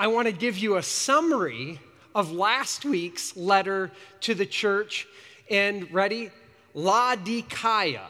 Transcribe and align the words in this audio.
I 0.00 0.06
want 0.06 0.26
to 0.26 0.32
give 0.32 0.56
you 0.56 0.76
a 0.76 0.82
summary 0.82 1.80
of 2.14 2.30
last 2.30 2.84
week's 2.84 3.36
letter 3.36 3.90
to 4.20 4.32
the 4.32 4.46
church. 4.46 5.08
And 5.50 5.92
ready? 5.92 6.30
Laodicea. 6.72 8.06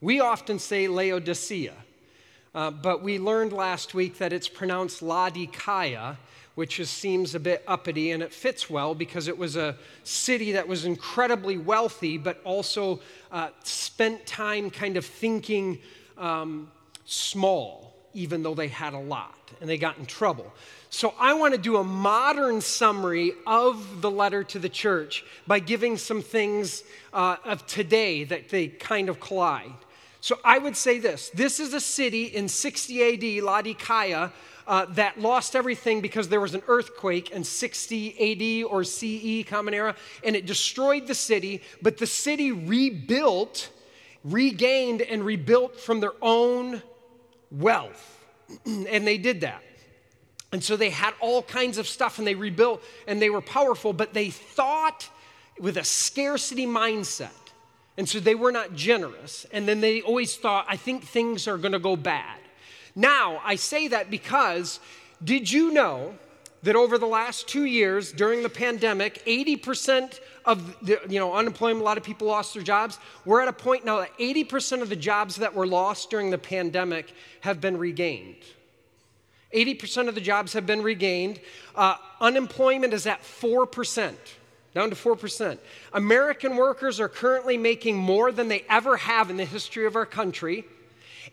We 0.00 0.20
often 0.20 0.58
say 0.58 0.88
Laodicea, 0.88 1.74
uh, 2.54 2.70
but 2.70 3.02
we 3.02 3.18
learned 3.18 3.52
last 3.52 3.92
week 3.92 4.16
that 4.18 4.32
it's 4.32 4.48
pronounced 4.48 5.02
Laodicea, 5.02 6.16
which 6.54 6.76
just 6.76 6.94
seems 6.94 7.34
a 7.34 7.40
bit 7.40 7.62
uppity, 7.66 8.12
and 8.12 8.22
it 8.22 8.32
fits 8.32 8.70
well 8.70 8.94
because 8.94 9.28
it 9.28 9.36
was 9.36 9.56
a 9.56 9.76
city 10.02 10.52
that 10.52 10.66
was 10.66 10.86
incredibly 10.86 11.58
wealthy, 11.58 12.16
but 12.16 12.40
also 12.42 13.00
uh, 13.30 13.50
spent 13.64 14.24
time 14.24 14.70
kind 14.70 14.96
of 14.96 15.04
thinking 15.04 15.78
um, 16.16 16.70
small, 17.04 17.94
even 18.14 18.42
though 18.42 18.54
they 18.54 18.68
had 18.68 18.94
a 18.94 18.98
lot, 18.98 19.50
and 19.60 19.68
they 19.68 19.76
got 19.76 19.98
in 19.98 20.06
trouble. 20.06 20.54
So, 20.88 21.14
I 21.18 21.34
want 21.34 21.52
to 21.52 21.60
do 21.60 21.76
a 21.76 21.84
modern 21.84 22.60
summary 22.60 23.32
of 23.46 24.00
the 24.00 24.10
letter 24.10 24.44
to 24.44 24.58
the 24.58 24.68
church 24.68 25.24
by 25.46 25.58
giving 25.58 25.96
some 25.96 26.22
things 26.22 26.84
uh, 27.12 27.36
of 27.44 27.66
today 27.66 28.24
that 28.24 28.48
they 28.48 28.68
kind 28.68 29.08
of 29.08 29.18
collide. 29.18 29.72
So, 30.20 30.38
I 30.44 30.58
would 30.58 30.76
say 30.76 30.98
this 30.98 31.30
this 31.30 31.58
is 31.60 31.74
a 31.74 31.80
city 31.80 32.24
in 32.26 32.48
60 32.48 33.38
AD, 33.38 33.44
Laodicea, 33.44 34.32
uh, 34.66 34.86
that 34.90 35.20
lost 35.20 35.54
everything 35.56 36.00
because 36.00 36.28
there 36.28 36.40
was 36.40 36.54
an 36.54 36.62
earthquake 36.68 37.30
in 37.30 37.44
60 37.44 38.64
AD 38.64 38.70
or 38.70 38.84
CE, 38.84 39.44
Common 39.48 39.74
Era, 39.74 39.94
and 40.24 40.34
it 40.36 40.46
destroyed 40.46 41.06
the 41.06 41.14
city, 41.14 41.62
but 41.82 41.98
the 41.98 42.06
city 42.06 42.52
rebuilt, 42.52 43.70
regained, 44.24 45.02
and 45.02 45.24
rebuilt 45.24 45.78
from 45.78 46.00
their 46.00 46.14
own 46.22 46.82
wealth. 47.50 48.24
and 48.66 49.06
they 49.06 49.18
did 49.18 49.40
that. 49.40 49.62
And 50.52 50.62
so 50.62 50.76
they 50.76 50.90
had 50.90 51.14
all 51.20 51.42
kinds 51.42 51.78
of 51.78 51.88
stuff 51.88 52.18
and 52.18 52.26
they 52.26 52.34
rebuilt 52.34 52.82
and 53.06 53.20
they 53.20 53.30
were 53.30 53.40
powerful, 53.40 53.92
but 53.92 54.14
they 54.14 54.30
thought 54.30 55.08
with 55.58 55.76
a 55.76 55.84
scarcity 55.84 56.66
mindset. 56.66 57.30
And 57.98 58.08
so 58.08 58.20
they 58.20 58.34
were 58.34 58.52
not 58.52 58.74
generous. 58.74 59.46
And 59.52 59.66
then 59.66 59.80
they 59.80 60.02
always 60.02 60.36
thought, 60.36 60.66
I 60.68 60.76
think 60.76 61.04
things 61.04 61.48
are 61.48 61.56
going 61.56 61.72
to 61.72 61.78
go 61.78 61.96
bad. 61.96 62.38
Now, 62.94 63.40
I 63.44 63.56
say 63.56 63.88
that 63.88 64.10
because 64.10 64.80
did 65.22 65.50
you 65.50 65.72
know 65.72 66.14
that 66.62 66.76
over 66.76 66.98
the 66.98 67.06
last 67.06 67.48
two 67.48 67.64
years 67.64 68.12
during 68.12 68.42
the 68.42 68.48
pandemic, 68.48 69.24
80% 69.24 70.20
of 70.44 70.76
the 70.84 71.00
you 71.08 71.18
know, 71.18 71.34
unemployment, 71.34 71.80
a 71.80 71.84
lot 71.84 71.98
of 71.98 72.04
people 72.04 72.26
lost 72.26 72.54
their 72.54 72.62
jobs. 72.62 72.98
We're 73.24 73.40
at 73.40 73.48
a 73.48 73.52
point 73.52 73.84
now 73.84 73.98
that 73.98 74.16
80% 74.18 74.82
of 74.82 74.88
the 74.88 74.96
jobs 74.96 75.36
that 75.36 75.54
were 75.54 75.66
lost 75.66 76.10
during 76.10 76.30
the 76.30 76.38
pandemic 76.38 77.12
have 77.40 77.60
been 77.60 77.76
regained. 77.76 78.42
80% 79.54 80.08
of 80.08 80.14
the 80.14 80.20
jobs 80.20 80.52
have 80.52 80.66
been 80.66 80.82
regained. 80.82 81.40
Uh, 81.74 81.96
unemployment 82.20 82.92
is 82.92 83.06
at 83.06 83.22
4%, 83.22 84.14
down 84.74 84.90
to 84.90 84.96
4%. 84.96 85.58
American 85.92 86.56
workers 86.56 87.00
are 87.00 87.08
currently 87.08 87.56
making 87.56 87.96
more 87.96 88.32
than 88.32 88.48
they 88.48 88.64
ever 88.68 88.96
have 88.96 89.30
in 89.30 89.36
the 89.36 89.44
history 89.44 89.86
of 89.86 89.96
our 89.96 90.06
country 90.06 90.64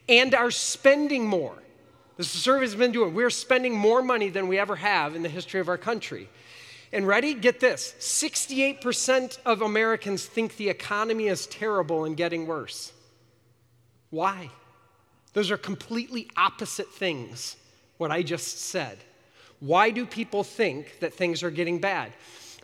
and 0.07 0.33
are 0.33 0.51
spending 0.51 1.25
more. 1.25 1.55
This 2.17 2.29
survey 2.29 2.65
has 2.65 2.75
been 2.75 2.91
doing. 2.91 3.13
We're 3.13 3.29
spending 3.29 3.75
more 3.75 4.01
money 4.01 4.29
than 4.29 4.47
we 4.47 4.59
ever 4.59 4.75
have 4.75 5.15
in 5.15 5.23
the 5.23 5.29
history 5.29 5.59
of 5.59 5.67
our 5.67 5.77
country. 5.77 6.29
And 6.91 7.07
ready? 7.07 7.33
Get 7.33 7.59
this 7.59 7.95
68% 7.99 9.39
of 9.45 9.63
Americans 9.63 10.25
think 10.25 10.57
the 10.57 10.69
economy 10.69 11.27
is 11.27 11.47
terrible 11.47 12.05
and 12.05 12.15
getting 12.15 12.45
worse. 12.45 12.93
Why? 14.11 14.51
Those 15.33 15.49
are 15.49 15.57
completely 15.57 16.29
opposite 16.37 16.93
things, 16.93 17.55
what 18.03 18.11
I 18.11 18.21
just 18.21 18.59
said. 18.59 18.97
Why 19.61 19.89
do 19.89 20.05
people 20.05 20.43
think 20.43 20.99
that 20.99 21.13
things 21.13 21.41
are 21.41 21.49
getting 21.49 21.79
bad? 21.79 22.11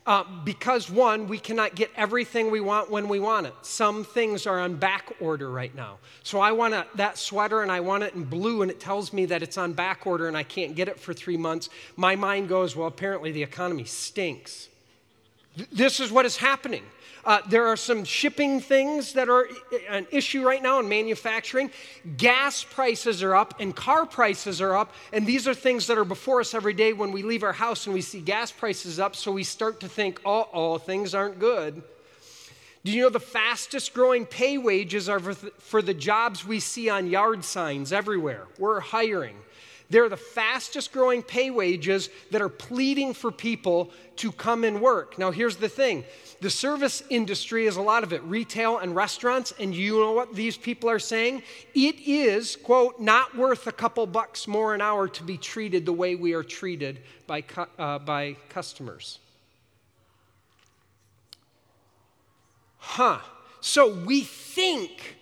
Uh, 0.06 0.26
because 0.44 0.90
one, 0.90 1.30
we 1.30 1.38
cannot 1.38 1.76
get 1.76 1.90
everything 1.96 2.52
we 2.52 2.60
want 2.60 2.92
when 2.92 3.08
we 3.08 3.22
want 3.22 3.48
it. 3.48 3.54
Some 3.62 4.04
things 4.04 4.46
are 4.46 4.60
on 4.60 4.76
back 4.76 5.14
order 5.22 5.50
right 5.50 5.74
now. 5.74 6.00
So 6.24 6.42
I 6.42 6.52
want 6.52 6.74
a, 6.74 6.86
that 6.96 7.18
sweater 7.18 7.62
and 7.62 7.72
I 7.72 7.80
want 7.80 8.04
it 8.04 8.16
in 8.16 8.26
blue, 8.26 8.62
and 8.62 8.70
it 8.70 8.82
tells 8.82 9.14
me 9.14 9.26
that 9.28 9.42
it's 9.42 9.58
on 9.58 9.72
back 9.72 10.06
order 10.06 10.28
and 10.28 10.36
I 10.36 10.44
can't 10.44 10.76
get 10.76 10.90
it 10.90 11.00
for 11.00 11.14
three 11.14 11.38
months. 11.38 11.70
My 11.96 12.18
mind 12.18 12.50
goes, 12.50 12.76
well, 12.76 12.88
apparently 12.88 13.32
the 13.32 13.44
economy 13.44 13.86
stinks. 13.86 14.68
Th- 15.56 15.70
this 15.72 16.02
is 16.02 16.12
what 16.12 16.26
is 16.26 16.36
happening. 16.36 16.84
Uh, 17.26 17.40
there 17.48 17.68
are 17.68 17.78
some 17.78 18.04
shipping 18.04 18.60
things 18.60 19.14
that 19.14 19.30
are 19.30 19.48
an 19.90 20.08
issue 20.12 20.46
right 20.46 20.62
now 20.64 20.80
in 20.80 20.88
manufacturing. 20.88 21.72
Gas 22.18 22.64
prices 22.64 23.22
are 23.24 23.36
up 23.36 23.56
and 23.60 23.76
car 23.76 24.06
prices 24.06 24.62
are 24.62 24.76
up. 24.76 24.94
And 25.14 25.26
these 25.26 25.48
are 25.48 25.54
things 25.54 25.88
that 25.88 25.98
are 25.98 26.06
before 26.06 26.40
us 26.40 26.54
every 26.54 26.74
day 26.74 26.94
when 26.94 27.12
we 27.12 27.24
leave 27.24 27.44
our 27.44 27.54
house 27.54 27.86
and 27.86 27.94
we 27.94 28.02
see 28.02 28.22
gas 28.22 28.52
prices 28.52 29.00
up. 29.00 29.16
So 29.16 29.32
we 29.32 29.44
start 29.44 29.80
to 29.82 29.90
think, 29.90 30.20
uh 30.26 30.44
oh, 30.54 30.78
things 30.78 31.14
aren't 31.14 31.40
good. 31.40 31.84
Do 32.86 32.94
you 32.94 33.02
know 33.04 33.10
the 33.10 33.20
fastest 33.20 33.94
growing 33.94 34.26
pay 34.26 34.58
wages 34.58 35.10
are 35.10 35.20
for 35.20 35.82
the 35.82 35.94
jobs 35.94 36.46
we 36.46 36.62
see 36.62 36.90
on 36.90 37.08
yard 37.08 37.44
signs 37.44 37.92
everywhere? 37.92 38.48
We're 38.58 38.80
hiring. 38.80 39.36
They're 39.90 40.10
the 40.10 40.18
fastest 40.18 40.92
growing 40.92 41.24
pay 41.24 41.50
wages 41.50 42.10
that 42.32 42.42
are 42.42 42.50
pleading 42.50 43.14
for 43.14 43.32
people 43.32 43.92
to 44.18 44.32
come 44.32 44.64
and 44.64 44.82
work. 44.82 45.18
Now, 45.18 45.32
here's 45.32 45.56
the 45.56 45.70
thing 45.70 46.04
the 46.42 46.50
service 46.50 47.04
industry 47.10 47.66
is 47.66 47.76
a 47.76 47.82
lot 47.82 48.04
of 48.04 48.14
it, 48.14 48.24
retail 48.24 48.78
and 48.78 48.96
restaurants, 48.96 49.54
and 49.60 49.76
you 49.76 50.00
know 50.00 50.12
what 50.14 50.36
these 50.36 50.56
people 50.56 50.90
are 50.90 51.00
saying? 51.00 51.44
It 51.74 52.00
is, 52.00 52.56
quote, 52.56 53.00
not 53.00 53.36
worth 53.36 53.68
a 53.68 53.72
couple 53.72 54.06
bucks 54.06 54.48
more 54.48 54.74
an 54.74 54.82
hour 54.82 55.08
to 55.08 55.24
be 55.24 55.38
treated 55.38 55.86
the 55.86 55.94
way 55.94 56.16
we 56.16 56.34
are 56.34 56.44
treated 56.44 57.02
by, 57.28 57.44
uh, 57.78 58.00
by 58.00 58.38
customers. 58.50 59.20
Huh. 62.78 63.20
So 63.62 63.94
we 63.94 64.22
think 64.22 65.18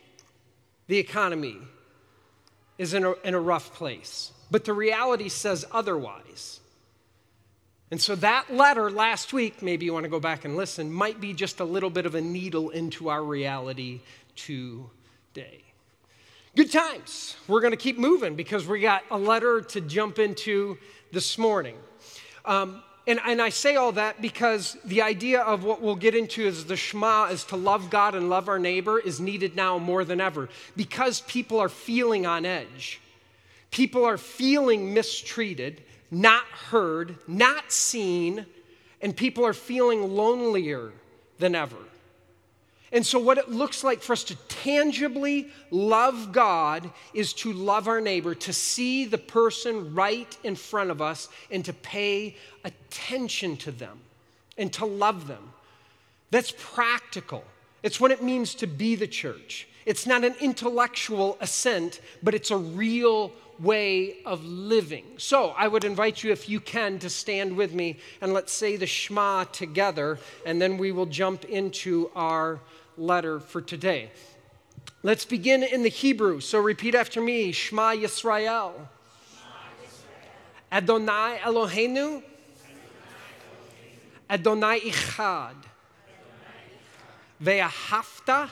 the 0.87 0.97
economy 0.97 1.57
is 2.77 2.93
in 2.93 3.03
a, 3.03 3.13
in 3.23 3.33
a 3.33 3.39
rough 3.39 3.73
place, 3.73 4.31
but 4.49 4.65
the 4.65 4.73
reality 4.73 5.29
says 5.29 5.65
otherwise. 5.71 6.59
And 7.89 8.01
so 8.01 8.15
that 8.15 8.53
letter 8.53 8.91
last 8.91 9.31
week, 9.31 9.61
maybe 9.61 9.85
you 9.85 9.93
want 9.93 10.03
to 10.03 10.09
go 10.09 10.19
back 10.19 10.43
and 10.43 10.57
listen, 10.57 10.91
might 10.91 11.21
be 11.21 11.33
just 11.33 11.59
a 11.61 11.65
little 11.65 11.89
bit 11.89 12.05
of 12.05 12.15
a 12.15 12.21
needle 12.21 12.69
into 12.69 13.09
our 13.09 13.23
reality 13.23 14.01
today. 14.35 15.63
Good 16.55 16.71
times. 16.71 17.37
We're 17.47 17.61
going 17.61 17.71
to 17.71 17.77
keep 17.77 17.97
moving 17.97 18.35
because 18.35 18.67
we 18.67 18.81
got 18.81 19.03
a 19.09 19.17
letter 19.17 19.61
to 19.61 19.81
jump 19.81 20.19
into 20.19 20.77
this 21.13 21.37
morning. 21.37 21.75
Um, 22.43 22.83
and, 23.05 23.21
and 23.25 23.41
I 23.41 23.49
say 23.49 23.77
all 23.77 23.93
that 23.93 24.21
because 24.21 24.75
the 24.83 25.01
idea 25.01 25.39
of 25.41 25.63
what 25.63 25.81
we'll 25.81 25.95
get 25.95 26.13
into 26.13 26.45
is 26.45 26.65
the 26.65 26.75
Shema 26.75 27.27
is 27.27 27.45
to 27.45 27.55
love 27.55 27.89
God 27.89 28.15
and 28.15 28.29
love 28.29 28.49
our 28.49 28.59
neighbor 28.59 28.99
is 28.99 29.21
needed 29.21 29.55
now 29.55 29.77
more 29.77 30.03
than 30.03 30.19
ever 30.19 30.49
because 30.75 31.21
people 31.21 31.59
are 31.59 31.69
feeling 31.69 32.25
on 32.25 32.45
edge. 32.45 32.99
People 33.71 34.05
are 34.05 34.17
feeling 34.17 34.93
mistreated 34.93 35.81
not 36.11 36.43
heard, 36.45 37.17
not 37.27 37.71
seen, 37.71 38.45
and 39.01 39.15
people 39.15 39.45
are 39.45 39.53
feeling 39.53 40.15
lonelier 40.15 40.91
than 41.39 41.55
ever. 41.55 41.77
And 42.91 43.05
so, 43.05 43.19
what 43.19 43.37
it 43.37 43.49
looks 43.49 43.83
like 43.83 44.01
for 44.01 44.13
us 44.13 44.23
to 44.25 44.35
tangibly 44.47 45.49
love 45.71 46.31
God 46.31 46.89
is 47.13 47.33
to 47.33 47.51
love 47.51 47.89
our 47.89 47.99
neighbor, 47.99 48.33
to 48.35 48.53
see 48.53 49.05
the 49.05 49.17
person 49.17 49.93
right 49.93 50.37
in 50.43 50.55
front 50.55 50.89
of 50.89 51.01
us, 51.01 51.27
and 51.51 51.65
to 51.65 51.73
pay 51.73 52.37
attention 52.63 53.57
to 53.57 53.71
them 53.71 53.99
and 54.57 54.71
to 54.73 54.85
love 54.85 55.27
them. 55.27 55.51
That's 56.31 56.53
practical. 56.57 57.43
It's 57.83 57.99
what 57.99 58.11
it 58.11 58.23
means 58.23 58.55
to 58.55 58.67
be 58.67 58.95
the 58.95 59.07
church. 59.07 59.67
It's 59.85 60.05
not 60.05 60.23
an 60.23 60.35
intellectual 60.39 61.37
assent, 61.41 61.99
but 62.23 62.33
it's 62.33 62.51
a 62.51 62.57
real 62.57 63.31
way 63.59 64.17
of 64.25 64.45
living. 64.45 65.05
So 65.17 65.53
I 65.57 65.67
would 65.67 65.83
invite 65.83 66.23
you, 66.23 66.31
if 66.31 66.47
you 66.47 66.59
can, 66.59 66.99
to 66.99 67.09
stand 67.09 67.55
with 67.55 67.73
me 67.73 67.97
and 68.21 68.33
let's 68.33 68.53
say 68.53 68.75
the 68.75 68.85
Shema 68.85 69.45
together, 69.45 70.19
and 70.45 70.61
then 70.61 70.77
we 70.77 70.91
will 70.91 71.05
jump 71.05 71.45
into 71.45 72.11
our 72.15 72.59
letter 72.97 73.39
for 73.39 73.61
today. 73.61 74.11
Let's 75.03 75.25
begin 75.25 75.63
in 75.63 75.83
the 75.83 75.89
Hebrew. 75.89 76.39
So 76.39 76.59
repeat 76.59 76.95
after 76.95 77.21
me 77.21 77.51
Shema 77.51 77.93
Yisrael. 77.93 78.73
Adonai 80.71 81.39
Eloheinu. 81.43 82.23
Adonai 84.29 84.79
Echad. 84.81 85.55
Ve'ahavta 87.41 88.49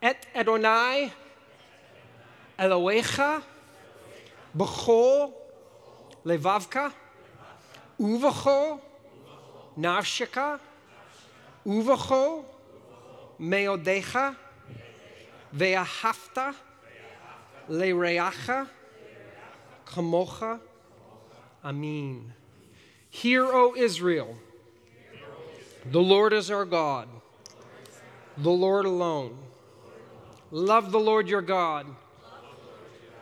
et 0.00 0.26
Adonai 0.34 1.12
Elohecha 2.58 3.42
b'chol 4.56 5.32
levavka 6.24 6.92
uvachol 7.98 8.80
nafsheka 9.76 10.60
uvachol 11.66 12.44
meodecha 13.40 14.36
ve'ahavta 15.52 16.54
lereacha 17.68 18.68
kamocha 19.84 20.60
amin. 21.64 22.32
Hear, 23.10 23.44
O 23.44 23.74
Israel, 23.76 24.36
the 25.90 26.00
Lord 26.00 26.32
is 26.32 26.50
our 26.50 26.64
God, 26.64 27.08
the 28.36 28.50
Lord 28.50 28.86
alone. 28.86 29.38
Love 30.50 30.92
the 30.92 31.00
Lord 31.00 31.28
your 31.28 31.42
God 31.42 31.86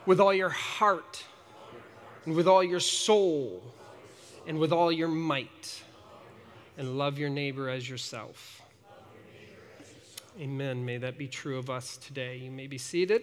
with 0.07 0.21
all 0.21 0.35
your 0.35 0.49
heart, 0.49 1.25
and 2.25 2.35
with 2.35 2.47
all 2.47 2.63
your 2.63 2.81
soul, 2.81 3.63
and 4.47 4.59
with 4.59 4.73
all 4.73 4.91
your 4.91 5.09
might, 5.09 5.83
and 6.79 6.99
love 6.99 7.19
your 7.19 7.31
neighbor 7.31 7.69
as 7.69 7.89
yourself. 7.89 8.63
Amen. 10.41 10.85
May 10.85 10.97
that 10.97 11.19
be 11.19 11.29
true 11.29 11.59
of 11.59 11.69
us 11.69 11.99
today. 11.99 12.39
You 12.39 12.51
may 12.51 12.67
be 12.67 12.79
seated. 12.79 13.23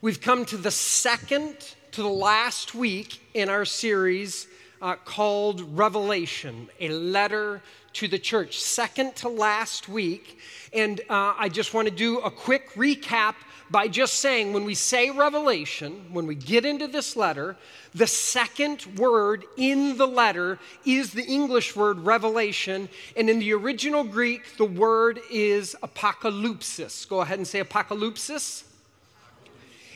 We've 0.00 0.20
come 0.20 0.44
to 0.46 0.56
the 0.56 0.70
second 0.70 1.74
to 1.92 2.02
the 2.02 2.08
last 2.08 2.74
week 2.74 3.20
in 3.32 3.48
our 3.48 3.64
series 3.64 4.48
uh, 4.82 4.96
called 4.96 5.78
Revelation, 5.78 6.68
a 6.80 6.90
letter 6.90 7.62
to 7.94 8.08
the 8.08 8.18
church. 8.18 8.60
Second 8.60 9.16
to 9.16 9.28
last 9.28 9.88
week. 9.88 10.38
And 10.72 11.00
uh, 11.08 11.34
I 11.38 11.48
just 11.48 11.72
want 11.72 11.88
to 11.88 11.94
do 11.94 12.18
a 12.18 12.30
quick 12.30 12.74
recap 12.74 13.36
by 13.70 13.88
just 13.88 14.14
saying 14.20 14.52
when 14.52 14.64
we 14.64 14.74
say 14.74 15.10
Revelation, 15.10 16.06
when 16.12 16.26
we 16.26 16.34
get 16.34 16.64
into 16.64 16.86
this 16.86 17.16
letter, 17.16 17.56
the 17.94 18.06
second 18.06 18.84
word 18.98 19.44
in 19.56 19.96
the 19.96 20.06
letter 20.06 20.58
is 20.84 21.12
the 21.12 21.24
English 21.24 21.74
word 21.74 21.98
revelation. 22.00 22.88
And 23.16 23.28
in 23.28 23.38
the 23.38 23.52
original 23.54 24.04
Greek, 24.04 24.56
the 24.56 24.64
word 24.64 25.20
is 25.30 25.74
apocalypsis. 25.82 27.08
Go 27.08 27.22
ahead 27.22 27.38
and 27.38 27.46
say 27.46 27.62
apocalypsis. 27.62 28.64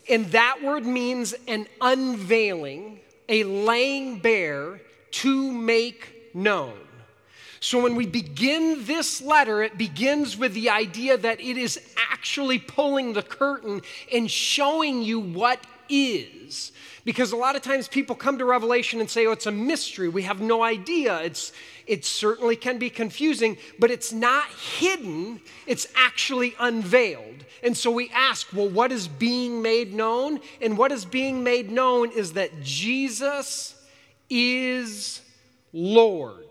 And 0.08 0.26
that 0.32 0.62
word 0.62 0.86
means 0.86 1.34
an 1.46 1.66
unveiling, 1.80 3.00
a 3.28 3.44
laying 3.44 4.18
bare 4.18 4.80
to 5.12 5.52
make 5.52 6.34
known. 6.34 6.78
So 7.60 7.82
when 7.82 7.94
we 7.94 8.06
begin 8.06 8.86
this 8.86 9.20
letter, 9.20 9.62
it 9.62 9.76
begins 9.76 10.38
with 10.38 10.54
the 10.54 10.70
idea 10.70 11.18
that 11.18 11.40
it 11.40 11.58
is 11.58 11.78
actually 12.20 12.58
pulling 12.58 13.14
the 13.14 13.22
curtain 13.22 13.80
and 14.12 14.30
showing 14.30 15.02
you 15.02 15.18
what 15.18 15.58
is. 15.88 16.70
Because 17.02 17.32
a 17.32 17.36
lot 17.36 17.56
of 17.56 17.62
times 17.62 17.88
people 17.88 18.14
come 18.14 18.36
to 18.36 18.44
Revelation 18.44 19.00
and 19.00 19.08
say, 19.08 19.26
oh, 19.26 19.32
it's 19.32 19.46
a 19.46 19.50
mystery. 19.50 20.10
We 20.10 20.24
have 20.24 20.38
no 20.38 20.62
idea. 20.62 21.18
It's, 21.22 21.50
it 21.86 22.04
certainly 22.04 22.56
can 22.56 22.76
be 22.76 22.90
confusing, 22.90 23.56
but 23.78 23.90
it's 23.90 24.12
not 24.12 24.48
hidden, 24.50 25.40
it's 25.66 25.86
actually 25.96 26.54
unveiled. 26.60 27.46
And 27.62 27.74
so 27.74 27.90
we 27.90 28.10
ask, 28.10 28.52
well, 28.52 28.68
what 28.68 28.92
is 28.92 29.08
being 29.08 29.62
made 29.62 29.94
known? 29.94 30.40
And 30.60 30.76
what 30.76 30.92
is 30.92 31.06
being 31.06 31.42
made 31.42 31.70
known 31.70 32.10
is 32.10 32.34
that 32.34 32.62
Jesus 32.62 33.82
is 34.28 35.22
Lord. 35.72 36.49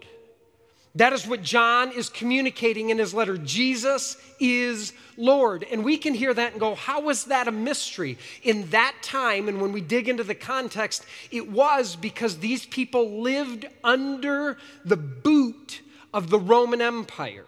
That 0.95 1.13
is 1.13 1.27
what 1.27 1.44
John 1.44 1.91
is 1.91 2.09
communicating 2.09 2.89
in 2.89 2.97
his 2.97 3.13
letter. 3.13 3.38
Jesus 3.38 4.18
is 4.39 4.94
Lord. 5.18 5.63
And 5.71 5.83
we 5.83 5.97
can 5.97 6.15
hear 6.15 6.33
that 6.33 6.53
and 6.53 6.59
go, 6.59 6.74
how 6.74 7.09
is 7.09 7.25
that 7.25 7.47
a 7.47 7.51
mystery? 7.51 8.18
In 8.44 8.69
that 8.71 8.95
time, 9.03 9.47
and 9.47 9.62
when 9.62 9.71
we 9.71 9.81
dig 9.81 10.09
into 10.09 10.24
the 10.24 10.36
context, 10.36 11.06
it 11.30 11.50
was 11.50 11.95
because 11.95 12.39
these 12.39 12.65
people 12.65 13.21
lived 13.21 13.68
under 13.83 14.57
the 14.83 14.97
boot 14.97 15.81
of 16.12 16.31
the 16.31 16.39
Roman 16.39 16.81
Empire. 16.81 17.45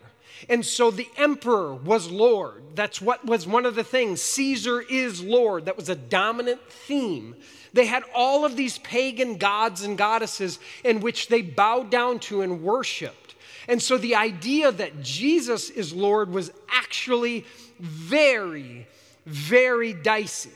And 0.48 0.66
so 0.66 0.92
the 0.92 1.10
emperor 1.18 1.74
was 1.74 2.10
Lord. 2.10 2.64
That's 2.76 3.02
what 3.02 3.26
was 3.26 3.48
one 3.48 3.66
of 3.66 3.76
the 3.76 3.84
things. 3.84 4.22
Caesar 4.22 4.82
is 4.82 5.24
Lord. 5.24 5.66
That 5.66 5.78
was 5.78 5.90
a 5.90 5.96
dominant 5.96 6.62
theme. 6.70 7.36
They 7.74 7.86
had 7.86 8.04
all 8.14 8.46
of 8.46 8.56
these 8.56 8.78
pagan 8.80 9.38
gods 9.38 9.84
and 9.84 9.98
goddesses 9.98 10.60
in 10.84 11.00
which 11.00 11.28
they 11.28 11.42
bowed 11.42 11.90
down 11.90 12.20
to 12.20 12.42
and 12.42 12.64
worshiped. 12.64 13.31
And 13.68 13.82
so 13.82 13.98
the 13.98 14.16
idea 14.16 14.72
that 14.72 15.02
Jesus 15.02 15.70
is 15.70 15.94
Lord 15.94 16.32
was 16.32 16.52
actually 16.70 17.46
very, 17.80 18.88
very 19.26 19.94
dicey 19.94 20.52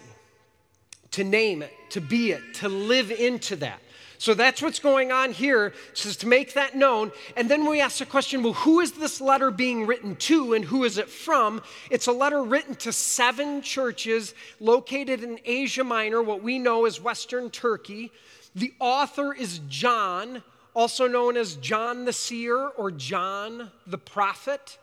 to 1.11 1.23
name 1.23 1.61
it, 1.61 1.73
to 1.91 2.01
be 2.01 2.31
it, 2.31 2.41
to 2.55 2.69
live 2.69 3.11
into 3.11 3.55
that. 3.57 3.79
So 4.17 4.33
that's 4.33 4.61
what's 4.61 4.79
going 4.79 5.11
on 5.11 5.31
here, 5.31 5.73
says 5.93 6.17
to 6.17 6.27
make 6.27 6.53
that 6.53 6.75
known. 6.75 7.11
And 7.35 7.49
then 7.49 7.69
we 7.69 7.81
ask 7.81 7.99
the 7.99 8.05
question 8.05 8.43
well, 8.43 8.53
who 8.53 8.79
is 8.79 8.93
this 8.93 9.21
letter 9.21 9.51
being 9.51 9.85
written 9.85 10.15
to 10.15 10.53
and 10.53 10.63
who 10.63 10.83
is 10.83 10.97
it 10.97 11.09
from? 11.09 11.61
It's 11.89 12.07
a 12.07 12.11
letter 12.11 12.43
written 12.43 12.75
to 12.75 12.93
seven 12.93 13.61
churches 13.61 14.33
located 14.59 15.23
in 15.23 15.39
Asia 15.45 15.83
Minor, 15.83 16.21
what 16.21 16.41
we 16.41 16.59
know 16.59 16.85
as 16.85 17.01
Western 17.01 17.49
Turkey. 17.49 18.11
The 18.55 18.73
author 18.79 19.33
is 19.33 19.59
John, 19.67 20.41
also 20.75 21.07
known 21.07 21.37
as 21.37 21.55
John 21.55 22.05
the 22.05 22.13
Seer 22.13 22.67
or 22.67 22.91
John 22.91 23.71
the 23.87 23.97
Prophet. 23.97 24.77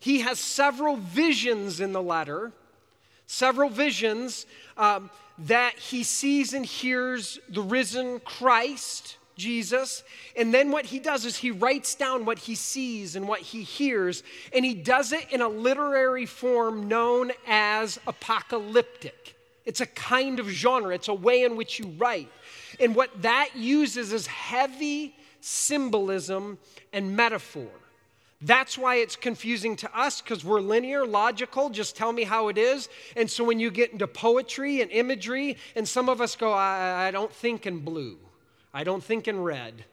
He 0.00 0.20
has 0.20 0.38
several 0.38 0.96
visions 0.96 1.80
in 1.80 1.92
the 1.92 2.02
letter, 2.02 2.52
several 3.26 3.70
visions. 3.70 4.46
Um, 4.76 5.10
that 5.46 5.74
he 5.78 6.02
sees 6.02 6.52
and 6.52 6.66
hears 6.66 7.38
the 7.48 7.62
risen 7.62 8.20
Christ, 8.20 9.16
Jesus. 9.36 10.02
And 10.36 10.52
then 10.52 10.70
what 10.70 10.84
he 10.84 10.98
does 10.98 11.24
is 11.24 11.36
he 11.36 11.50
writes 11.50 11.94
down 11.94 12.24
what 12.24 12.38
he 12.38 12.54
sees 12.54 13.16
and 13.16 13.26
what 13.26 13.40
he 13.40 13.62
hears, 13.62 14.22
and 14.54 14.64
he 14.64 14.74
does 14.74 15.12
it 15.12 15.26
in 15.30 15.40
a 15.40 15.48
literary 15.48 16.26
form 16.26 16.88
known 16.88 17.32
as 17.46 17.98
apocalyptic. 18.06 19.36
It's 19.64 19.80
a 19.80 19.86
kind 19.86 20.40
of 20.40 20.48
genre, 20.48 20.94
it's 20.94 21.08
a 21.08 21.14
way 21.14 21.44
in 21.44 21.56
which 21.56 21.78
you 21.78 21.86
write. 21.96 22.28
And 22.78 22.94
what 22.94 23.22
that 23.22 23.50
uses 23.54 24.12
is 24.12 24.26
heavy 24.26 25.14
symbolism 25.40 26.58
and 26.92 27.16
metaphor. 27.16 27.68
That's 28.42 28.78
why 28.78 28.96
it's 28.96 29.16
confusing 29.16 29.76
to 29.76 29.98
us 29.98 30.22
because 30.22 30.44
we're 30.44 30.60
linear, 30.60 31.04
logical, 31.04 31.68
just 31.68 31.94
tell 31.94 32.10
me 32.10 32.24
how 32.24 32.48
it 32.48 32.56
is. 32.56 32.88
And 33.14 33.30
so 33.30 33.44
when 33.44 33.60
you 33.60 33.70
get 33.70 33.92
into 33.92 34.06
poetry 34.06 34.80
and 34.80 34.90
imagery, 34.90 35.58
and 35.76 35.86
some 35.86 36.08
of 36.08 36.22
us 36.22 36.36
go, 36.36 36.50
I, 36.52 37.08
I 37.08 37.10
don't 37.10 37.32
think 37.32 37.66
in 37.66 37.80
blue, 37.80 38.16
I 38.72 38.82
don't 38.82 39.04
think 39.04 39.28
in 39.28 39.42
red, 39.42 39.84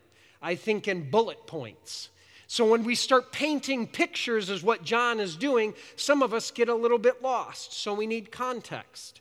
I 0.42 0.56
think 0.56 0.88
in 0.88 1.10
bullet 1.10 1.46
points. 1.46 2.10
So 2.48 2.66
when 2.72 2.86
we 2.86 2.96
start 2.96 3.34
painting 3.34 3.86
pictures, 3.86 4.50
is 4.50 4.64
what 4.64 4.82
John 4.82 5.20
is 5.20 5.36
doing, 5.36 5.74
some 5.98 6.24
of 6.24 6.34
us 6.34 6.50
get 6.50 6.70
a 6.70 6.76
little 6.76 6.98
bit 6.98 7.22
lost. 7.22 7.74
So 7.74 7.94
we 7.94 8.08
need 8.08 8.32
context. 8.32 9.20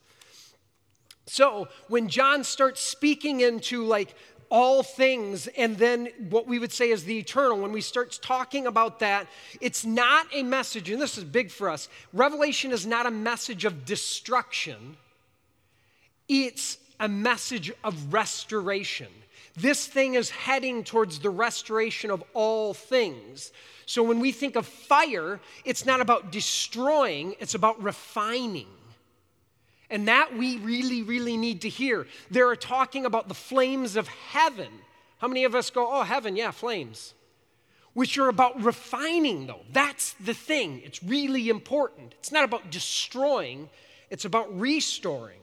So 1.26 1.66
when 1.88 2.08
John 2.08 2.44
starts 2.44 2.80
speaking 2.80 3.40
into 3.40 3.84
like 3.84 4.14
all 4.50 4.82
things, 4.82 5.46
and 5.48 5.76
then 5.76 6.08
what 6.30 6.46
we 6.46 6.58
would 6.58 6.72
say 6.72 6.90
is 6.90 7.04
the 7.04 7.18
eternal, 7.18 7.58
when 7.58 7.72
we 7.72 7.80
start 7.80 8.18
talking 8.22 8.66
about 8.66 9.00
that, 9.00 9.26
it's 9.60 9.84
not 9.84 10.26
a 10.32 10.42
message, 10.42 10.90
and 10.90 11.00
this 11.00 11.18
is 11.18 11.24
big 11.24 11.50
for 11.50 11.68
us. 11.68 11.88
Revelation 12.12 12.72
is 12.72 12.86
not 12.86 13.06
a 13.06 13.10
message 13.10 13.64
of 13.64 13.84
destruction, 13.84 14.96
it's 16.28 16.78
a 17.00 17.08
message 17.08 17.72
of 17.84 18.12
restoration. 18.12 19.08
This 19.56 19.86
thing 19.86 20.14
is 20.14 20.28
heading 20.28 20.84
towards 20.84 21.18
the 21.18 21.30
restoration 21.30 22.10
of 22.10 22.22
all 22.34 22.74
things. 22.74 23.52
So 23.86 24.02
when 24.02 24.20
we 24.20 24.32
think 24.32 24.56
of 24.56 24.66
fire, 24.66 25.40
it's 25.64 25.86
not 25.86 26.00
about 26.00 26.30
destroying, 26.30 27.36
it's 27.40 27.54
about 27.54 27.82
refining. 27.82 28.66
And 29.90 30.08
that 30.08 30.36
we 30.36 30.58
really, 30.58 31.02
really 31.02 31.36
need 31.36 31.60
to 31.62 31.68
hear. 31.68 32.06
They're 32.30 32.56
talking 32.56 33.06
about 33.06 33.28
the 33.28 33.34
flames 33.34 33.96
of 33.96 34.08
heaven. 34.08 34.68
How 35.18 35.28
many 35.28 35.44
of 35.44 35.54
us 35.54 35.70
go, 35.70 35.88
oh, 35.90 36.02
heaven, 36.02 36.36
yeah, 36.36 36.50
flames? 36.50 37.14
Which 37.94 38.18
are 38.18 38.28
about 38.28 38.60
refining, 38.62 39.46
though. 39.46 39.62
That's 39.72 40.14
the 40.14 40.34
thing. 40.34 40.82
It's 40.84 41.02
really 41.02 41.48
important. 41.48 42.14
It's 42.18 42.32
not 42.32 42.44
about 42.44 42.70
destroying, 42.70 43.70
it's 44.10 44.24
about 44.24 44.58
restoring. 44.58 45.40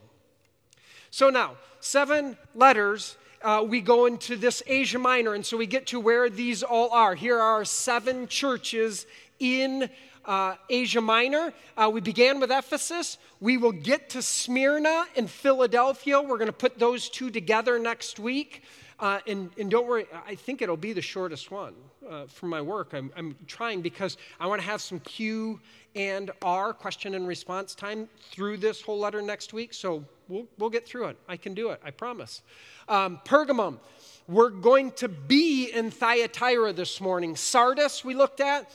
So 1.10 1.30
now, 1.30 1.56
seven 1.80 2.38
letters. 2.56 3.18
Uh, 3.42 3.62
we 3.68 3.82
go 3.82 4.06
into 4.06 4.38
this 4.38 4.64
Asia 4.68 4.98
Minor, 4.98 5.34
and 5.34 5.46
so 5.46 5.58
we 5.58 5.68
get 5.68 5.88
to 5.88 6.00
where 6.00 6.30
these 6.30 6.64
all 6.64 6.90
are. 6.92 7.14
Here 7.14 7.38
are 7.38 7.66
seven 7.66 8.26
churches 8.30 9.06
in 9.38 9.90
uh, 10.26 10.56
Asia 10.70 11.02
Minor. 11.02 11.54
Uh, 11.76 11.90
we 11.94 12.02
began 12.02 12.40
with 12.40 12.52
Ephesus. 12.52 13.18
We 13.40 13.58
will 13.58 13.72
get 13.72 14.10
to 14.12 14.22
Smyrna 14.22 15.06
and 15.16 15.30
Philadelphia. 15.30 16.22
We're 16.22 16.38
going 16.38 16.48
to 16.48 16.54
put 16.54 16.80
those 16.80 17.10
two 17.10 17.30
together 17.30 17.80
next 17.80 18.20
week. 18.20 18.64
Uh, 19.00 19.20
and, 19.28 19.50
and, 19.58 19.70
don't 19.70 19.88
worry, 19.88 20.06
I 20.26 20.36
think 20.36 20.62
it'll 20.62 20.78
be 20.78 20.94
the 20.94 21.02
shortest 21.02 21.52
one 21.52 21.74
uh, 22.10 22.26
for 22.28 22.46
my 22.46 22.62
work. 22.62 22.94
I'm, 22.94 23.12
I'm 23.18 23.36
trying 23.48 23.82
because 23.82 24.18
I 24.40 24.48
want 24.48 24.62
to 24.62 24.68
have 24.68 24.82
some 24.82 25.00
Q 25.02 25.60
and 25.96 26.32
R, 26.42 26.74
question 26.74 27.16
and 27.16 27.28
response 27.28 27.76
time, 27.76 28.08
through 28.32 28.58
this 28.58 28.82
whole 28.82 29.00
letter 29.00 29.22
next 29.22 29.52
week. 29.52 29.74
So 29.74 30.06
we'll, 30.30 30.46
we'll 30.58 30.70
get 30.70 30.88
through 30.88 31.08
it. 31.08 31.18
I 31.28 31.38
can 31.38 31.54
do 31.54 31.72
it, 31.72 31.82
I 31.84 31.92
promise. 31.92 32.44
Um, 32.88 33.20
Pergamum, 33.26 33.80
we're 34.28 34.50
going 34.50 34.92
to 34.94 35.10
be 35.10 35.72
in 35.72 35.92
Thyatira 35.92 36.72
this 36.72 37.02
morning. 37.02 37.36
Sardis, 37.36 38.06
we 38.06 38.14
looked 38.14 38.40
at. 38.40 38.72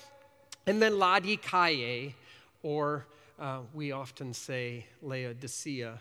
And 0.68 0.82
then 0.82 0.98
Laodicea, 0.98 2.12
or 2.62 3.06
uh, 3.40 3.60
we 3.72 3.92
often 3.92 4.34
say 4.34 4.84
Laodicea 5.00 5.98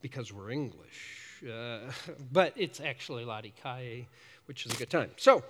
because 0.00 0.32
we're 0.32 0.52
English. 0.52 1.42
uh, 1.42 1.78
but 2.32 2.52
it's 2.54 2.78
actually 2.78 3.24
Laodicea, 3.24 4.04
which 4.46 4.66
is 4.66 4.72
a 4.72 4.76
good 4.76 4.88
time. 4.88 5.10
So 5.16 5.42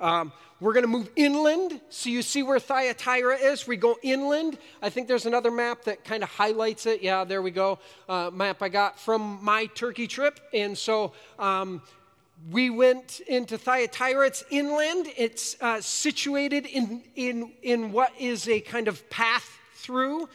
um, 0.00 0.34
we're 0.60 0.74
going 0.74 0.84
to 0.84 0.88
move 0.88 1.08
inland. 1.16 1.80
So 1.88 2.10
you 2.10 2.20
see 2.20 2.42
where 2.42 2.60
Thyatira 2.60 3.36
is. 3.36 3.66
We 3.66 3.78
go 3.78 3.96
inland. 4.02 4.58
I 4.82 4.90
think 4.90 5.08
there's 5.08 5.24
another 5.24 5.50
map 5.50 5.84
that 5.84 6.04
kind 6.04 6.22
of 6.22 6.28
highlights 6.28 6.84
it. 6.84 7.00
Yeah, 7.00 7.24
there 7.24 7.40
we 7.40 7.52
go. 7.52 7.78
Uh, 8.06 8.30
map 8.30 8.60
I 8.60 8.68
got 8.68 9.00
from 9.00 9.38
my 9.42 9.64
Turkey 9.64 10.06
trip. 10.06 10.40
And 10.52 10.76
so 10.76 11.14
um, 11.38 11.80
we 12.50 12.70
went 12.70 13.20
into 13.26 13.58
Thyatira. 13.58 14.26
It's 14.26 14.44
inland. 14.50 15.08
It's 15.16 15.56
uh, 15.60 15.80
situated 15.80 16.66
in, 16.66 17.02
in, 17.14 17.52
in 17.62 17.92
what 17.92 18.12
is 18.18 18.48
a 18.48 18.60
kind 18.60 18.88
of 18.88 19.08
path 19.10 19.58
through. 19.74 20.28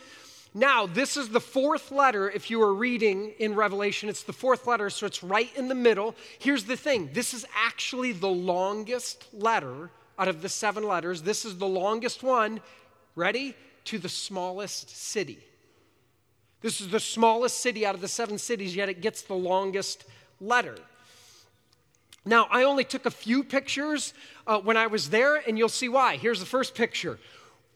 Now, 0.53 0.85
this 0.85 1.15
is 1.15 1.29
the 1.29 1.39
fourth 1.39 1.91
letter. 1.91 2.29
If 2.29 2.49
you 2.49 2.61
are 2.61 2.73
reading 2.73 3.31
in 3.39 3.55
Revelation, 3.55 4.09
it's 4.09 4.23
the 4.23 4.33
fourth 4.33 4.67
letter, 4.67 4.89
so 4.89 5.05
it's 5.05 5.23
right 5.23 5.49
in 5.55 5.69
the 5.69 5.75
middle. 5.75 6.15
Here's 6.39 6.65
the 6.65 6.75
thing 6.75 7.09
this 7.13 7.33
is 7.33 7.45
actually 7.55 8.11
the 8.11 8.27
longest 8.29 9.27
letter 9.33 9.89
out 10.19 10.27
of 10.27 10.41
the 10.41 10.49
seven 10.49 10.83
letters. 10.83 11.21
This 11.21 11.45
is 11.45 11.57
the 11.57 11.67
longest 11.67 12.21
one. 12.21 12.59
Ready? 13.15 13.55
To 13.85 13.97
the 13.97 14.09
smallest 14.09 14.89
city. 14.89 15.39
This 16.61 16.81
is 16.81 16.89
the 16.89 16.99
smallest 16.99 17.59
city 17.61 17.85
out 17.85 17.95
of 17.95 18.01
the 18.01 18.07
seven 18.07 18.37
cities, 18.37 18.75
yet 18.75 18.89
it 18.89 19.01
gets 19.01 19.21
the 19.23 19.33
longest 19.33 20.05
letter. 20.39 20.75
Now, 22.25 22.47
I 22.51 22.63
only 22.63 22.83
took 22.83 23.05
a 23.05 23.11
few 23.11 23.43
pictures 23.43 24.13
uh, 24.45 24.59
when 24.59 24.77
I 24.77 24.87
was 24.87 25.09
there, 25.09 25.37
and 25.37 25.57
you'll 25.57 25.69
see 25.69 25.89
why. 25.89 26.17
Here's 26.17 26.39
the 26.39 26.45
first 26.45 26.75
picture 26.75 27.19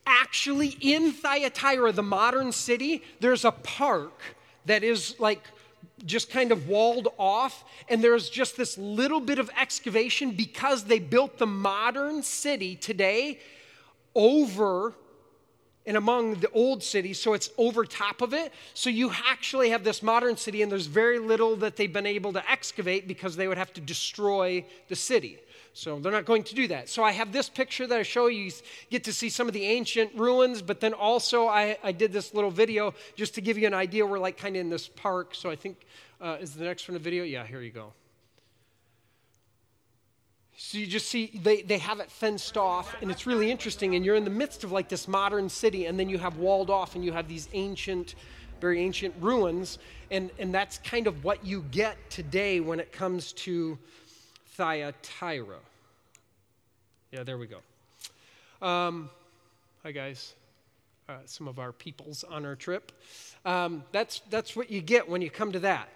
actually 0.07 0.77
in 0.81 1.11
Thyatira, 1.11 1.91
the 1.91 2.03
modern 2.03 2.51
city, 2.51 3.03
there's 3.19 3.43
a 3.43 3.51
park 3.51 4.21
that 4.65 4.83
is 4.83 5.19
like 5.19 5.41
just 6.05 6.29
kind 6.29 6.51
of 6.51 6.67
walled 6.67 7.07
off, 7.17 7.63
and 7.89 8.03
there's 8.03 8.29
just 8.29 8.57
this 8.57 8.77
little 8.77 9.19
bit 9.19 9.39
of 9.39 9.49
excavation 9.59 10.31
because 10.31 10.83
they 10.83 10.99
built 10.99 11.37
the 11.37 11.47
modern 11.47 12.21
city 12.21 12.75
today 12.75 13.39
over 14.13 14.93
and 15.85 15.97
among 15.97 16.35
the 16.35 16.49
old 16.51 16.81
city, 16.83 17.13
so 17.13 17.33
it's 17.33 17.49
over 17.57 17.85
top 17.85 18.21
of 18.21 18.33
it. 18.33 18.51
So 18.73 18.89
you 18.89 19.11
actually 19.27 19.69
have 19.69 19.83
this 19.83 20.01
modern 20.01 20.37
city, 20.37 20.61
and 20.61 20.71
there's 20.71 20.87
very 20.87 21.19
little 21.19 21.55
that 21.57 21.75
they've 21.75 21.91
been 21.91 22.05
able 22.05 22.33
to 22.33 22.51
excavate 22.51 23.07
because 23.07 23.35
they 23.35 23.47
would 23.47 23.57
have 23.57 23.73
to 23.73 23.81
destroy 23.81 24.65
the 24.87 24.95
city. 24.95 25.39
So 25.73 25.99
they're 25.99 26.11
not 26.11 26.25
going 26.25 26.43
to 26.43 26.55
do 26.55 26.69
that. 26.69 26.87
So 26.87 27.03
I 27.03 27.11
have 27.11 27.33
this 27.33 27.49
picture 27.49 27.85
that 27.85 27.99
I 27.99 28.03
show 28.03 28.27
you. 28.27 28.45
You 28.45 28.51
get 28.89 29.03
to 29.03 29.13
see 29.13 29.29
some 29.29 29.47
of 29.47 29.53
the 29.53 29.65
ancient 29.65 30.15
ruins, 30.15 30.61
but 30.61 30.79
then 30.79 30.93
also 30.93 31.47
I, 31.47 31.77
I 31.83 31.91
did 31.91 32.13
this 32.13 32.33
little 32.33 32.49
video 32.49 32.93
just 33.15 33.35
to 33.35 33.41
give 33.41 33.57
you 33.57 33.67
an 33.67 33.73
idea. 33.73 34.05
We're 34.05 34.17
like 34.17 34.37
kind 34.37 34.55
of 34.55 34.61
in 34.61 34.69
this 34.69 34.87
park. 34.87 35.35
So 35.35 35.49
I 35.49 35.57
think, 35.57 35.85
uh, 36.21 36.37
is 36.39 36.53
the 36.55 36.63
next 36.63 36.87
one 36.87 36.95
a 36.95 36.99
video? 36.99 37.25
Yeah, 37.25 37.45
here 37.45 37.61
you 37.61 37.71
go. 37.71 37.91
So 40.75 40.79
you 40.79 40.87
just 40.87 41.07
see 41.07 41.31
they, 41.41 41.61
they 41.61 41.77
have 41.77 42.01
it 42.01 42.11
fenced 42.11 42.57
off, 42.57 42.97
and 43.01 43.09
it's 43.09 43.25
really 43.25 43.49
interesting. 43.49 43.95
And 43.95 44.03
you're 44.03 44.17
in 44.17 44.25
the 44.25 44.29
midst 44.29 44.65
of 44.65 44.73
like 44.73 44.89
this 44.89 45.07
modern 45.07 45.47
city, 45.47 45.85
and 45.85 45.97
then 45.97 46.09
you 46.09 46.17
have 46.17 46.35
walled 46.35 46.69
off, 46.69 46.95
and 46.95 47.05
you 47.05 47.13
have 47.13 47.29
these 47.29 47.47
ancient, 47.53 48.15
very 48.59 48.81
ancient 48.81 49.15
ruins. 49.21 49.79
And, 50.11 50.31
and 50.37 50.53
that's 50.53 50.79
kind 50.79 51.07
of 51.07 51.23
what 51.23 51.45
you 51.45 51.63
get 51.71 51.95
today 52.09 52.59
when 52.59 52.81
it 52.81 52.91
comes 52.91 53.31
to 53.31 53.79
Thyatira. 54.57 55.59
Yeah, 57.13 57.23
there 57.23 57.37
we 57.37 57.47
go. 57.47 58.67
Um, 58.67 59.09
hi, 59.81 59.93
guys. 59.93 60.33
Uh, 61.07 61.13
some 61.23 61.47
of 61.47 61.57
our 61.57 61.71
peoples 61.71 62.25
on 62.25 62.45
our 62.45 62.55
trip. 62.57 62.91
Um, 63.45 63.81
that's, 63.93 64.23
that's 64.29 64.57
what 64.57 64.69
you 64.69 64.81
get 64.81 65.07
when 65.07 65.21
you 65.21 65.29
come 65.29 65.53
to 65.53 65.59
that. 65.59 65.87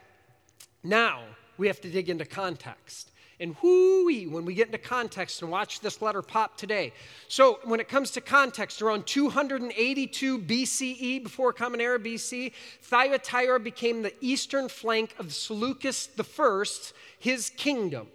Now, 0.86 1.24
we 1.57 1.67
have 1.67 1.81
to 1.81 1.89
dig 1.89 2.09
into 2.09 2.24
context. 2.24 3.12
And 3.39 3.55
whoo 3.62 4.00
when 4.10 4.43
we 4.43 4.53
get 4.53 4.67
into 4.67 4.77
context 4.77 5.41
and 5.41 5.51
watch 5.51 5.81
this 5.81 6.01
letter 6.01 6.22
pop 6.22 6.58
today. 6.58 6.93
So, 7.27 7.60
when 7.63 7.79
it 7.79 7.88
comes 7.88 8.12
to 8.12 8.22
context, 8.22 8.81
around 8.81 9.05
282 9.05 10.39
BCE, 10.39 11.24
before 11.24 11.53
Common 11.53 11.79
Era 11.79 12.00
BC, 12.00 12.51
Thyatira 12.81 13.60
became 13.60 14.01
the 14.01 14.13
eastern 14.19 14.67
flank 14.67 15.13
of 15.19 15.34
Seleucus 15.34 16.10
I, 16.17 16.63
his 17.19 17.51
kingdom. 17.51 18.08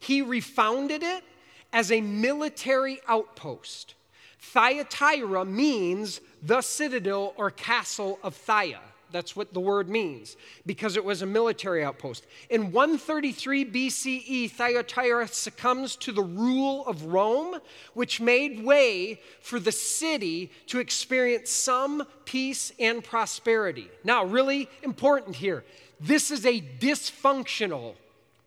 He 0.00 0.22
refounded 0.22 1.02
it 1.02 1.24
as 1.72 1.92
a 1.92 2.00
military 2.00 3.00
outpost. 3.06 3.94
Thyatira 4.38 5.44
means 5.44 6.20
the 6.42 6.62
citadel 6.62 7.34
or 7.36 7.50
castle 7.50 8.18
of 8.22 8.36
Thya. 8.36 8.78
That's 9.14 9.36
what 9.36 9.54
the 9.54 9.60
word 9.60 9.88
means, 9.88 10.36
because 10.66 10.96
it 10.96 11.04
was 11.04 11.22
a 11.22 11.26
military 11.26 11.84
outpost. 11.84 12.26
In 12.50 12.72
133 12.72 13.64
BCE, 13.64 14.50
Thyatira 14.50 15.28
succumbs 15.28 15.94
to 15.94 16.10
the 16.10 16.20
rule 16.20 16.84
of 16.84 17.04
Rome, 17.04 17.60
which 17.92 18.20
made 18.20 18.64
way 18.64 19.20
for 19.40 19.60
the 19.60 19.70
city 19.70 20.50
to 20.66 20.80
experience 20.80 21.50
some 21.50 22.02
peace 22.24 22.72
and 22.80 23.04
prosperity. 23.04 23.88
Now, 24.02 24.24
really 24.24 24.68
important 24.82 25.36
here 25.36 25.62
this 26.00 26.32
is 26.32 26.44
a 26.44 26.60
dysfunctional 26.60 27.94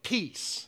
peace 0.03 0.67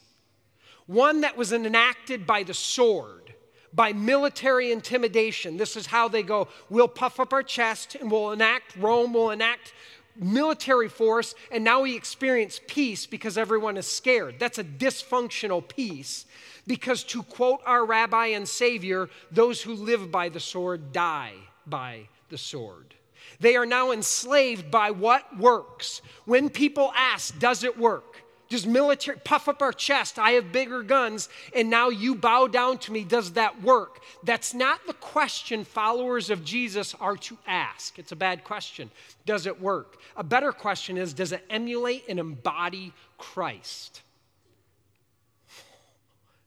one 0.88 1.22
that 1.22 1.36
was 1.36 1.51
enacted 1.51 2.25
by 2.25 2.41
the 2.44 2.53
sword, 2.53 3.28
by 3.73 3.93
military 3.93 4.71
intimidation. 4.71 5.57
This 5.57 5.75
is 5.75 5.85
how 5.85 6.07
they 6.07 6.23
go 6.23 6.47
we'll 6.69 6.88
puff 6.88 7.19
up 7.19 7.33
our 7.33 7.43
chest 7.43 7.95
and 7.95 8.09
we'll 8.09 8.31
enact, 8.31 8.75
Rome 8.77 9.13
will 9.13 9.31
enact 9.31 9.73
military 10.19 10.89
force, 10.89 11.35
and 11.51 11.63
now 11.63 11.81
we 11.81 11.95
experience 11.95 12.59
peace 12.67 13.05
because 13.05 13.38
everyone 13.38 13.77
is 13.77 13.88
scared. 13.88 14.35
That's 14.39 14.57
a 14.57 14.63
dysfunctional 14.63 15.67
peace. 15.67 16.25
Because 16.67 17.03
to 17.05 17.23
quote 17.23 17.61
our 17.65 17.85
rabbi 17.85 18.27
and 18.27 18.47
savior, 18.47 19.09
those 19.31 19.61
who 19.61 19.73
live 19.73 20.11
by 20.11 20.29
the 20.29 20.39
sword 20.39 20.91
die 20.91 21.33
by 21.65 22.07
the 22.29 22.38
sword. 22.38 22.93
They 23.39 23.55
are 23.55 23.65
now 23.65 23.91
enslaved 23.91 24.69
by 24.69 24.91
what 24.91 25.38
works. 25.38 26.01
When 26.25 26.49
people 26.49 26.91
ask, 26.95 27.38
Does 27.39 27.63
it 27.63 27.77
work? 27.77 28.09
Just 28.50 28.65
military, 28.65 29.18
puff 29.24 29.48
up 29.48 29.62
our 29.62 29.72
chest. 29.72 30.18
I 30.18 30.32
have 30.32 30.51
bigger 30.51 30.82
guns, 30.82 31.29
and 31.56 31.70
now 31.70 31.89
you 31.89 32.15
bow 32.15 32.48
down 32.48 32.79
to 32.79 32.91
me. 32.91 33.03
Does 33.03 33.34
that 33.34 33.62
work? 33.62 34.01
That's 34.24 34.56
not 34.56 34.86
the 34.88 34.94
question 34.94 35.63
followers 35.63 36.32
of 36.32 36.44
Jesus 36.44 36.96
are 36.96 37.15
to 37.18 37.38
ask. 37.46 38.00
It's 38.00 38.12
a 38.12 38.15
bad 38.15 38.44
question. 38.44 38.89
Does 39.25 39.46
it 39.46 39.62
work? 39.62 39.98
A 40.18 40.24
better 40.24 40.51
question 40.51 40.98
is 40.98 41.13
Does 41.13 41.32
it 41.32 41.46
emulate 41.50 42.06
and 42.10 42.20
embody 42.20 42.91
Christ? 43.20 44.01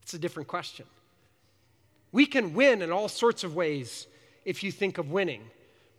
It's 0.03 0.15
a 0.15 0.19
different 0.19 0.49
question. 0.49 0.87
We 2.11 2.27
can 2.27 2.53
win 2.53 2.83
in 2.83 2.91
all 2.91 3.09
sorts 3.09 3.45
of 3.45 3.55
ways 3.55 4.09
if 4.45 4.65
you 4.65 4.73
think 4.73 4.99
of 4.99 5.13
winning. 5.13 5.43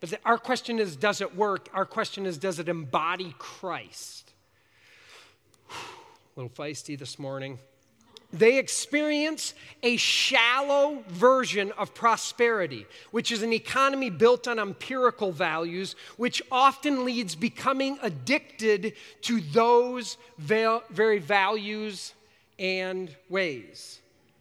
But 0.00 0.20
our 0.24 0.36
question 0.36 0.78
is 0.78 0.96
Does 0.96 1.22
it 1.22 1.34
work? 1.34 1.70
Our 1.72 1.86
question 1.86 2.26
is 2.26 2.36
Does 2.36 2.58
it 2.58 2.68
embody 2.68 3.34
Christ? 3.38 4.23
A 6.36 6.40
little 6.40 6.64
feisty 6.64 6.98
this 6.98 7.18
morning. 7.18 7.58
They 8.32 8.58
experience 8.58 9.54
a 9.84 9.96
shallow 9.96 11.04
version 11.06 11.70
of 11.78 11.94
prosperity, 11.94 12.86
which 13.12 13.30
is 13.30 13.42
an 13.42 13.52
economy 13.52 14.10
built 14.10 14.48
on 14.48 14.58
empirical 14.58 15.30
values, 15.30 15.94
which 16.16 16.42
often 16.50 17.04
leads 17.04 17.36
becoming 17.36 17.98
addicted 18.02 18.94
to 19.22 19.40
those 19.40 20.16
very 20.38 21.20
values 21.20 22.12
and 22.58 23.14
ways. 23.28 24.00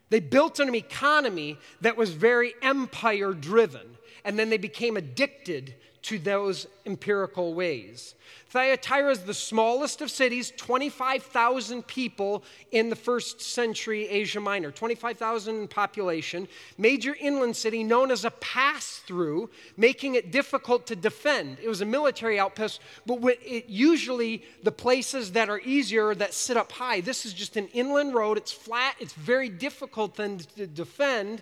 They 0.10 0.20
built 0.20 0.60
an 0.60 0.74
economy 0.74 1.60
that 1.82 1.96
was 1.96 2.10
very 2.12 2.56
empire 2.64 3.34
driven, 3.34 3.98
and 4.26 4.40
then 4.40 4.50
they 4.50 4.58
became 4.58 4.98
addicted 4.98 5.76
to 6.04 6.20
those 6.20 6.68
empirical 6.86 7.54
ways. 7.54 8.16
Thyatira 8.50 9.10
is 9.10 9.22
the 9.22 9.34
smallest 9.34 10.02
of 10.02 10.12
cities, 10.12 10.54
25,000 10.58 11.88
people 11.88 12.44
in 12.72 12.90
the 12.90 12.96
first 12.96 13.42
century 13.42 14.08
Asia 14.08 14.40
Minor, 14.40 14.70
25,000 14.70 15.62
in 15.62 15.68
population. 15.68 16.48
Major 16.78 17.16
inland 17.20 17.56
city 17.56 17.84
known 17.84 18.12
as 18.12 18.26
a 18.26 18.32
pass 18.32 19.02
through, 19.08 19.50
making 19.76 20.16
it 20.16 20.32
difficult 20.32 20.86
to 20.88 20.96
defend. 20.96 21.58
It 21.64 21.68
was 21.68 21.82
a 21.82 21.86
military 21.86 22.38
outpost, 22.38 22.82
but 23.08 23.18
it, 23.42 23.70
usually 23.70 24.44
the 24.62 24.72
places 24.72 25.32
that 25.32 25.50
are 25.50 25.62
easier 25.62 26.14
that 26.14 26.34
sit 26.34 26.58
up 26.58 26.72
high. 26.72 27.02
This 27.02 27.26
is 27.26 27.34
just 27.34 27.58
an 27.58 27.70
inland 27.70 28.14
road, 28.14 28.38
it's 28.38 28.52
flat, 28.52 28.96
it's 29.00 29.14
very 29.14 29.50
difficult 29.50 30.16
then 30.16 30.40
to 30.58 30.68
defend, 30.68 31.42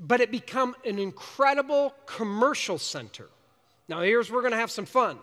but 0.00 0.20
it 0.20 0.30
become 0.30 0.74
an 0.84 0.98
incredible 0.98 1.94
commercial 2.06 2.78
center. 2.78 3.28
Now, 3.88 4.00
here's 4.00 4.30
we're 4.30 4.40
going 4.40 4.52
to 4.52 4.58
have 4.58 4.70
some 4.70 4.86
fun. 4.86 5.18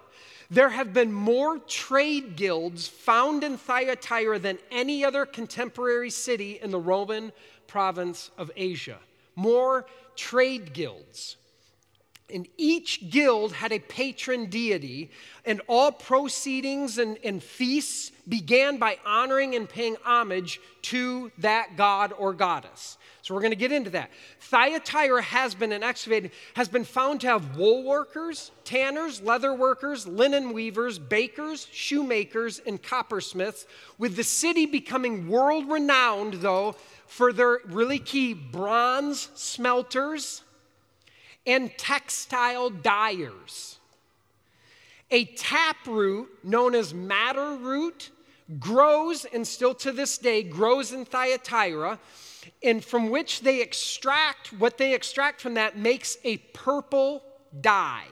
There 0.51 0.69
have 0.69 0.93
been 0.93 1.13
more 1.13 1.59
trade 1.59 2.35
guilds 2.35 2.87
found 2.87 3.43
in 3.43 3.57
Thyatira 3.57 4.39
than 4.39 4.57
any 4.71 5.05
other 5.05 5.25
contemporary 5.25 6.09
city 6.09 6.59
in 6.61 6.71
the 6.71 6.79
Roman 6.79 7.31
province 7.67 8.31
of 8.37 8.49
Asia. 8.55 8.97
More 9.35 9.85
trade 10.15 10.73
guilds. 10.73 11.37
And 12.31 12.47
each 12.57 13.09
guild 13.09 13.53
had 13.53 13.71
a 13.71 13.79
patron 13.79 14.47
deity, 14.47 15.09
and 15.45 15.61
all 15.67 15.91
proceedings 15.91 16.99
and, 16.99 17.17
and, 17.23 17.41
feasts 17.41 18.11
began 18.27 18.77
by 18.77 18.99
honoring 19.03 19.55
and 19.55 19.67
paying 19.67 19.97
homage 20.03 20.59
to 20.83 21.31
that 21.39 21.75
god 21.75 22.13
or 22.15 22.33
goddess. 22.33 22.98
So 23.29 23.35
we're 23.35 23.41
going 23.41 23.51
to 23.51 23.57
get 23.57 23.71
into 23.71 23.91
that. 23.91 24.09
Thyatira 24.39 25.21
has 25.21 25.53
been 25.53 25.71
excavated, 25.71 26.31
has 26.55 26.67
been 26.67 26.83
found 26.83 27.21
to 27.21 27.27
have 27.27 27.57
wool 27.57 27.83
workers, 27.83 28.49
tanners, 28.63 29.21
leather 29.21 29.53
workers, 29.53 30.07
linen 30.07 30.51
weavers, 30.51 30.97
bakers, 30.97 31.67
shoemakers, 31.71 32.59
and 32.65 32.81
coppersmiths, 32.81 33.67
with 33.99 34.15
the 34.15 34.23
city 34.23 34.65
becoming 34.65 35.29
world 35.29 35.69
renowned, 35.69 36.41
though, 36.41 36.75
for 37.05 37.31
their 37.31 37.59
really 37.67 37.99
key 37.99 38.33
bronze 38.33 39.29
smelters 39.35 40.41
and 41.45 41.71
textile 41.77 42.71
dyers. 42.71 43.77
A 45.11 45.25
taproot 45.25 46.29
known 46.43 46.73
as 46.73 46.95
madder 46.95 47.57
root 47.57 48.09
grows, 48.59 49.25
and 49.25 49.45
still 49.45 49.75
to 49.75 49.91
this 49.91 50.17
day 50.17 50.41
grows 50.41 50.91
in 50.93 51.05
Thyatira, 51.05 51.99
and 52.63 52.83
from 52.83 53.09
which 53.09 53.41
they 53.41 53.61
extract, 53.61 54.53
what 54.53 54.77
they 54.77 54.93
extract 54.93 55.41
from 55.41 55.55
that 55.55 55.77
makes 55.77 56.17
a 56.23 56.37
purple 56.37 57.23
dye 57.61 58.07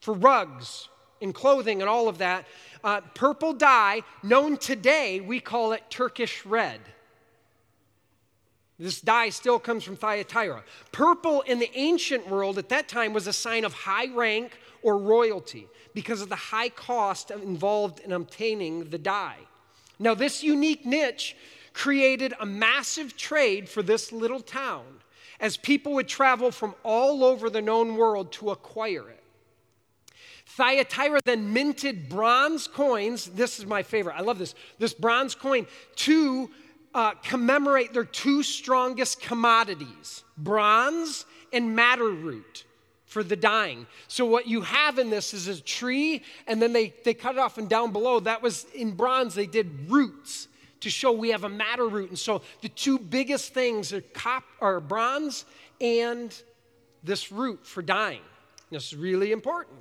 for 0.00 0.14
rugs 0.14 0.88
and 1.20 1.34
clothing 1.34 1.80
and 1.80 1.88
all 1.88 2.08
of 2.08 2.18
that. 2.18 2.46
Uh, 2.82 3.00
purple 3.14 3.52
dye, 3.52 4.02
known 4.22 4.56
today, 4.56 5.20
we 5.20 5.40
call 5.40 5.72
it 5.72 5.82
Turkish 5.90 6.46
red. 6.46 6.80
This 8.78 9.02
dye 9.02 9.28
still 9.28 9.58
comes 9.58 9.84
from 9.84 9.96
Thyatira. 9.96 10.64
Purple 10.90 11.42
in 11.42 11.58
the 11.58 11.70
ancient 11.74 12.26
world 12.26 12.56
at 12.56 12.70
that 12.70 12.88
time 12.88 13.12
was 13.12 13.26
a 13.26 13.32
sign 13.32 13.64
of 13.64 13.74
high 13.74 14.08
rank 14.14 14.58
or 14.82 14.96
royalty 14.96 15.66
because 15.92 16.22
of 16.22 16.30
the 16.30 16.36
high 16.36 16.70
cost 16.70 17.30
involved 17.30 18.00
in 18.00 18.12
obtaining 18.12 18.88
the 18.88 18.96
dye. 18.96 19.36
Now, 19.98 20.14
this 20.14 20.42
unique 20.42 20.86
niche 20.86 21.36
created 21.72 22.34
a 22.40 22.46
massive 22.46 23.16
trade 23.16 23.68
for 23.68 23.82
this 23.82 24.12
little 24.12 24.40
town 24.40 24.84
as 25.40 25.56
people 25.56 25.94
would 25.94 26.08
travel 26.08 26.50
from 26.50 26.74
all 26.84 27.24
over 27.24 27.48
the 27.48 27.62
known 27.62 27.96
world 27.96 28.30
to 28.32 28.50
acquire 28.50 29.08
it. 29.08 29.22
Thyatira 30.46 31.20
then 31.24 31.52
minted 31.52 32.08
bronze 32.08 32.66
coins. 32.66 33.26
This 33.26 33.58
is 33.58 33.66
my 33.66 33.82
favorite. 33.82 34.16
I 34.16 34.20
love 34.20 34.38
this. 34.38 34.54
This 34.78 34.92
bronze 34.92 35.34
coin 35.34 35.66
to 35.96 36.50
uh, 36.94 37.12
commemorate 37.22 37.92
their 37.92 38.04
two 38.04 38.42
strongest 38.42 39.20
commodities 39.20 40.24
bronze 40.36 41.24
and 41.52 41.74
madder 41.74 42.10
root 42.10 42.64
for 43.06 43.22
the 43.22 43.36
dying. 43.36 43.86
So, 44.08 44.24
what 44.24 44.46
you 44.46 44.60
have 44.62 44.98
in 44.98 45.10
this 45.10 45.34
is 45.34 45.48
a 45.48 45.60
tree, 45.60 46.22
and 46.46 46.60
then 46.60 46.72
they, 46.72 46.94
they 47.04 47.14
cut 47.14 47.36
it 47.36 47.38
off, 47.38 47.58
and 47.58 47.68
down 47.68 47.92
below, 47.92 48.20
that 48.20 48.42
was 48.42 48.66
in 48.74 48.92
bronze, 48.92 49.34
they 49.34 49.46
did 49.46 49.90
roots 49.90 50.48
to 50.80 50.90
show 50.90 51.12
we 51.12 51.30
have 51.30 51.44
a 51.44 51.48
madder 51.48 51.88
root. 51.88 52.08
And 52.10 52.18
so, 52.18 52.42
the 52.62 52.68
two 52.68 52.98
biggest 52.98 53.54
things 53.54 53.92
are, 53.92 54.00
cop, 54.00 54.44
are 54.60 54.80
bronze 54.80 55.44
and 55.80 56.34
this 57.02 57.32
root 57.32 57.66
for 57.66 57.82
dying. 57.82 58.20
This 58.70 58.92
is 58.92 58.96
really 58.96 59.32
important. 59.32 59.78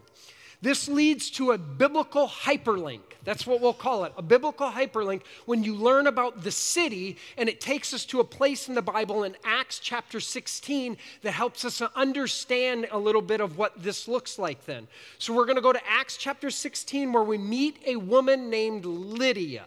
This 0.62 0.90
leads 0.90 1.30
to 1.32 1.52
a 1.52 1.58
biblical 1.58 2.28
hyperlink. 2.28 3.00
That's 3.24 3.48
what 3.48 3.62
we'll 3.62 3.74
call 3.74 4.04
it 4.04 4.14
a 4.18 4.22
biblical 4.22 4.70
hyperlink 4.70 5.22
when 5.46 5.64
you 5.64 5.76
learn 5.76 6.08
about 6.08 6.44
the 6.44 6.52
city, 6.52 7.18
and 7.38 7.48
it 7.48 7.62
takes 7.62 7.94
us 7.94 8.04
to 8.06 8.20
a 8.20 8.24
place 8.24 8.68
in 8.68 8.76
the 8.76 8.82
Bible 8.82 9.24
in 9.24 9.38
Acts 9.46 9.80
chapter 9.80 10.20
16 10.20 10.98
that 11.22 11.32
helps 11.32 11.64
us 11.64 11.82
understand 11.96 12.88
a 12.92 12.98
little 12.98 13.22
bit 13.22 13.40
of 13.40 13.58
what 13.58 13.82
this 13.82 14.08
looks 14.08 14.38
like 14.38 14.66
then. 14.66 14.88
So 15.18 15.34
we're 15.34 15.46
going 15.46 15.56
to 15.56 15.62
go 15.62 15.74
to 15.74 15.88
Acts 15.88 16.18
chapter 16.18 16.50
16 16.50 17.14
where 17.14 17.24
we 17.24 17.38
meet 17.38 17.78
a 17.86 17.96
woman 17.96 18.50
named 18.50 18.84
Lydia. 18.84 19.66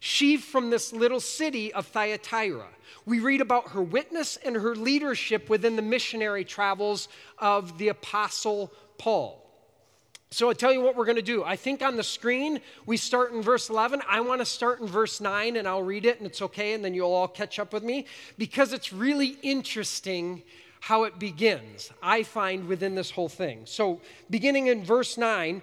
She 0.00 0.38
from 0.38 0.70
this 0.70 0.94
little 0.94 1.20
city 1.20 1.72
of 1.74 1.86
Thyatira. 1.86 2.68
We 3.04 3.20
read 3.20 3.42
about 3.42 3.70
her 3.70 3.82
witness 3.82 4.38
and 4.38 4.56
her 4.56 4.74
leadership 4.74 5.50
within 5.50 5.76
the 5.76 5.82
missionary 5.82 6.44
travels 6.44 7.08
of 7.38 7.76
the 7.76 7.88
Apostle 7.88 8.72
Paul. 8.96 9.36
So 10.32 10.48
I 10.48 10.54
tell 10.54 10.72
you 10.72 10.80
what 10.80 10.96
we're 10.96 11.04
going 11.04 11.16
to 11.16 11.22
do. 11.22 11.44
I 11.44 11.56
think 11.56 11.82
on 11.82 11.96
the 11.96 12.02
screen 12.02 12.60
we 12.86 12.96
start 12.96 13.32
in 13.32 13.42
verse 13.42 13.68
11. 13.68 14.00
I 14.08 14.20
want 14.20 14.40
to 14.40 14.46
start 14.46 14.80
in 14.80 14.86
verse 14.86 15.20
9 15.20 15.56
and 15.56 15.68
I'll 15.68 15.82
read 15.82 16.06
it 16.06 16.18
and 16.18 16.26
it's 16.26 16.40
okay 16.40 16.72
and 16.72 16.84
then 16.84 16.94
you'll 16.94 17.12
all 17.12 17.28
catch 17.28 17.58
up 17.58 17.72
with 17.72 17.82
me 17.82 18.06
because 18.38 18.72
it's 18.72 18.92
really 18.92 19.36
interesting 19.42 20.42
how 20.80 21.04
it 21.04 21.18
begins, 21.18 21.90
I 22.02 22.22
find 22.22 22.66
within 22.66 22.94
this 22.94 23.10
whole 23.10 23.28
thing. 23.28 23.62
So 23.66 24.00
beginning 24.30 24.68
in 24.68 24.82
verse 24.82 25.18
9, 25.18 25.62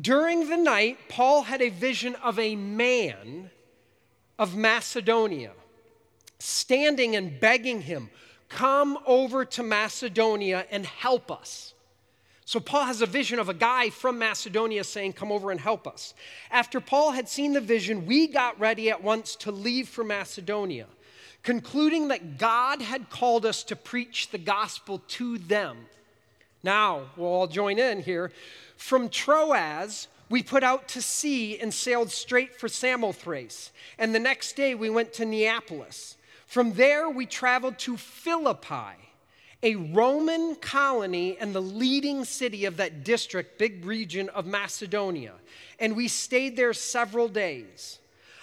during 0.00 0.48
the 0.48 0.56
night, 0.56 0.98
Paul 1.08 1.42
had 1.42 1.62
a 1.62 1.68
vision 1.68 2.16
of 2.16 2.38
a 2.38 2.56
man 2.56 3.50
of 4.38 4.56
Macedonia 4.56 5.52
standing 6.38 7.16
and 7.16 7.38
begging 7.40 7.82
him, 7.82 8.10
Come 8.48 8.98
over 9.06 9.44
to 9.44 9.62
Macedonia 9.64 10.66
and 10.70 10.86
help 10.86 11.32
us. 11.32 11.74
So 12.44 12.60
Paul 12.60 12.84
has 12.84 13.02
a 13.02 13.06
vision 13.06 13.40
of 13.40 13.48
a 13.48 13.54
guy 13.54 13.90
from 13.90 14.20
Macedonia 14.20 14.84
saying, 14.84 15.14
Come 15.14 15.32
over 15.32 15.50
and 15.50 15.60
help 15.60 15.86
us. 15.86 16.14
After 16.50 16.80
Paul 16.80 17.10
had 17.10 17.28
seen 17.28 17.54
the 17.54 17.60
vision, 17.60 18.06
we 18.06 18.28
got 18.28 18.58
ready 18.60 18.88
at 18.88 19.02
once 19.02 19.34
to 19.36 19.50
leave 19.50 19.88
for 19.88 20.04
Macedonia, 20.04 20.86
concluding 21.42 22.08
that 22.08 22.38
God 22.38 22.80
had 22.80 23.10
called 23.10 23.44
us 23.44 23.64
to 23.64 23.74
preach 23.74 24.30
the 24.30 24.38
gospel 24.38 25.02
to 25.08 25.38
them. 25.38 25.76
Now, 26.62 27.06
we'll 27.16 27.28
all 27.28 27.46
join 27.48 27.80
in 27.80 28.02
here. 28.02 28.30
From 28.76 29.08
Troas, 29.08 30.06
we 30.28 30.42
put 30.42 30.62
out 30.62 30.88
to 30.88 31.02
sea 31.02 31.58
and 31.58 31.72
sailed 31.72 32.10
straight 32.10 32.58
for 32.58 32.68
Samothrace. 32.68 33.70
And 33.98 34.14
the 34.14 34.18
next 34.18 34.56
day, 34.56 34.74
we 34.74 34.90
went 34.90 35.12
to 35.14 35.24
Neapolis. 35.24 36.16
From 36.46 36.72
there, 36.72 37.08
we 37.08 37.26
traveled 37.26 37.78
to 37.80 37.96
Philippi 37.96 39.06
a 39.62 39.74
Roman 39.74 40.54
colony 40.56 41.36
and 41.40 41.54
the 41.54 41.62
leading 41.62 42.24
city 42.24 42.66
of 42.66 42.76
that 42.76 43.04
district, 43.04 43.58
big 43.58 43.84
region 43.84 44.28
of 44.28 44.46
Macedonia. 44.46 45.32
And 45.80 45.96
we 45.96 46.08
stayed 46.08 46.56
there 46.56 46.72
several 46.72 47.28
days. 47.28 47.98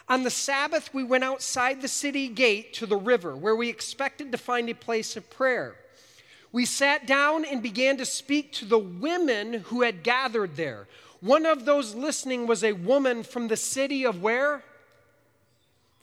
On 0.09 0.23
the 0.23 0.29
Sabbath, 0.29 0.93
we 0.93 1.03
went 1.03 1.23
outside 1.23 1.81
the 1.81 1.87
city 1.87 2.27
gate 2.27 2.73
to 2.73 2.85
the 2.85 2.97
river, 2.97 3.35
where 3.35 3.55
we 3.55 3.69
expected 3.69 4.31
to 4.31 4.37
find 4.37 4.69
a 4.69 4.75
place 4.75 5.15
of 5.15 5.29
prayer. 5.29 5.75
We 6.51 6.65
sat 6.65 7.07
down 7.07 7.45
and 7.45 7.63
began 7.63 7.97
to 7.97 8.05
speak 8.05 8.51
to 8.53 8.65
the 8.65 8.77
women 8.77 9.53
who 9.53 9.81
had 9.81 10.03
gathered 10.03 10.55
there. 10.55 10.87
One 11.23 11.45
of 11.45 11.65
those 11.65 11.95
listening 11.95 12.47
was 12.47 12.63
a 12.63 12.73
woman 12.73 13.23
from 13.23 13.47
the 13.47 13.57
city 13.57 14.05
of 14.05 14.21
where? 14.21 14.63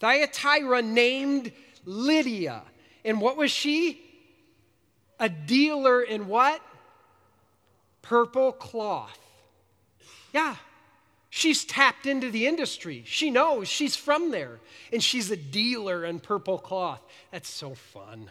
Thyatira, 0.00 0.82
named 0.82 1.52
Lydia. 1.84 2.62
And 3.04 3.20
what 3.20 3.36
was 3.36 3.50
she? 3.50 4.00
a 5.20 5.28
dealer 5.28 6.00
in 6.02 6.26
what? 6.26 6.60
Purple 8.02 8.52
cloth. 8.52 9.18
Yeah, 10.32 10.56
she's 11.28 11.64
tapped 11.64 12.06
into 12.06 12.30
the 12.30 12.46
industry. 12.46 13.02
She 13.04 13.30
knows 13.30 13.68
she's 13.68 13.94
from 13.94 14.30
there, 14.30 14.58
and 14.92 15.04
she's 15.04 15.30
a 15.30 15.36
dealer 15.36 16.04
in 16.04 16.18
purple 16.18 16.58
cloth. 16.58 17.02
That's 17.30 17.48
so 17.48 17.74
fun. 17.74 18.30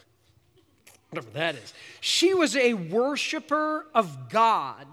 Whatever 1.11 1.29
that 1.31 1.55
is. 1.55 1.73
She 2.01 2.33
was 2.33 2.55
a 2.55 2.73
worshiper 2.73 3.85
of 3.93 4.29
God. 4.29 4.87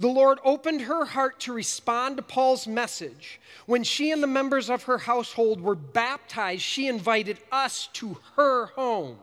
The 0.00 0.08
Lord 0.08 0.38
opened 0.44 0.82
her 0.82 1.04
heart 1.04 1.40
to 1.40 1.52
respond 1.52 2.16
to 2.16 2.22
Paul's 2.22 2.66
message. 2.66 3.40
When 3.66 3.84
she 3.84 4.10
and 4.10 4.22
the 4.22 4.26
members 4.26 4.68
of 4.68 4.84
her 4.84 4.98
household 4.98 5.60
were 5.60 5.74
baptized, 5.74 6.62
she 6.62 6.88
invited 6.88 7.38
us 7.52 7.88
to 7.94 8.18
her 8.36 8.66
home. 8.66 9.18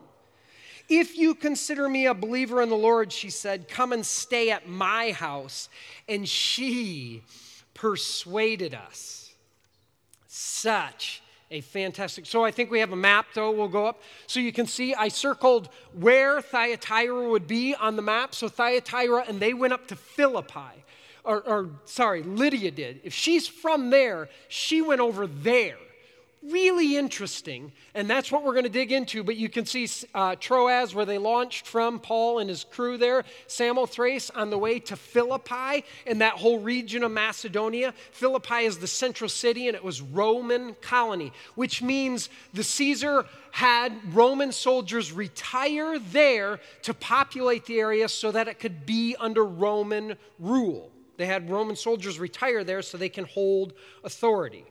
If 0.88 1.16
you 1.16 1.34
consider 1.34 1.88
me 1.88 2.06
a 2.06 2.14
believer 2.14 2.60
in 2.62 2.68
the 2.68 2.76
Lord, 2.76 3.12
she 3.12 3.30
said, 3.30 3.68
come 3.68 3.92
and 3.92 4.04
stay 4.04 4.50
at 4.50 4.68
my 4.68 5.12
house. 5.12 5.68
And 6.08 6.28
she 6.28 7.22
persuaded 7.74 8.74
us. 8.74 9.34
Such 10.26 11.22
a 11.52 11.60
fantastic. 11.60 12.26
So 12.26 12.44
I 12.44 12.50
think 12.50 12.70
we 12.70 12.80
have 12.80 12.92
a 12.92 12.96
map, 12.96 13.26
though. 13.34 13.50
We'll 13.50 13.68
go 13.68 13.86
up. 13.86 14.00
So 14.26 14.40
you 14.40 14.52
can 14.52 14.66
see 14.66 14.94
I 14.94 15.08
circled 15.08 15.68
where 15.92 16.40
Thyatira 16.40 17.28
would 17.28 17.46
be 17.46 17.74
on 17.74 17.96
the 17.96 18.02
map. 18.02 18.34
So 18.34 18.48
Thyatira, 18.48 19.24
and 19.28 19.38
they 19.38 19.54
went 19.54 19.72
up 19.72 19.86
to 19.88 19.96
Philippi. 19.96 20.84
Or, 21.24 21.40
or 21.42 21.70
sorry, 21.84 22.24
Lydia 22.24 22.72
did. 22.72 23.00
If 23.04 23.14
she's 23.14 23.46
from 23.46 23.90
there, 23.90 24.28
she 24.48 24.82
went 24.82 25.00
over 25.00 25.28
there 25.28 25.76
really 26.42 26.96
interesting, 26.96 27.72
and 27.94 28.08
that's 28.08 28.32
what 28.32 28.44
we're 28.44 28.52
going 28.52 28.64
to 28.64 28.70
dig 28.70 28.92
into. 28.92 29.22
But 29.22 29.36
you 29.36 29.48
can 29.48 29.64
see 29.66 29.88
uh, 30.14 30.36
Troas, 30.36 30.94
where 30.94 31.04
they 31.04 31.18
launched 31.18 31.66
from, 31.66 31.98
Paul 31.98 32.38
and 32.38 32.48
his 32.48 32.64
crew 32.64 32.96
there, 32.96 33.24
Samothrace 33.46 34.30
on 34.30 34.50
the 34.50 34.58
way 34.58 34.78
to 34.80 34.96
Philippi 34.96 35.84
and 36.06 36.20
that 36.20 36.34
whole 36.34 36.58
region 36.58 37.02
of 37.04 37.12
Macedonia. 37.12 37.94
Philippi 38.12 38.64
is 38.64 38.78
the 38.78 38.86
central 38.86 39.28
city, 39.28 39.68
and 39.68 39.76
it 39.76 39.84
was 39.84 40.00
Roman 40.00 40.74
colony, 40.80 41.32
which 41.54 41.82
means 41.82 42.28
the 42.52 42.64
Caesar 42.64 43.26
had 43.52 43.92
Roman 44.14 44.50
soldiers 44.50 45.12
retire 45.12 45.98
there 45.98 46.58
to 46.82 46.94
populate 46.94 47.66
the 47.66 47.78
area 47.78 48.08
so 48.08 48.32
that 48.32 48.48
it 48.48 48.58
could 48.58 48.86
be 48.86 49.14
under 49.20 49.44
Roman 49.44 50.16
rule. 50.38 50.90
They 51.18 51.26
had 51.26 51.50
Roman 51.50 51.76
soldiers 51.76 52.18
retire 52.18 52.64
there 52.64 52.82
so 52.82 52.98
they 52.98 53.08
can 53.08 53.26
hold 53.26 53.74
authority. 54.02 54.64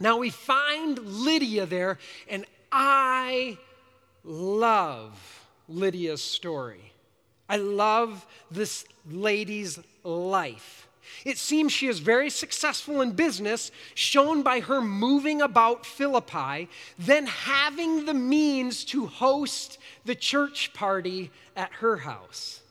Now 0.00 0.18
we 0.18 0.30
find 0.30 0.98
Lydia 0.98 1.66
there, 1.66 1.98
and 2.28 2.44
I 2.72 3.58
love 4.24 5.46
Lydia's 5.68 6.22
story. 6.22 6.92
I 7.48 7.56
love 7.56 8.26
this 8.50 8.84
lady's 9.08 9.78
life. 10.02 10.88
It 11.24 11.38
seems 11.38 11.72
she 11.72 11.86
is 11.86 11.98
very 12.00 12.30
successful 12.30 13.00
in 13.00 13.12
business, 13.12 13.70
shown 13.94 14.42
by 14.42 14.60
her 14.60 14.80
moving 14.80 15.42
about 15.42 15.86
Philippi, 15.86 16.68
then 16.98 17.26
having 17.26 18.06
the 18.06 18.14
means 18.14 18.84
to 18.86 19.06
host 19.06 19.78
the 20.04 20.14
church 20.14 20.72
party 20.72 21.30
at 21.56 21.72
her 21.74 21.98
house. 21.98 22.62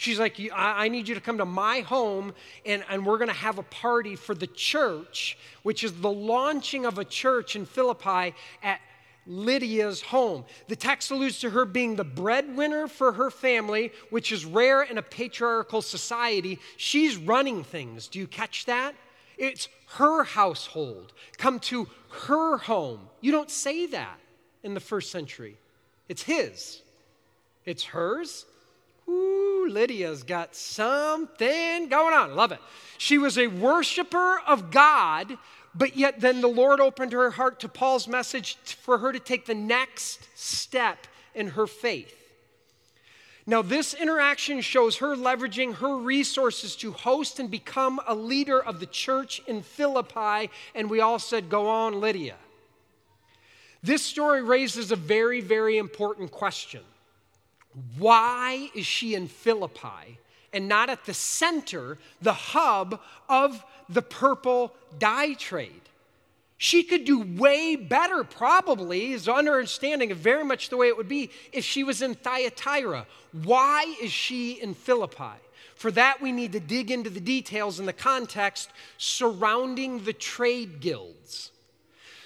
She's 0.00 0.18
like, 0.18 0.40
I 0.54 0.88
need 0.88 1.08
you 1.08 1.14
to 1.14 1.20
come 1.20 1.36
to 1.36 1.44
my 1.44 1.80
home 1.80 2.32
and, 2.64 2.82
and 2.88 3.04
we're 3.04 3.18
going 3.18 3.28
to 3.28 3.34
have 3.34 3.58
a 3.58 3.62
party 3.64 4.16
for 4.16 4.34
the 4.34 4.46
church, 4.46 5.36
which 5.62 5.84
is 5.84 5.92
the 5.92 6.10
launching 6.10 6.86
of 6.86 6.96
a 6.96 7.04
church 7.04 7.54
in 7.54 7.66
Philippi 7.66 8.34
at 8.62 8.80
Lydia's 9.26 10.00
home. 10.00 10.46
The 10.68 10.74
text 10.74 11.10
alludes 11.10 11.38
to 11.40 11.50
her 11.50 11.66
being 11.66 11.96
the 11.96 12.04
breadwinner 12.04 12.88
for 12.88 13.12
her 13.12 13.30
family, 13.30 13.92
which 14.08 14.32
is 14.32 14.46
rare 14.46 14.84
in 14.84 14.96
a 14.96 15.02
patriarchal 15.02 15.82
society. 15.82 16.58
She's 16.78 17.18
running 17.18 17.62
things. 17.62 18.08
Do 18.08 18.20
you 18.20 18.26
catch 18.26 18.64
that? 18.64 18.94
It's 19.36 19.68
her 19.98 20.24
household. 20.24 21.12
Come 21.36 21.58
to 21.60 21.86
her 22.24 22.56
home. 22.56 23.00
You 23.20 23.32
don't 23.32 23.50
say 23.50 23.84
that 23.88 24.18
in 24.62 24.72
the 24.72 24.80
first 24.80 25.10
century. 25.10 25.58
It's 26.08 26.22
his, 26.22 26.80
it's 27.66 27.84
hers, 27.84 28.46
Ooh, 29.10 29.66
Lydia's 29.68 30.22
got 30.22 30.54
something 30.54 31.88
going 31.88 32.14
on. 32.14 32.36
Love 32.36 32.52
it. 32.52 32.60
She 32.98 33.18
was 33.18 33.36
a 33.36 33.48
worshiper 33.48 34.40
of 34.46 34.70
God, 34.70 35.36
but 35.74 35.96
yet 35.96 36.20
then 36.20 36.40
the 36.40 36.48
Lord 36.48 36.80
opened 36.80 37.12
her 37.12 37.30
heart 37.30 37.60
to 37.60 37.68
Paul's 37.68 38.06
message 38.06 38.56
for 38.56 38.98
her 38.98 39.12
to 39.12 39.18
take 39.18 39.46
the 39.46 39.54
next 39.54 40.28
step 40.34 41.06
in 41.34 41.48
her 41.48 41.66
faith. 41.66 42.16
Now, 43.46 43.62
this 43.62 43.94
interaction 43.94 44.60
shows 44.60 44.98
her 44.98 45.16
leveraging 45.16 45.76
her 45.76 45.96
resources 45.96 46.76
to 46.76 46.92
host 46.92 47.40
and 47.40 47.50
become 47.50 48.00
a 48.06 48.14
leader 48.14 48.62
of 48.62 48.78
the 48.78 48.86
church 48.86 49.40
in 49.46 49.62
Philippi, 49.62 50.50
and 50.74 50.88
we 50.88 51.00
all 51.00 51.18
said, 51.18 51.48
Go 51.48 51.66
on, 51.66 52.00
Lydia. 52.00 52.36
This 53.82 54.02
story 54.02 54.42
raises 54.42 54.92
a 54.92 54.96
very, 54.96 55.40
very 55.40 55.78
important 55.78 56.30
question 56.30 56.82
why 57.98 58.70
is 58.74 58.86
she 58.86 59.14
in 59.14 59.28
Philippi 59.28 60.18
and 60.52 60.68
not 60.68 60.90
at 60.90 61.04
the 61.04 61.14
center, 61.14 61.98
the 62.20 62.32
hub 62.32 63.00
of 63.28 63.64
the 63.88 64.02
purple 64.02 64.74
dye 64.98 65.34
trade? 65.34 65.82
She 66.62 66.82
could 66.82 67.06
do 67.06 67.20
way 67.20 67.74
better, 67.74 68.22
probably, 68.22 69.12
is 69.12 69.28
understanding 69.28 70.12
of 70.12 70.18
very 70.18 70.44
much 70.44 70.68
the 70.68 70.76
way 70.76 70.88
it 70.88 70.96
would 70.96 71.08
be 71.08 71.30
if 71.52 71.64
she 71.64 71.84
was 71.84 72.02
in 72.02 72.14
Thyatira. 72.14 73.06
Why 73.32 73.96
is 74.02 74.12
she 74.12 74.60
in 74.60 74.74
Philippi? 74.74 75.40
For 75.74 75.90
that, 75.92 76.20
we 76.20 76.32
need 76.32 76.52
to 76.52 76.60
dig 76.60 76.90
into 76.90 77.08
the 77.08 77.20
details 77.20 77.78
and 77.78 77.88
the 77.88 77.94
context 77.94 78.68
surrounding 78.98 80.04
the 80.04 80.12
trade 80.12 80.80
guilds. 80.80 81.50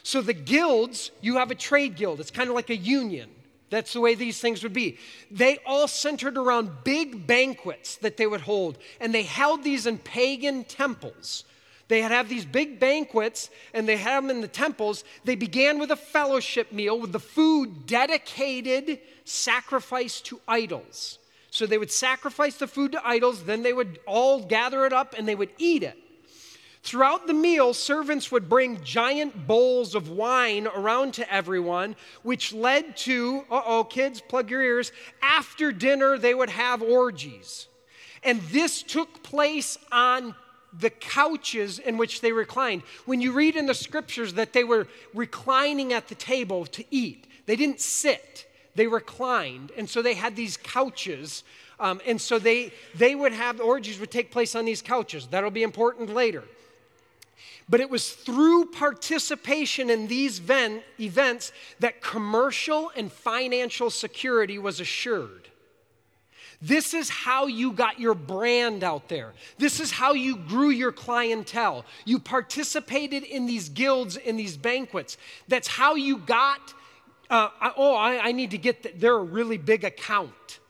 So, 0.02 0.20
the 0.20 0.34
guilds, 0.34 1.12
you 1.20 1.36
have 1.36 1.52
a 1.52 1.54
trade 1.54 1.94
guild, 1.94 2.18
it's 2.18 2.32
kind 2.32 2.48
of 2.48 2.56
like 2.56 2.70
a 2.70 2.76
union. 2.76 3.30
That's 3.74 3.92
the 3.92 4.00
way 4.00 4.14
these 4.14 4.40
things 4.40 4.62
would 4.62 4.72
be. 4.72 4.98
They 5.32 5.58
all 5.66 5.88
centered 5.88 6.38
around 6.38 6.84
big 6.84 7.26
banquets 7.26 7.96
that 7.96 8.16
they 8.16 8.26
would 8.26 8.42
hold, 8.42 8.78
and 9.00 9.12
they 9.12 9.24
held 9.24 9.64
these 9.64 9.86
in 9.86 9.98
pagan 9.98 10.62
temples. 10.62 11.44
They 11.88 12.00
had 12.00 12.12
have 12.12 12.28
these 12.28 12.44
big 12.44 12.80
banquets 12.80 13.50
and 13.74 13.86
they 13.86 13.96
had 13.96 14.22
them 14.22 14.30
in 14.30 14.40
the 14.40 14.48
temples. 14.48 15.04
They 15.24 15.34
began 15.34 15.78
with 15.78 15.90
a 15.90 15.96
fellowship 15.96 16.72
meal 16.72 16.98
with 16.98 17.12
the 17.12 17.20
food 17.20 17.86
dedicated 17.86 19.00
sacrifice 19.24 20.20
to 20.22 20.40
idols. 20.48 21.18
So 21.50 21.66
they 21.66 21.76
would 21.76 21.90
sacrifice 21.90 22.56
the 22.56 22.66
food 22.66 22.92
to 22.92 23.06
idols, 23.06 23.44
then 23.44 23.62
they 23.62 23.72
would 23.72 24.00
all 24.06 24.40
gather 24.42 24.86
it 24.86 24.92
up 24.92 25.14
and 25.16 25.28
they 25.28 25.34
would 25.34 25.50
eat 25.58 25.82
it. 25.82 25.98
Throughout 26.84 27.26
the 27.26 27.32
meal, 27.32 27.72
servants 27.72 28.30
would 28.30 28.46
bring 28.46 28.84
giant 28.84 29.46
bowls 29.46 29.94
of 29.94 30.10
wine 30.10 30.66
around 30.66 31.14
to 31.14 31.32
everyone, 31.32 31.96
which 32.22 32.52
led 32.52 32.94
to, 32.98 33.42
uh 33.50 33.62
oh, 33.64 33.84
kids, 33.84 34.20
plug 34.20 34.50
your 34.50 34.60
ears. 34.60 34.92
After 35.22 35.72
dinner, 35.72 36.18
they 36.18 36.34
would 36.34 36.50
have 36.50 36.82
orgies. 36.82 37.68
And 38.22 38.38
this 38.50 38.82
took 38.82 39.22
place 39.22 39.78
on 39.90 40.34
the 40.78 40.90
couches 40.90 41.78
in 41.78 41.96
which 41.96 42.20
they 42.20 42.32
reclined. 42.32 42.82
When 43.06 43.22
you 43.22 43.32
read 43.32 43.56
in 43.56 43.64
the 43.64 43.72
scriptures 43.72 44.34
that 44.34 44.52
they 44.52 44.62
were 44.62 44.86
reclining 45.14 45.94
at 45.94 46.08
the 46.08 46.14
table 46.16 46.66
to 46.66 46.84
eat, 46.90 47.26
they 47.46 47.56
didn't 47.56 47.80
sit, 47.80 48.46
they 48.74 48.88
reclined. 48.88 49.72
And 49.78 49.88
so 49.88 50.02
they 50.02 50.12
had 50.12 50.36
these 50.36 50.58
couches. 50.58 51.44
Um, 51.80 52.02
and 52.06 52.20
so 52.20 52.38
they, 52.38 52.74
they 52.94 53.14
would 53.14 53.32
have 53.32 53.58
orgies 53.58 53.98
would 53.98 54.10
take 54.10 54.30
place 54.30 54.54
on 54.54 54.66
these 54.66 54.82
couches. 54.82 55.28
That'll 55.28 55.50
be 55.50 55.62
important 55.62 56.12
later. 56.12 56.44
But 57.68 57.80
it 57.80 57.88
was 57.88 58.12
through 58.12 58.66
participation 58.66 59.88
in 59.88 60.06
these 60.06 60.40
events 61.00 61.52
that 61.80 62.02
commercial 62.02 62.90
and 62.94 63.10
financial 63.10 63.90
security 63.90 64.58
was 64.58 64.80
assured. 64.80 65.48
This 66.60 66.94
is 66.94 67.10
how 67.10 67.46
you 67.46 67.72
got 67.72 68.00
your 68.00 68.14
brand 68.14 68.84
out 68.84 69.08
there. 69.08 69.34
This 69.58 69.80
is 69.80 69.90
how 69.90 70.14
you 70.14 70.36
grew 70.36 70.70
your 70.70 70.92
clientele. 70.92 71.84
You 72.04 72.18
participated 72.18 73.22
in 73.22 73.46
these 73.46 73.68
guilds, 73.68 74.16
in 74.16 74.36
these 74.36 74.56
banquets. 74.56 75.18
That's 75.46 75.68
how 75.68 75.94
you 75.94 76.18
got, 76.18 76.72
uh, 77.28 77.48
oh, 77.76 77.94
I, 77.94 78.28
I, 78.28 78.32
need 78.32 78.52
to 78.52 78.58
get, 78.58 78.82
the, 78.82 78.92
they're 78.96 79.16
a 79.16 79.22
really 79.22 79.58
big 79.58 79.84
account. 79.84 80.60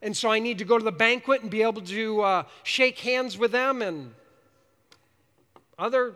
And 0.00 0.16
so 0.16 0.30
I 0.30 0.38
need 0.38 0.58
to 0.58 0.64
go 0.64 0.78
to 0.78 0.84
the 0.84 0.92
banquet 0.92 1.42
and 1.42 1.50
be 1.50 1.62
able 1.62 1.82
to 1.82 2.20
uh, 2.20 2.42
shake 2.62 3.00
hands 3.00 3.36
with 3.36 3.50
them 3.50 3.82
and 3.82 4.14
other 5.78 6.14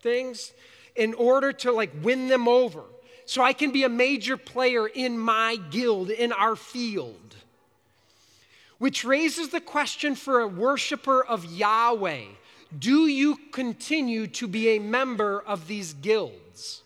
things 0.00 0.52
in 0.94 1.14
order 1.14 1.52
to 1.52 1.72
like 1.72 1.90
win 2.02 2.28
them 2.28 2.48
over. 2.48 2.82
So 3.24 3.42
I 3.42 3.52
can 3.52 3.72
be 3.72 3.82
a 3.82 3.88
major 3.88 4.36
player 4.36 4.86
in 4.86 5.18
my 5.18 5.56
guild, 5.70 6.10
in 6.10 6.32
our 6.32 6.54
field. 6.54 7.34
Which 8.78 9.04
raises 9.04 9.48
the 9.48 9.60
question 9.60 10.14
for 10.14 10.40
a 10.40 10.46
worshiper 10.46 11.24
of 11.24 11.44
Yahweh 11.44 12.24
do 12.76 13.06
you 13.06 13.36
continue 13.52 14.26
to 14.26 14.48
be 14.48 14.70
a 14.70 14.78
member 14.78 15.40
of 15.46 15.68
these 15.68 15.94
guilds? 15.94 16.82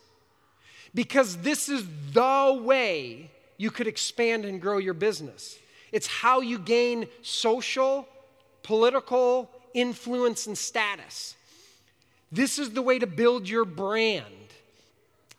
Because 0.94 1.38
this 1.38 1.68
is 1.68 1.84
the 2.12 2.60
way 2.62 3.30
you 3.56 3.70
could 3.70 3.86
expand 3.86 4.44
and 4.44 4.60
grow 4.60 4.78
your 4.78 4.94
business. 4.94 5.58
It's 5.90 6.06
how 6.06 6.40
you 6.40 6.58
gain 6.58 7.06
social, 7.22 8.06
political 8.62 9.50
influence 9.74 10.46
and 10.46 10.56
status. 10.56 11.34
This 12.32 12.58
is 12.58 12.70
the 12.70 12.82
way 12.82 12.98
to 12.98 13.06
build 13.06 13.48
your 13.48 13.64
brand. 13.64 14.24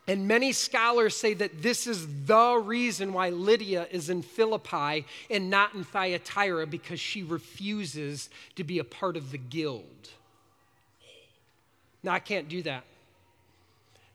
And 0.08 0.28
many 0.28 0.52
scholars 0.52 1.16
say 1.16 1.34
that 1.36 1.62
this 1.62 1.88
is 1.88 2.26
the 2.26 2.62
reason 2.62 3.14
why 3.14 3.30
Lydia 3.30 3.88
is 3.92 4.10
in 4.10 4.24
Philippi 4.24 5.06
and 5.30 5.50
not 5.50 5.74
in 5.74 5.84
Thyatira 5.84 6.68
because 6.68 7.00
she 7.00 7.24
refuses 7.24 8.30
to 8.56 8.64
be 8.64 8.80
a 8.80 8.84
part 8.84 9.16
of 9.16 9.32
the 9.32 9.38
guild. 9.38 10.10
Now, 12.04 12.14
I 12.14 12.20
can't 12.20 12.50
do 12.50 12.64
that. 12.64 12.84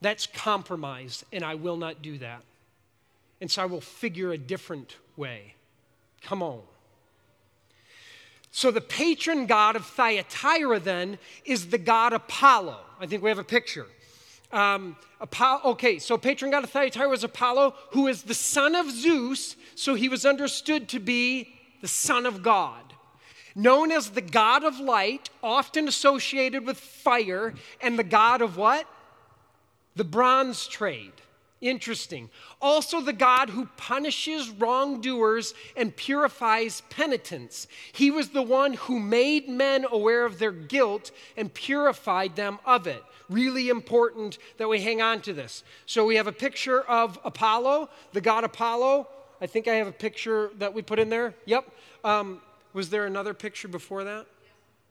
That's 0.00 0.26
compromise, 0.26 1.24
and 1.32 1.44
I 1.44 1.54
will 1.54 1.76
not 1.76 2.02
do 2.02 2.18
that. 2.18 2.42
And 3.40 3.50
so 3.50 3.62
I 3.62 3.66
will 3.66 3.80
figure 3.80 4.32
a 4.32 4.38
different 4.38 4.96
way. 5.16 5.54
Come 6.22 6.42
on. 6.42 6.60
So 8.56 8.70
the 8.70 8.80
patron 8.80 9.44
god 9.44 9.76
of 9.76 9.84
Thyatira 9.84 10.80
then 10.80 11.18
is 11.44 11.68
the 11.68 11.76
god 11.76 12.14
Apollo. 12.14 12.78
I 12.98 13.04
think 13.04 13.22
we 13.22 13.28
have 13.28 13.38
a 13.38 13.44
picture. 13.44 13.84
Um, 14.50 14.96
Apollo, 15.20 15.60
okay, 15.72 15.98
so 15.98 16.16
patron 16.16 16.52
god 16.52 16.64
of 16.64 16.70
Thyatira 16.70 17.06
was 17.06 17.22
Apollo, 17.22 17.74
who 17.90 18.06
is 18.06 18.22
the 18.22 18.32
son 18.32 18.74
of 18.74 18.90
Zeus, 18.90 19.56
so 19.74 19.92
he 19.92 20.08
was 20.08 20.24
understood 20.24 20.88
to 20.88 20.98
be 20.98 21.54
the 21.82 21.86
son 21.86 22.24
of 22.24 22.42
God. 22.42 22.94
Known 23.54 23.92
as 23.92 24.12
the 24.12 24.22
god 24.22 24.64
of 24.64 24.80
light, 24.80 25.28
often 25.42 25.86
associated 25.86 26.64
with 26.64 26.78
fire, 26.78 27.52
and 27.82 27.98
the 27.98 28.04
god 28.04 28.40
of 28.40 28.56
what? 28.56 28.86
the 29.96 30.04
bronze 30.04 30.66
trade. 30.66 31.12
Interesting. 31.66 32.30
Also, 32.62 33.00
the 33.00 33.12
God 33.12 33.50
who 33.50 33.66
punishes 33.76 34.50
wrongdoers 34.50 35.52
and 35.76 35.94
purifies 35.96 36.82
penitents. 36.90 37.66
He 37.92 38.12
was 38.12 38.28
the 38.28 38.42
one 38.42 38.74
who 38.74 39.00
made 39.00 39.48
men 39.48 39.84
aware 39.90 40.24
of 40.24 40.38
their 40.38 40.52
guilt 40.52 41.10
and 41.36 41.52
purified 41.52 42.36
them 42.36 42.60
of 42.64 42.86
it. 42.86 43.02
Really 43.28 43.68
important 43.68 44.38
that 44.58 44.68
we 44.68 44.80
hang 44.80 45.02
on 45.02 45.22
to 45.22 45.32
this. 45.32 45.64
So, 45.86 46.06
we 46.06 46.14
have 46.14 46.28
a 46.28 46.32
picture 46.32 46.82
of 46.82 47.18
Apollo, 47.24 47.90
the 48.12 48.20
god 48.20 48.44
Apollo. 48.44 49.08
I 49.40 49.48
think 49.48 49.66
I 49.66 49.74
have 49.74 49.88
a 49.88 49.92
picture 49.92 50.52
that 50.58 50.72
we 50.72 50.82
put 50.82 51.00
in 51.00 51.08
there. 51.08 51.34
Yep. 51.46 51.68
Um, 52.04 52.40
was 52.74 52.90
there 52.90 53.06
another 53.06 53.34
picture 53.34 53.66
before 53.66 54.04
that? 54.04 54.26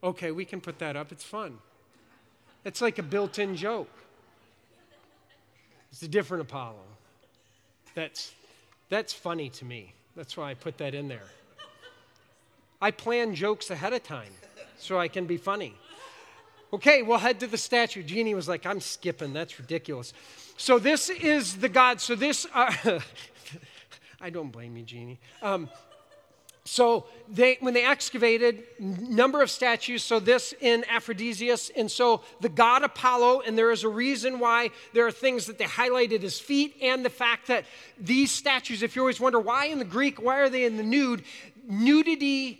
Okay, 0.03 0.31
we 0.31 0.43
can 0.43 0.59
put 0.59 0.79
that 0.79 0.97
up. 0.97 1.13
It's 1.13 1.23
fun. 1.23 1.57
It's 2.65 2.81
like 2.81 2.99
a 2.99 3.03
built 3.03 3.39
in 3.39 3.55
joke. 3.55 4.04
It's 5.95 6.03
a 6.03 6.09
different 6.09 6.41
Apollo. 6.41 6.81
That's, 7.93 8.33
that's 8.89 9.13
funny 9.13 9.47
to 9.51 9.63
me. 9.63 9.93
That's 10.17 10.35
why 10.35 10.51
I 10.51 10.53
put 10.53 10.77
that 10.79 10.93
in 10.93 11.07
there. 11.07 11.23
I 12.81 12.91
plan 12.91 13.33
jokes 13.33 13.69
ahead 13.69 13.93
of 13.93 14.03
time 14.03 14.33
so 14.77 14.99
I 14.99 15.07
can 15.07 15.25
be 15.25 15.37
funny. 15.37 15.73
Okay, 16.73 17.01
we'll 17.01 17.19
head 17.19 17.39
to 17.39 17.47
the 17.47 17.57
statue. 17.57 18.03
Jeannie 18.03 18.35
was 18.35 18.49
like, 18.49 18.65
I'm 18.65 18.81
skipping. 18.81 19.31
That's 19.31 19.57
ridiculous. 19.57 20.11
So, 20.57 20.79
this 20.79 21.09
is 21.09 21.55
the 21.55 21.69
God. 21.69 22.01
So, 22.01 22.13
this, 22.13 22.45
uh, 22.53 22.73
I 24.19 24.29
don't 24.29 24.51
blame 24.51 24.75
you, 24.75 24.83
Jeannie. 24.83 25.19
Um, 25.41 25.69
so 26.67 27.05
they, 27.29 27.57
when 27.59 27.75
they 27.75 27.85
excavated 27.85 28.63
number 28.79 29.41
of 29.41 29.49
statues 29.51 30.03
so 30.03 30.19
this 30.19 30.53
in 30.61 30.83
aphrodisias 30.83 31.71
and 31.75 31.89
so 31.89 32.21
the 32.41 32.49
god 32.49 32.83
apollo 32.83 33.41
and 33.41 33.57
there 33.57 33.71
is 33.71 33.83
a 33.83 33.89
reason 33.89 34.39
why 34.39 34.71
there 34.93 35.05
are 35.05 35.11
things 35.11 35.45
that 35.45 35.57
they 35.57 35.65
highlighted 35.65 36.21
his 36.21 36.39
feet 36.39 36.75
and 36.81 37.05
the 37.05 37.09
fact 37.09 37.47
that 37.47 37.65
these 37.99 38.31
statues 38.31 38.81
if 38.81 38.95
you 38.95 39.01
always 39.01 39.19
wonder 39.19 39.39
why 39.39 39.65
in 39.65 39.79
the 39.79 39.85
greek 39.85 40.21
why 40.21 40.39
are 40.39 40.49
they 40.49 40.65
in 40.65 40.77
the 40.77 40.83
nude? 40.83 41.23
Nudity 41.67 42.59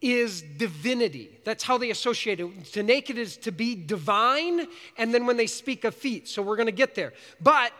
is 0.00 0.42
divinity. 0.42 1.30
That's 1.44 1.62
how 1.62 1.76
they 1.76 1.90
associate 1.90 2.40
it. 2.40 2.64
To 2.72 2.82
naked 2.82 3.18
is 3.18 3.36
to 3.38 3.52
be 3.52 3.74
divine 3.74 4.66
and 4.96 5.12
then 5.12 5.26
when 5.26 5.36
they 5.36 5.46
speak 5.46 5.84
of 5.84 5.94
feet 5.94 6.28
so 6.28 6.40
we're 6.40 6.56
going 6.56 6.66
to 6.66 6.72
get 6.72 6.94
there. 6.94 7.12
But 7.40 7.72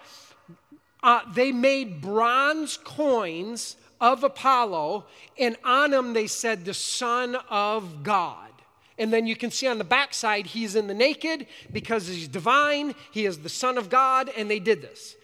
uh, 1.03 1.21
they 1.33 1.51
made 1.53 2.01
bronze 2.03 2.77
coins 2.77 3.77
of 4.01 4.25
Apollo, 4.25 5.07
and 5.39 5.57
on 5.65 5.93
him 5.93 6.13
they 6.13 6.27
said, 6.27 6.65
the 6.65 6.75
Son 6.75 7.37
of 7.49 8.03
God. 8.03 8.51
And 8.99 9.13
then 9.13 9.27
you 9.27 9.37
can 9.37 9.51
see 9.51 9.67
on 9.67 9.79
the 9.79 9.85
backside, 9.85 10.47
he's 10.47 10.75
in 10.75 10.87
the 10.87 10.95
naked 10.95 11.47
because 11.73 12.07
he's 12.07 12.29
divine, 12.29 12.95
he 13.11 13.27
is 13.27 13.39
the 13.39 13.49
Son 13.49 13.79
of 13.79 13.89
God, 13.89 14.31
and 14.37 14.51
they 14.51 14.59
did 14.59 14.83
this. 14.83 15.17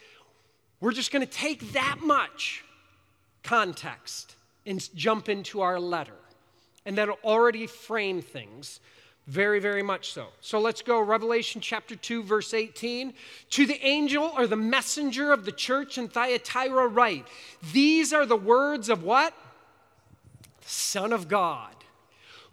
We're 0.80 0.92
just 0.92 1.12
going 1.12 1.26
to 1.26 1.32
take 1.32 1.72
that 1.72 1.98
much 2.02 2.64
context 3.42 4.34
and 4.64 4.88
jump 4.94 5.28
into 5.28 5.60
our 5.60 5.78
letter. 5.78 6.16
And 6.84 6.96
that'll 6.98 7.18
already 7.24 7.66
frame 7.66 8.22
things 8.22 8.80
very, 9.26 9.58
very 9.58 9.82
much 9.82 10.12
so. 10.12 10.28
So 10.40 10.60
let's 10.60 10.82
go. 10.82 11.00
Revelation 11.00 11.60
chapter 11.60 11.96
2, 11.96 12.22
verse 12.22 12.54
18. 12.54 13.12
To 13.50 13.66
the 13.66 13.84
angel 13.84 14.32
or 14.36 14.46
the 14.46 14.56
messenger 14.56 15.32
of 15.32 15.44
the 15.44 15.52
church 15.52 15.98
in 15.98 16.08
Thyatira, 16.08 16.86
write 16.86 17.26
These 17.72 18.12
are 18.12 18.24
the 18.24 18.36
words 18.36 18.88
of 18.88 19.02
what? 19.02 19.34
The 20.60 20.68
Son 20.68 21.12
of 21.12 21.26
God, 21.26 21.74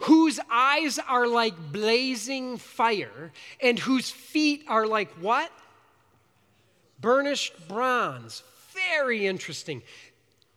whose 0.00 0.40
eyes 0.50 0.98
are 0.98 1.28
like 1.28 1.54
blazing 1.72 2.56
fire, 2.56 3.32
and 3.60 3.78
whose 3.78 4.10
feet 4.10 4.64
are 4.66 4.86
like 4.86 5.12
what? 5.20 5.52
Burnished 7.00 7.68
bronze. 7.68 8.42
Very 8.72 9.26
interesting. 9.26 9.82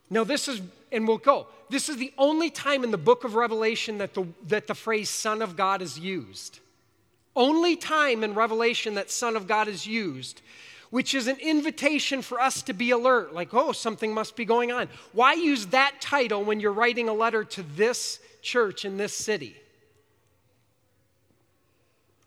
Now, 0.09 0.23
this 0.23 0.47
is, 0.47 0.61
and 0.91 1.07
we'll 1.07 1.17
go. 1.17 1.47
This 1.69 1.89
is 1.89 1.97
the 1.97 2.13
only 2.17 2.49
time 2.49 2.83
in 2.83 2.91
the 2.91 2.97
book 2.97 3.23
of 3.23 3.35
Revelation 3.35 3.97
that 3.97 4.13
the, 4.13 4.27
that 4.47 4.67
the 4.67 4.75
phrase 4.75 5.09
Son 5.09 5.41
of 5.41 5.55
God 5.55 5.81
is 5.81 5.99
used. 5.99 6.59
Only 7.35 7.75
time 7.75 8.23
in 8.23 8.33
Revelation 8.33 8.95
that 8.95 9.11
Son 9.11 9.35
of 9.35 9.47
God 9.47 9.67
is 9.67 9.85
used, 9.85 10.41
which 10.89 11.13
is 11.13 11.27
an 11.27 11.37
invitation 11.39 12.21
for 12.21 12.39
us 12.39 12.61
to 12.63 12.73
be 12.73 12.91
alert, 12.91 13.33
like, 13.33 13.53
oh, 13.53 13.73
something 13.73 14.13
must 14.13 14.35
be 14.35 14.45
going 14.45 14.71
on. 14.71 14.87
Why 15.13 15.33
use 15.33 15.67
that 15.67 16.01
title 16.01 16.43
when 16.43 16.59
you're 16.59 16.71
writing 16.71 17.09
a 17.09 17.13
letter 17.13 17.43
to 17.43 17.63
this 17.63 18.19
church 18.41 18.85
in 18.85 18.97
this 18.97 19.13
city? 19.13 19.55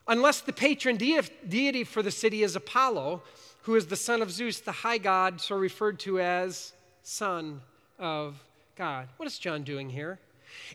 Unless 0.06 0.42
the 0.42 0.52
patron 0.52 0.96
deity 0.96 1.84
for 1.84 2.02
the 2.02 2.10
city 2.10 2.42
is 2.42 2.56
Apollo, 2.56 3.22
who 3.62 3.76
is 3.76 3.86
the 3.86 3.96
son 3.96 4.22
of 4.22 4.30
Zeus, 4.30 4.60
the 4.60 4.72
high 4.72 4.98
god, 4.98 5.40
so 5.40 5.56
referred 5.56 5.98
to 6.00 6.20
as 6.20 6.72
Son 7.02 7.60
of 7.98 8.42
God. 8.76 9.08
What 9.16 9.26
is 9.26 9.38
John 9.38 9.62
doing 9.62 9.90
here? 9.90 10.18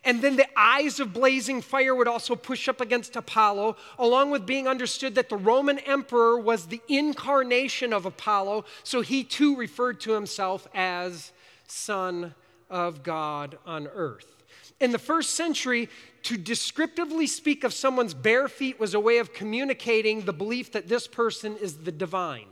And 0.03 0.21
then 0.21 0.35
the 0.35 0.47
eyes 0.55 0.99
of 0.99 1.13
blazing 1.13 1.61
fire 1.61 1.95
would 1.95 2.07
also 2.07 2.35
push 2.35 2.67
up 2.67 2.79
against 2.81 3.15
Apollo, 3.15 3.77
along 3.99 4.31
with 4.31 4.45
being 4.45 4.67
understood 4.67 5.15
that 5.15 5.29
the 5.29 5.37
Roman 5.37 5.79
emperor 5.79 6.39
was 6.39 6.67
the 6.67 6.81
incarnation 6.87 7.91
of 7.91 8.05
Apollo, 8.05 8.65
so 8.83 9.01
he 9.01 9.23
too 9.23 9.55
referred 9.55 9.99
to 10.01 10.13
himself 10.13 10.67
as 10.73 11.31
Son 11.67 12.33
of 12.69 13.03
God 13.03 13.57
on 13.65 13.87
earth. 13.87 14.43
In 14.79 14.91
the 14.91 14.99
first 14.99 15.31
century, 15.31 15.89
to 16.23 16.37
descriptively 16.37 17.27
speak 17.27 17.63
of 17.63 17.73
someone's 17.73 18.13
bare 18.13 18.47
feet 18.47 18.79
was 18.79 18.93
a 18.93 18.99
way 18.99 19.19
of 19.19 19.33
communicating 19.33 20.25
the 20.25 20.33
belief 20.33 20.71
that 20.73 20.87
this 20.87 21.07
person 21.07 21.55
is 21.57 21.77
the 21.77 21.91
divine 21.91 22.47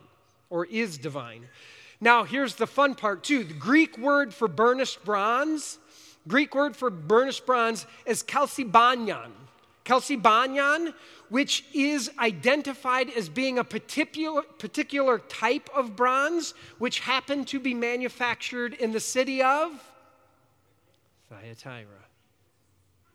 or 0.49 0.65
is 0.65 0.97
divine. 0.97 1.47
Now, 2.03 2.25
here's 2.25 2.55
the 2.55 2.67
fun 2.67 2.95
part, 2.95 3.23
too. 3.23 3.45
The 3.45 3.53
Greek 3.53 3.97
word 3.97 4.33
for 4.33 4.49
burnished 4.49 5.05
bronze, 5.05 5.79
Greek 6.27 6.53
word 6.53 6.75
for 6.75 6.89
burnished 6.89 7.45
bronze 7.45 7.87
is 8.05 8.23
chalcedonian. 8.23 9.31
Chalcedonian, 9.85 10.93
which 11.29 11.63
is 11.73 12.11
identified 12.19 13.09
as 13.11 13.29
being 13.29 13.57
a 13.57 13.63
particular, 13.63 14.41
particular 14.41 15.19
type 15.19 15.69
of 15.73 15.95
bronze, 15.95 16.53
which 16.77 16.99
happened 16.99 17.47
to 17.47 17.59
be 17.59 17.73
manufactured 17.73 18.73
in 18.73 18.91
the 18.91 18.99
city 18.99 19.41
of 19.41 19.71
Thyatira. 21.29 21.87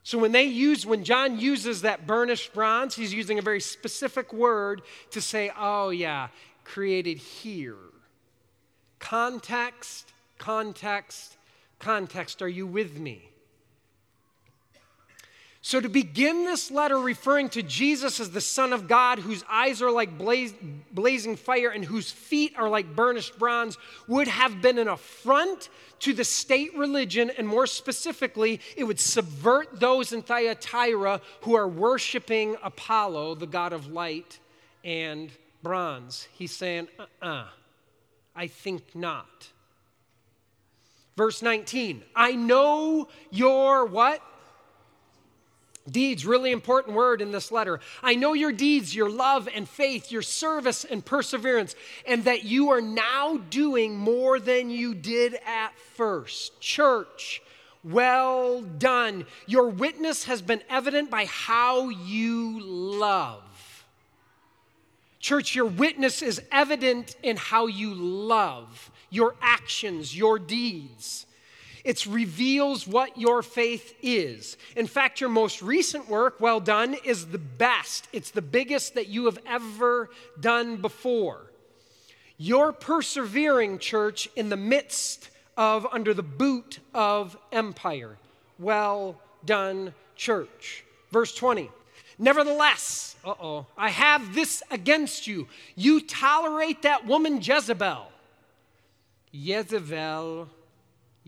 So 0.03 0.16
when 0.16 0.33
they 0.33 0.44
use, 0.44 0.87
when 0.87 1.05
John 1.05 1.38
uses 1.38 1.83
that 1.83 2.07
burnished 2.07 2.55
bronze, 2.55 2.94
he's 2.96 3.12
using 3.12 3.38
a 3.38 3.42
very 3.42 3.61
specific 3.61 4.33
word 4.33 4.81
to 5.11 5.20
say, 5.20 5.53
oh 5.59 5.90
yeah, 5.90 6.29
created 6.64 7.18
here 7.18 7.77
Context, 8.99 10.13
context, 10.39 11.37
context. 11.79 12.43
Are 12.43 12.49
you 12.49 12.67
with 12.67 12.99
me? 12.99 13.29
So, 15.61 15.81
to 15.81 15.89
begin 15.89 16.45
this 16.45 16.71
letter 16.71 16.99
referring 16.99 17.51
to 17.51 17.63
Jesus 17.63 18.21
as 18.21 18.31
the 18.31 18.41
Son 18.41 18.73
of 18.73 18.89
God, 18.89 19.19
whose 19.19 19.45
eyes 19.51 19.83
are 19.83 19.91
like 19.91 20.17
blaze, 20.17 20.55
blazing 20.93 21.37
fire 21.37 21.69
and 21.69 21.85
whose 21.85 22.11
feet 22.11 22.55
are 22.57 22.69
like 22.69 22.97
burnished 22.97 23.39
bronze, 23.39 23.77
would 24.07 24.29
have 24.29 24.63
been 24.63 24.79
an 24.79 24.89
affront 24.89 25.69
to 26.01 26.15
the 26.15 26.25
state 26.25 26.75
religion, 26.77 27.31
and 27.37 27.47
more 27.47 27.67
specifically, 27.67 28.61
it 28.77 28.85
would 28.85 29.01
subvert 29.01 29.81
those 29.81 30.13
in 30.13 30.23
Thyatira 30.23 31.21
who 31.43 31.55
are 31.55 31.69
worshiping 31.69 32.57
Apollo, 32.63 33.35
the 33.35 33.47
god 33.47 33.73
of 33.73 33.89
light 33.89 34.39
and 34.85 35.31
bronze. 35.63 36.29
He's 36.33 36.55
saying, 36.55 36.89
uh 36.99 37.03
uh-uh. 37.23 37.29
uh 37.29 37.47
I 38.38 38.46
think 38.46 38.94
not. 38.94 39.48
Verse 41.16 41.42
19, 41.42 42.05
I 42.14 42.37
know 42.37 43.09
your 43.33 43.85
what? 43.85 44.22
Deeds, 45.90 46.24
really 46.24 46.53
important 46.53 46.94
word 46.94 47.20
in 47.20 47.33
this 47.33 47.51
letter. 47.51 47.81
I 48.01 48.14
know 48.14 48.35
your 48.35 48.53
deeds, 48.53 48.94
your 48.94 49.11
love 49.11 49.48
and 49.53 49.68
faith, 49.68 50.12
your 50.12 50.22
service 50.22 50.85
and 50.85 51.05
perseverance, 51.05 51.74
and 52.07 52.22
that 52.24 52.44
you 52.44 52.70
are 52.70 52.81
now 52.81 53.38
doing 53.51 53.96
more 53.96 54.38
than 54.38 54.70
you 54.70 54.94
did 54.94 55.35
at 55.44 55.77
first. 55.96 56.61
Church, 56.61 57.42
well 57.83 58.62
done. 58.62 59.27
Your 59.48 59.68
witness 59.68 60.24
has 60.24 60.42
been 60.42 60.62
evident 60.70 61.11
by 61.11 61.24
how 61.24 61.88
you 61.88 62.61
love. 62.61 63.42
Church, 65.20 65.54
your 65.54 65.66
witness 65.66 66.22
is 66.22 66.40
evident 66.52 67.16
in 67.22 67.37
how 67.37 67.66
you 67.66 67.92
love, 67.94 68.90
your 69.11 69.35
actions, 69.42 70.16
your 70.16 70.38
deeds. 70.38 71.26
It 71.85 72.07
reveals 72.07 72.87
what 72.87 73.18
your 73.18 73.42
faith 73.42 73.94
is. 74.02 74.57
In 74.76 74.87
fact, 74.87 75.20
your 75.20 75.31
most 75.31 75.62
recent 75.62 76.09
work, 76.09 76.40
well 76.40 76.61
done, 76.61 76.94
is 77.04 77.26
the 77.26 77.38
best. 77.38 78.09
It's 78.12 78.31
the 78.31 78.42
biggest 78.42 78.94
that 78.94 79.09
you 79.09 79.24
have 79.24 79.38
ever 79.46 80.11
done 80.38 80.76
before. 80.76 81.50
You're 82.37 82.72
persevering, 82.72 83.78
church, 83.78 84.28
in 84.37 84.48
the 84.48 84.57
midst 84.57 85.31
of, 85.57 85.87
under 85.90 86.14
the 86.14 86.22
boot 86.22 86.78
of 86.94 87.37
empire. 87.50 88.16
Well 88.59 89.16
done, 89.44 89.94
church. 90.14 90.85
Verse 91.11 91.35
20. 91.35 91.70
Nevertheless, 92.18 93.16
uh 93.24 93.35
oh, 93.40 93.66
I 93.76 93.90
have 93.90 94.35
this 94.35 94.62
against 94.70 95.26
you. 95.26 95.48
You 95.76 96.00
tolerate 96.00 96.83
that 96.83 97.07
woman 97.07 97.40
Jezebel. 97.40 98.11
Jezebel, 99.31 100.48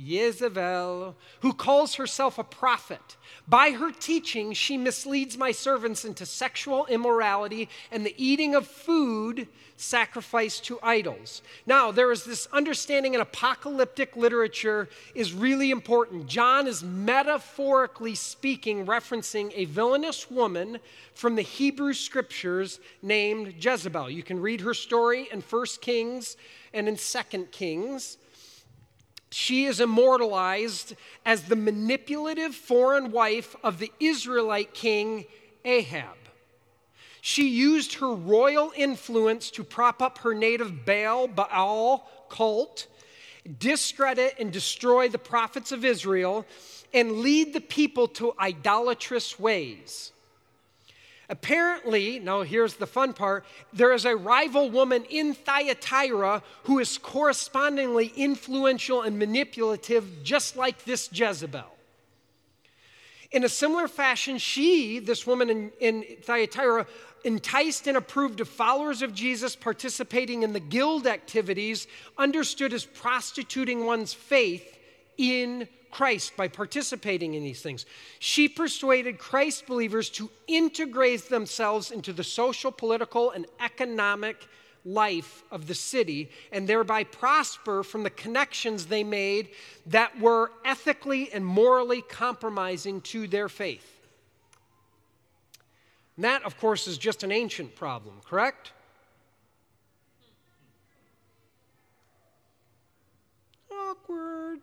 Jezebel, 0.04 1.14
who 1.40 1.52
calls 1.52 1.94
herself 1.94 2.38
a 2.38 2.44
prophet. 2.44 3.16
By 3.46 3.72
her 3.72 3.90
teaching, 3.90 4.52
she 4.52 4.76
misleads 4.76 5.36
my 5.36 5.52
servants 5.52 6.04
into 6.04 6.24
sexual 6.26 6.86
immorality 6.86 7.68
and 7.90 8.04
the 8.04 8.14
eating 8.16 8.54
of 8.54 8.66
food 8.66 9.48
sacrificed 9.76 10.64
to 10.66 10.78
idols. 10.82 11.42
Now, 11.66 11.90
there 11.90 12.12
is 12.12 12.24
this 12.24 12.46
understanding 12.52 13.14
in 13.14 13.20
apocalyptic 13.20 14.14
literature 14.16 14.88
is 15.14 15.32
really 15.32 15.70
important. 15.70 16.26
John 16.26 16.66
is 16.66 16.82
metaphorically 16.82 18.14
speaking, 18.14 18.86
referencing 18.86 19.52
a 19.54 19.64
villainous 19.64 20.30
woman 20.30 20.78
from 21.14 21.34
the 21.34 21.42
Hebrew 21.42 21.94
scriptures 21.94 22.80
named 23.02 23.54
Jezebel. 23.58 24.10
You 24.10 24.22
can 24.22 24.40
read 24.40 24.60
her 24.60 24.74
story 24.74 25.28
in 25.32 25.40
1 25.40 25.66
Kings 25.80 26.36
and 26.72 26.88
in 26.88 26.96
2 26.96 27.46
Kings 27.50 28.18
she 29.30 29.64
is 29.64 29.80
immortalized 29.80 30.94
as 31.24 31.44
the 31.44 31.56
manipulative 31.56 32.54
foreign 32.54 33.12
wife 33.12 33.54
of 33.62 33.78
the 33.78 33.92
Israelite 34.00 34.74
king 34.74 35.24
Ahab. 35.64 36.16
She 37.20 37.48
used 37.48 37.94
her 37.94 38.12
royal 38.12 38.72
influence 38.76 39.50
to 39.52 39.64
prop 39.64 40.02
up 40.02 40.18
her 40.18 40.34
native 40.34 40.84
Baal 40.84 41.28
Baal 41.28 42.08
cult, 42.28 42.86
discredit 43.58 44.34
and 44.38 44.52
destroy 44.52 45.08
the 45.08 45.18
prophets 45.18 45.70
of 45.70 45.84
Israel, 45.84 46.46
and 46.92 47.20
lead 47.20 47.52
the 47.52 47.60
people 47.60 48.08
to 48.08 48.34
idolatrous 48.40 49.38
ways. 49.38 50.12
Apparently, 51.30 52.18
now 52.18 52.42
here's 52.42 52.74
the 52.74 52.88
fun 52.88 53.12
part 53.12 53.44
there 53.72 53.92
is 53.92 54.04
a 54.04 54.16
rival 54.16 54.68
woman 54.68 55.04
in 55.08 55.32
Thyatira 55.32 56.42
who 56.64 56.80
is 56.80 56.98
correspondingly 56.98 58.12
influential 58.16 59.02
and 59.02 59.16
manipulative, 59.16 60.24
just 60.24 60.56
like 60.56 60.84
this 60.84 61.08
Jezebel. 61.12 61.70
In 63.30 63.44
a 63.44 63.48
similar 63.48 63.86
fashion, 63.86 64.38
she, 64.38 64.98
this 64.98 65.24
woman 65.24 65.50
in, 65.50 65.72
in 65.78 66.04
Thyatira, 66.22 66.84
enticed 67.24 67.86
and 67.86 67.96
approved 67.96 68.40
of 68.40 68.48
followers 68.48 69.00
of 69.00 69.14
Jesus 69.14 69.54
participating 69.54 70.42
in 70.42 70.52
the 70.52 70.58
guild 70.58 71.06
activities, 71.06 71.86
understood 72.18 72.72
as 72.72 72.84
prostituting 72.84 73.86
one's 73.86 74.12
faith 74.12 74.78
in 75.16 75.68
Christ 75.90 76.36
by 76.36 76.48
participating 76.48 77.34
in 77.34 77.42
these 77.42 77.62
things. 77.62 77.86
She 78.18 78.48
persuaded 78.48 79.18
Christ 79.18 79.66
believers 79.66 80.08
to 80.10 80.30
integrate 80.46 81.28
themselves 81.28 81.90
into 81.90 82.12
the 82.12 82.24
social, 82.24 82.70
political, 82.70 83.30
and 83.30 83.46
economic 83.60 84.46
life 84.84 85.42
of 85.50 85.66
the 85.66 85.74
city 85.74 86.30
and 86.52 86.66
thereby 86.66 87.04
prosper 87.04 87.82
from 87.82 88.02
the 88.02 88.10
connections 88.10 88.86
they 88.86 89.04
made 89.04 89.50
that 89.86 90.18
were 90.20 90.52
ethically 90.64 91.30
and 91.32 91.44
morally 91.44 92.02
compromising 92.02 93.00
to 93.02 93.26
their 93.26 93.48
faith. 93.48 94.00
And 96.16 96.24
that, 96.24 96.42
of 96.44 96.58
course, 96.58 96.86
is 96.86 96.98
just 96.98 97.22
an 97.22 97.32
ancient 97.32 97.74
problem, 97.74 98.14
correct? 98.24 98.72
Awkward. 103.72 104.60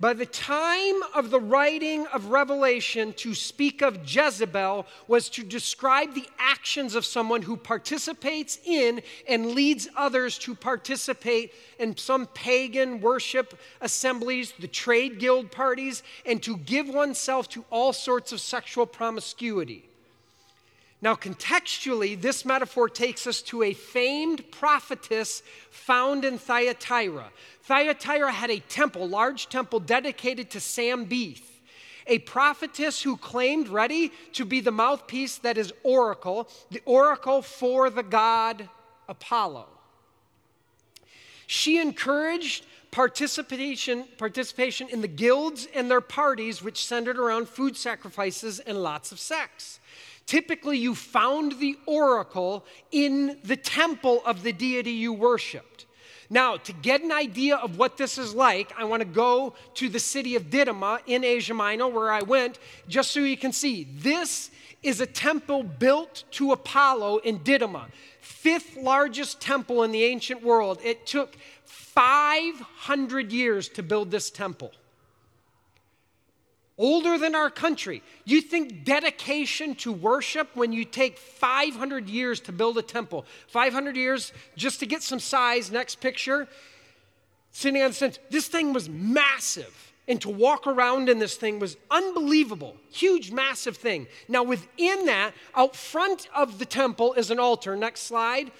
By 0.00 0.14
the 0.14 0.24
time 0.24 1.02
of 1.14 1.28
the 1.28 1.38
writing 1.38 2.06
of 2.06 2.30
Revelation, 2.30 3.12
to 3.18 3.34
speak 3.34 3.82
of 3.82 3.98
Jezebel 4.10 4.86
was 5.06 5.28
to 5.28 5.42
describe 5.42 6.14
the 6.14 6.26
actions 6.38 6.94
of 6.94 7.04
someone 7.04 7.42
who 7.42 7.58
participates 7.58 8.58
in 8.64 9.02
and 9.28 9.50
leads 9.50 9.88
others 9.94 10.38
to 10.38 10.54
participate 10.54 11.52
in 11.78 11.98
some 11.98 12.26
pagan 12.28 13.02
worship 13.02 13.60
assemblies, 13.82 14.54
the 14.58 14.68
trade 14.68 15.18
guild 15.18 15.52
parties, 15.52 16.02
and 16.24 16.42
to 16.44 16.56
give 16.56 16.88
oneself 16.88 17.50
to 17.50 17.66
all 17.68 17.92
sorts 17.92 18.32
of 18.32 18.40
sexual 18.40 18.86
promiscuity. 18.86 19.89
Now, 21.02 21.14
contextually, 21.14 22.20
this 22.20 22.44
metaphor 22.44 22.88
takes 22.88 23.26
us 23.26 23.40
to 23.42 23.62
a 23.62 23.72
famed 23.72 24.50
prophetess 24.50 25.42
found 25.70 26.24
in 26.26 26.36
Thyatira. 26.36 27.30
Thyatira 27.62 28.30
had 28.30 28.50
a 28.50 28.60
temple, 28.60 29.08
large 29.08 29.48
temple 29.48 29.80
dedicated 29.80 30.50
to 30.50 30.60
Sambeth, 30.60 31.60
a 32.06 32.18
prophetess 32.18 33.02
who 33.02 33.16
claimed, 33.16 33.68
ready, 33.68 34.12
to 34.34 34.44
be 34.44 34.60
the 34.60 34.72
mouthpiece 34.72 35.38
that 35.38 35.56
is 35.56 35.72
oracle, 35.84 36.48
the 36.70 36.82
oracle 36.84 37.40
for 37.40 37.88
the 37.88 38.02
god 38.02 38.68
Apollo. 39.08 39.68
She 41.46 41.78
encouraged 41.78 42.66
participation, 42.90 44.04
participation 44.18 44.88
in 44.88 45.00
the 45.00 45.08
guilds 45.08 45.66
and 45.74 45.90
their 45.90 46.00
parties, 46.00 46.62
which 46.62 46.84
centered 46.84 47.18
around 47.18 47.48
food 47.48 47.76
sacrifices 47.76 48.60
and 48.60 48.82
lots 48.82 49.12
of 49.12 49.18
sex. 49.18 49.79
Typically, 50.30 50.78
you 50.78 50.94
found 50.94 51.58
the 51.58 51.76
oracle 51.86 52.64
in 52.92 53.36
the 53.42 53.56
temple 53.56 54.22
of 54.24 54.44
the 54.44 54.52
deity 54.52 54.92
you 54.92 55.12
worshiped. 55.12 55.86
Now, 56.30 56.56
to 56.56 56.72
get 56.72 57.02
an 57.02 57.10
idea 57.10 57.56
of 57.56 57.78
what 57.78 57.96
this 57.96 58.16
is 58.16 58.32
like, 58.32 58.72
I 58.78 58.84
want 58.84 59.00
to 59.00 59.08
go 59.08 59.54
to 59.74 59.88
the 59.88 59.98
city 59.98 60.36
of 60.36 60.44
Didyma 60.44 61.00
in 61.08 61.24
Asia 61.24 61.52
Minor, 61.52 61.88
where 61.88 62.12
I 62.12 62.22
went, 62.22 62.60
just 62.86 63.10
so 63.10 63.18
you 63.18 63.36
can 63.36 63.50
see. 63.50 63.88
This 63.92 64.52
is 64.84 65.00
a 65.00 65.06
temple 65.06 65.64
built 65.64 66.22
to 66.30 66.52
Apollo 66.52 67.18
in 67.24 67.40
Didyma, 67.40 67.86
fifth 68.20 68.76
largest 68.76 69.40
temple 69.40 69.82
in 69.82 69.90
the 69.90 70.04
ancient 70.04 70.44
world. 70.44 70.78
It 70.84 71.08
took 71.08 71.34
500 71.64 73.32
years 73.32 73.68
to 73.70 73.82
build 73.82 74.12
this 74.12 74.30
temple 74.30 74.70
older 76.80 77.18
than 77.18 77.34
our 77.34 77.50
country. 77.50 78.02
You 78.24 78.40
think 78.40 78.84
dedication 78.84 79.74
to 79.76 79.92
worship 79.92 80.48
when 80.54 80.72
you 80.72 80.86
take 80.86 81.18
500 81.18 82.08
years 82.08 82.40
to 82.40 82.52
build 82.52 82.78
a 82.78 82.82
temple, 82.82 83.26
500 83.48 83.96
years 83.96 84.32
just 84.56 84.80
to 84.80 84.86
get 84.86 85.02
some 85.02 85.20
size, 85.20 85.70
next 85.70 86.00
picture, 86.00 86.48
sitting 87.52 87.82
on 87.82 87.90
the 87.90 87.94
sense, 87.94 88.18
this 88.30 88.48
thing 88.48 88.72
was 88.72 88.88
massive. 88.88 89.92
And 90.08 90.20
to 90.22 90.30
walk 90.30 90.66
around 90.66 91.08
in 91.08 91.20
this 91.20 91.36
thing 91.36 91.60
was 91.60 91.76
unbelievable, 91.88 92.76
huge, 92.90 93.30
massive 93.30 93.76
thing. 93.76 94.08
Now, 94.26 94.42
within 94.42 95.06
that, 95.06 95.34
out 95.54 95.76
front 95.76 96.26
of 96.34 96.58
the 96.58 96.64
temple 96.64 97.12
is 97.12 97.30
an 97.30 97.38
altar. 97.38 97.76
Next 97.76 98.02
slide. 98.02 98.50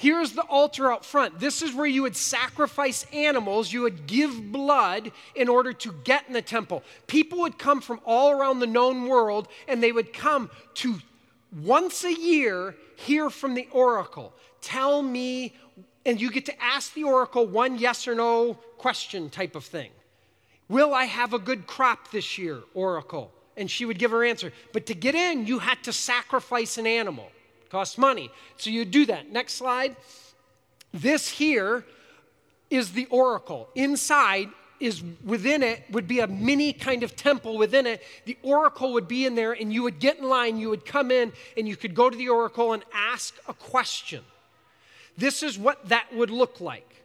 Here's 0.00 0.32
the 0.32 0.44
altar 0.44 0.90
out 0.90 1.04
front. 1.04 1.40
This 1.40 1.60
is 1.60 1.74
where 1.74 1.84
you 1.84 2.04
would 2.04 2.16
sacrifice 2.16 3.04
animals. 3.12 3.70
You 3.70 3.82
would 3.82 4.06
give 4.06 4.50
blood 4.50 5.12
in 5.34 5.46
order 5.46 5.74
to 5.74 5.92
get 6.04 6.24
in 6.26 6.32
the 6.32 6.40
temple. 6.40 6.82
People 7.06 7.40
would 7.40 7.58
come 7.58 7.82
from 7.82 8.00
all 8.06 8.30
around 8.30 8.60
the 8.60 8.66
known 8.66 9.08
world 9.08 9.46
and 9.68 9.82
they 9.82 9.92
would 9.92 10.14
come 10.14 10.48
to 10.76 11.00
once 11.52 12.02
a 12.04 12.14
year 12.14 12.76
hear 12.96 13.28
from 13.28 13.52
the 13.52 13.68
oracle. 13.72 14.32
Tell 14.62 15.02
me, 15.02 15.54
and 16.06 16.18
you 16.18 16.30
get 16.30 16.46
to 16.46 16.62
ask 16.62 16.94
the 16.94 17.04
oracle 17.04 17.46
one 17.46 17.76
yes 17.76 18.08
or 18.08 18.14
no 18.14 18.54
question 18.78 19.28
type 19.28 19.54
of 19.54 19.66
thing. 19.66 19.90
Will 20.70 20.94
I 20.94 21.04
have 21.04 21.34
a 21.34 21.38
good 21.38 21.66
crop 21.66 22.10
this 22.10 22.38
year, 22.38 22.60
oracle? 22.72 23.32
And 23.54 23.70
she 23.70 23.84
would 23.84 23.98
give 23.98 24.12
her 24.12 24.24
answer. 24.24 24.50
But 24.72 24.86
to 24.86 24.94
get 24.94 25.14
in, 25.14 25.46
you 25.46 25.58
had 25.58 25.84
to 25.84 25.92
sacrifice 25.92 26.78
an 26.78 26.86
animal 26.86 27.30
costs 27.70 27.96
money. 27.96 28.30
So 28.56 28.70
you 28.70 28.84
do 28.84 29.06
that. 29.06 29.30
Next 29.30 29.54
slide. 29.54 29.96
This 30.92 31.28
here 31.28 31.84
is 32.68 32.92
the 32.92 33.06
oracle. 33.06 33.68
Inside 33.74 34.48
is 34.80 35.02
within 35.24 35.62
it 35.62 35.84
would 35.90 36.08
be 36.08 36.20
a 36.20 36.26
mini 36.26 36.72
kind 36.72 37.02
of 37.02 37.14
temple 37.14 37.58
within 37.58 37.86
it. 37.86 38.02
The 38.24 38.38
oracle 38.42 38.94
would 38.94 39.06
be 39.06 39.26
in 39.26 39.34
there, 39.34 39.52
and 39.52 39.72
you 39.72 39.82
would 39.82 39.98
get 39.98 40.18
in 40.18 40.28
line, 40.28 40.56
you 40.56 40.70
would 40.70 40.86
come 40.86 41.10
in, 41.10 41.32
and 41.56 41.68
you 41.68 41.76
could 41.76 41.94
go 41.94 42.08
to 42.08 42.16
the 42.16 42.30
oracle 42.30 42.72
and 42.72 42.82
ask 42.92 43.34
a 43.46 43.54
question. 43.54 44.24
This 45.18 45.42
is 45.42 45.58
what 45.58 45.88
that 45.90 46.06
would 46.14 46.30
look 46.30 46.60
like. 46.60 47.04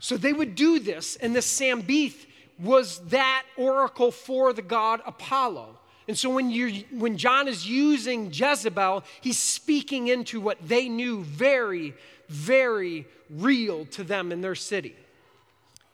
So 0.00 0.16
they 0.16 0.34
would 0.34 0.54
do 0.54 0.78
this, 0.78 1.16
and 1.16 1.34
this 1.34 1.46
Sambeth 1.46 2.26
was 2.58 2.98
that 3.08 3.44
oracle 3.56 4.10
for 4.10 4.52
the 4.52 4.62
god 4.62 5.00
Apollo. 5.06 5.78
And 6.08 6.16
so 6.16 6.30
when, 6.30 6.50
you 6.50 6.84
when 6.92 7.16
John 7.16 7.48
is 7.48 7.68
using 7.68 8.30
Jezebel, 8.32 9.04
he's 9.20 9.38
speaking 9.38 10.08
into 10.08 10.40
what 10.40 10.56
they 10.66 10.88
knew 10.88 11.24
very, 11.24 11.94
very 12.28 13.06
real 13.28 13.86
to 13.86 14.04
them 14.04 14.30
in 14.30 14.40
their 14.40 14.54
city. 14.54 14.94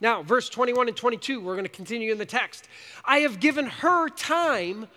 Now, 0.01 0.23
verse 0.23 0.49
21 0.49 0.89
and 0.89 0.97
22, 0.97 1.41
we're 1.41 1.55
going 1.55 1.65
to 1.65 1.71
continue 1.71 2.13
in 2.13 2.19
the 2.19 2.27
text. 2.27 2.69
I 3.05 3.19
have 3.19 3.41
given 3.41 3.67
her 3.67 4.09
time 4.09 4.89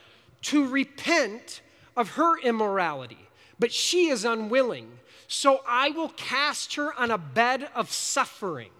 to 0.43 0.67
repent 0.67 1.61
of 1.95 2.09
her 2.11 2.39
immorality, 2.39 3.29
but 3.57 3.71
she 3.71 4.09
is 4.09 4.25
unwilling. 4.25 4.89
So 5.27 5.61
I 5.67 5.91
will 5.91 6.09
cast 6.09 6.75
her 6.75 6.93
on 6.99 7.11
a 7.11 7.17
bed 7.17 7.69
of 7.73 7.91
suffering 7.91 8.71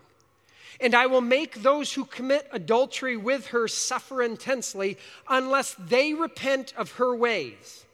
and 0.79 0.93
I 0.93 1.05
will 1.05 1.21
make 1.21 1.61
those 1.61 1.93
who 1.93 2.05
commit 2.05 2.47
adultery 2.51 3.17
with 3.17 3.47
her 3.47 3.67
suffer 3.67 4.21
intensely 4.21 4.97
unless 5.29 5.75
they 5.75 6.13
repent 6.13 6.73
of 6.77 6.93
her 6.93 7.15
ways. 7.15 7.85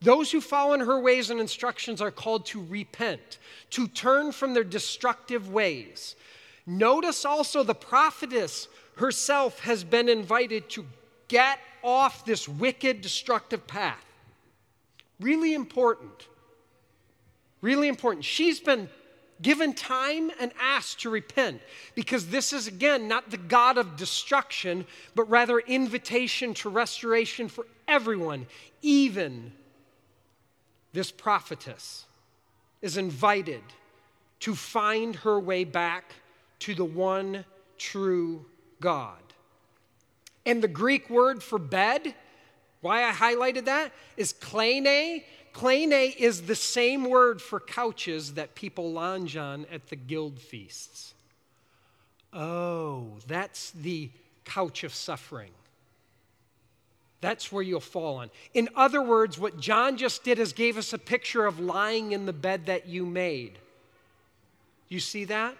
Those 0.00 0.32
who 0.32 0.40
follow 0.40 0.74
in 0.74 0.80
her 0.80 1.00
ways 1.00 1.30
and 1.30 1.40
instructions 1.40 2.00
are 2.00 2.10
called 2.10 2.46
to 2.46 2.64
repent, 2.64 3.38
to 3.70 3.86
turn 3.86 4.32
from 4.32 4.52
their 4.52 4.64
destructive 4.64 5.52
ways. 5.52 6.16
Notice 6.66 7.24
also 7.24 7.62
the 7.62 7.74
prophetess 7.74 8.68
herself 8.96 9.60
has 9.60 9.84
been 9.84 10.08
invited 10.08 10.68
to 10.70 10.84
get 11.28 11.58
off 11.82 12.24
this 12.24 12.48
wicked, 12.48 13.00
destructive 13.00 13.66
path. 13.66 14.04
Really 15.20 15.54
important. 15.54 16.28
Really 17.60 17.88
important. 17.88 18.24
She's 18.24 18.58
been 18.58 18.88
given 19.42 19.74
time 19.74 20.30
and 20.40 20.52
asked 20.60 21.00
to 21.00 21.10
repent 21.10 21.60
because 21.94 22.28
this 22.28 22.52
is, 22.52 22.66
again, 22.66 23.08
not 23.08 23.30
the 23.30 23.36
God 23.36 23.76
of 23.76 23.96
destruction, 23.96 24.86
but 25.14 25.28
rather 25.28 25.58
invitation 25.58 26.54
to 26.54 26.68
restoration 26.70 27.48
for 27.48 27.66
everyone, 27.88 28.46
even 28.80 29.52
this 30.92 31.10
prophetess 31.10 32.06
is 32.80 32.96
invited 32.96 33.62
to 34.40 34.54
find 34.54 35.16
her 35.16 35.38
way 35.38 35.64
back 35.64 36.12
to 36.60 36.74
the 36.74 36.84
one 36.84 37.44
true 37.78 38.44
God. 38.80 39.18
And 40.44 40.62
the 40.62 40.68
Greek 40.68 41.08
word 41.08 41.42
for 41.42 41.58
bed, 41.58 42.14
why 42.80 43.08
I 43.08 43.12
highlighted 43.12 43.66
that, 43.66 43.92
is 44.16 44.32
kleine. 44.32 45.22
Kleine 45.52 46.14
is 46.16 46.42
the 46.42 46.54
same 46.54 47.04
word 47.04 47.42
for 47.42 47.60
couches 47.60 48.34
that 48.34 48.54
people 48.54 48.92
lounge 48.92 49.36
on 49.36 49.66
at 49.70 49.88
the 49.88 49.96
guild 49.96 50.40
feasts. 50.40 51.14
Oh, 52.32 53.08
that's 53.26 53.70
the 53.72 54.10
couch 54.44 54.84
of 54.84 54.94
suffering. 54.94 55.50
That's 57.20 57.52
where 57.52 57.62
you'll 57.62 57.80
fall 57.80 58.16
on. 58.16 58.30
In 58.52 58.68
other 58.74 59.00
words, 59.00 59.38
what 59.38 59.60
John 59.60 59.96
just 59.96 60.24
did 60.24 60.38
is 60.38 60.52
gave 60.52 60.76
us 60.76 60.92
a 60.92 60.98
picture 60.98 61.46
of 61.46 61.60
lying 61.60 62.12
in 62.12 62.26
the 62.26 62.32
bed 62.32 62.66
that 62.66 62.88
you 62.88 63.06
made. 63.06 63.58
You 64.88 64.98
see 64.98 65.24
that? 65.26 65.56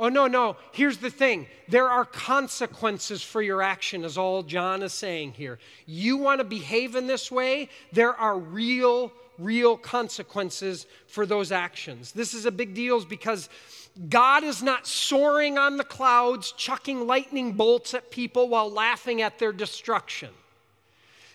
Oh, 0.00 0.08
no, 0.08 0.26
no. 0.26 0.56
Here's 0.72 0.96
the 0.96 1.10
thing 1.10 1.46
there 1.68 1.88
are 1.90 2.06
consequences 2.06 3.22
for 3.22 3.42
your 3.42 3.60
action, 3.60 4.02
is 4.02 4.16
all 4.16 4.42
John 4.42 4.82
is 4.82 4.94
saying 4.94 5.32
here. 5.32 5.58
You 5.84 6.16
want 6.16 6.38
to 6.40 6.44
behave 6.44 6.96
in 6.96 7.06
this 7.06 7.30
way, 7.30 7.68
there 7.92 8.14
are 8.14 8.38
real, 8.38 9.12
real 9.38 9.76
consequences 9.76 10.86
for 11.06 11.26
those 11.26 11.52
actions. 11.52 12.12
This 12.12 12.32
is 12.32 12.46
a 12.46 12.50
big 12.50 12.72
deal 12.72 13.04
because 13.04 13.50
God 14.08 14.42
is 14.42 14.62
not 14.62 14.86
soaring 14.86 15.58
on 15.58 15.76
the 15.76 15.84
clouds, 15.84 16.52
chucking 16.52 17.06
lightning 17.06 17.52
bolts 17.52 17.92
at 17.92 18.10
people 18.10 18.48
while 18.48 18.70
laughing 18.70 19.20
at 19.20 19.38
their 19.38 19.52
destruction. 19.52 20.30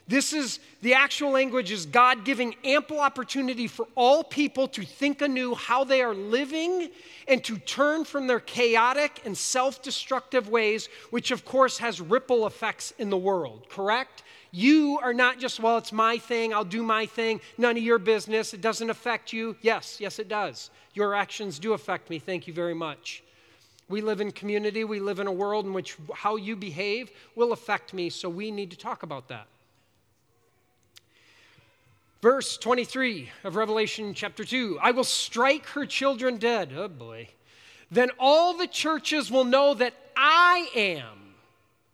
This 0.08 0.34
is 0.34 0.60
the 0.84 0.94
actual 0.94 1.32
language 1.32 1.72
is 1.72 1.88
God 1.88 2.26
giving 2.26 2.56
ample 2.64 3.00
opportunity 3.00 3.68
for 3.68 3.88
all 3.96 4.24
people 4.24 4.68
to 4.70 4.84
think 4.84 5.24
anew 5.24 5.56
how 5.56 5.84
they 5.84 6.04
are 6.04 6.14
living 6.14 6.92
and 7.28 7.44
to 7.44 7.58
turn 7.58 8.06
from 8.06 8.28
their 8.28 8.40
chaotic 8.40 9.22
and 9.26 9.36
self 9.36 9.82
destructive 9.82 10.48
ways, 10.48 10.90
which 11.10 11.32
of 11.32 11.44
course 11.44 11.80
has 11.80 12.00
ripple 12.00 12.46
effects 12.46 12.94
in 13.00 13.10
the 13.10 13.18
world, 13.18 13.66
correct? 13.68 14.22
You 14.52 15.00
are 15.02 15.14
not 15.14 15.40
just, 15.40 15.60
well, 15.60 15.78
it's 15.80 15.92
my 15.92 16.20
thing, 16.20 16.54
I'll 16.54 16.64
do 16.64 16.84
my 16.84 17.08
thing, 17.08 17.42
none 17.58 17.76
of 17.76 17.84
your 17.84 17.98
business, 17.98 18.54
it 18.54 18.62
doesn't 18.62 18.90
affect 18.92 19.34
you. 19.34 19.56
Yes, 19.62 20.00
yes, 20.00 20.20
it 20.20 20.30
does. 20.30 20.70
Your 20.94 21.16
actions 21.16 21.58
do 21.58 21.74
affect 21.74 22.12
me. 22.12 22.20
Thank 22.20 22.48
you 22.48 22.54
very 22.54 22.76
much. 22.76 23.24
We 23.90 24.02
live 24.02 24.22
in 24.22 24.32
community, 24.32 24.84
we 24.84 25.00
live 25.00 25.20
in 25.20 25.28
a 25.28 25.32
world 25.32 25.66
in 25.66 25.74
which 25.74 25.98
how 26.14 26.36
you 26.36 26.56
behave 26.56 27.10
will 27.36 27.54
affect 27.54 27.94
me, 27.94 28.10
so 28.12 28.30
we 28.30 28.52
need 28.52 28.70
to 28.70 28.78
talk 28.78 29.02
about 29.02 29.28
that. 29.30 29.48
Verse 32.22 32.58
23 32.58 33.30
of 33.44 33.56
Revelation 33.56 34.14
chapter 34.14 34.44
2 34.44 34.80
I 34.82 34.92
will 34.92 35.04
strike 35.04 35.66
her 35.68 35.86
children 35.86 36.38
dead. 36.38 36.72
Oh 36.76 36.88
boy. 36.88 37.30
Then 37.92 38.10
all 38.20 38.58
the 38.58 38.68
churches 38.68 39.30
will 39.30 39.44
know 39.44 39.74
that 39.76 39.94
I 40.18 40.70
am 40.76 41.26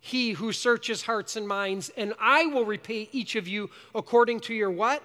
he 0.01 0.31
who 0.31 0.51
searches 0.51 1.03
hearts 1.03 1.35
and 1.35 1.47
minds, 1.47 1.91
and 1.95 2.13
I 2.19 2.47
will 2.47 2.65
repay 2.65 3.07
each 3.11 3.35
of 3.35 3.47
you 3.47 3.69
according 3.93 4.39
to 4.41 4.53
your 4.53 4.71
what? 4.71 5.03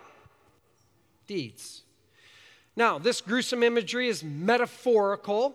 Deeds. 1.26 1.82
Now, 2.74 2.98
this 2.98 3.20
gruesome 3.20 3.62
imagery 3.62 4.08
is 4.08 4.24
metaphorical. 4.24 5.54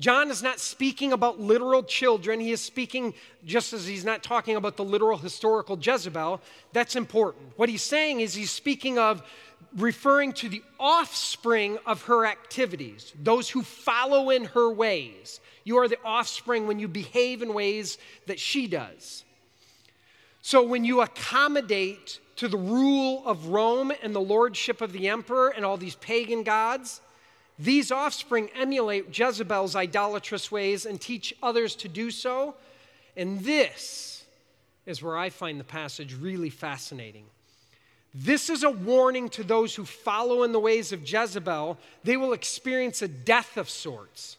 John 0.00 0.30
is 0.30 0.42
not 0.42 0.58
speaking 0.58 1.12
about 1.12 1.38
literal 1.38 1.82
children. 1.82 2.40
He 2.40 2.52
is 2.52 2.60
speaking, 2.60 3.12
just 3.44 3.74
as 3.74 3.86
he's 3.86 4.04
not 4.04 4.22
talking 4.22 4.56
about 4.56 4.78
the 4.78 4.84
literal 4.84 5.18
historical 5.18 5.78
Jezebel. 5.78 6.40
That's 6.72 6.96
important. 6.96 7.52
What 7.56 7.68
he's 7.68 7.82
saying 7.82 8.20
is 8.20 8.32
he's 8.32 8.50
speaking 8.50 8.98
of 8.98 9.22
referring 9.76 10.32
to 10.32 10.48
the 10.48 10.62
offspring 10.80 11.78
of 11.84 12.02
her 12.04 12.26
activities, 12.26 13.12
those 13.22 13.50
who 13.50 13.62
follow 13.62 14.30
in 14.30 14.46
her 14.46 14.70
ways. 14.70 15.38
You 15.64 15.76
are 15.78 15.86
the 15.86 15.98
offspring 16.02 16.66
when 16.66 16.78
you 16.78 16.88
behave 16.88 17.42
in 17.42 17.52
ways 17.52 17.98
that 18.26 18.40
she 18.40 18.66
does. 18.66 19.24
So 20.40 20.62
when 20.62 20.84
you 20.84 21.02
accommodate 21.02 22.18
to 22.36 22.48
the 22.48 22.56
rule 22.56 23.22
of 23.26 23.48
Rome 23.48 23.92
and 24.02 24.14
the 24.14 24.20
lordship 24.20 24.80
of 24.80 24.92
the 24.92 25.08
emperor 25.08 25.50
and 25.50 25.62
all 25.64 25.76
these 25.76 25.96
pagan 25.96 26.42
gods, 26.42 27.02
these 27.60 27.92
offspring 27.92 28.48
emulate 28.56 29.16
Jezebel's 29.16 29.76
idolatrous 29.76 30.50
ways 30.50 30.86
and 30.86 30.98
teach 30.98 31.34
others 31.42 31.76
to 31.76 31.88
do 31.88 32.10
so. 32.10 32.54
And 33.16 33.40
this 33.40 34.24
is 34.86 35.02
where 35.02 35.18
I 35.18 35.28
find 35.28 35.60
the 35.60 35.64
passage 35.64 36.14
really 36.14 36.48
fascinating. 36.48 37.26
This 38.14 38.48
is 38.48 38.62
a 38.64 38.70
warning 38.70 39.28
to 39.30 39.44
those 39.44 39.74
who 39.74 39.84
follow 39.84 40.42
in 40.42 40.52
the 40.52 40.58
ways 40.58 40.92
of 40.92 41.08
Jezebel. 41.08 41.78
They 42.02 42.16
will 42.16 42.32
experience 42.32 43.02
a 43.02 43.08
death 43.08 43.58
of 43.58 43.68
sorts. 43.68 44.38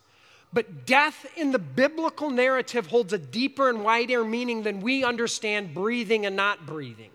But 0.52 0.88
death 0.88 1.26
in 1.38 1.52
the 1.52 1.60
biblical 1.60 2.32
narrative 2.32 2.88
holds 2.88 3.14
a 3.14 3.20
deeper 3.20 3.70
and 3.70 3.84
wider 3.84 4.26
meaning 4.26 4.64
than 4.64 4.82
we 4.82 5.04
understand 5.04 5.76
breathing 5.76 6.26
and 6.26 6.36
not 6.36 6.66
breathing. 6.66 7.12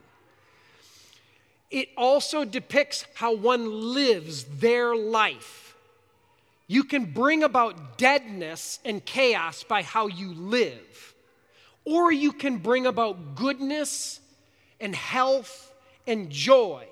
It 1.68 1.88
also 1.96 2.44
depicts 2.44 3.04
how 3.14 3.34
one 3.34 3.92
lives 3.92 4.44
their 4.44 4.94
life 4.94 5.65
you 6.66 6.84
can 6.84 7.04
bring 7.04 7.42
about 7.42 7.96
deadness 7.96 8.80
and 8.84 9.04
chaos 9.04 9.62
by 9.62 9.82
how 9.82 10.08
you 10.08 10.34
live, 10.34 11.14
or 11.84 12.10
you 12.10 12.32
can 12.32 12.58
bring 12.58 12.86
about 12.86 13.34
goodness 13.36 14.20
and 14.80 14.94
health 14.94 15.72
and 16.06 16.30
joy. 16.30 16.86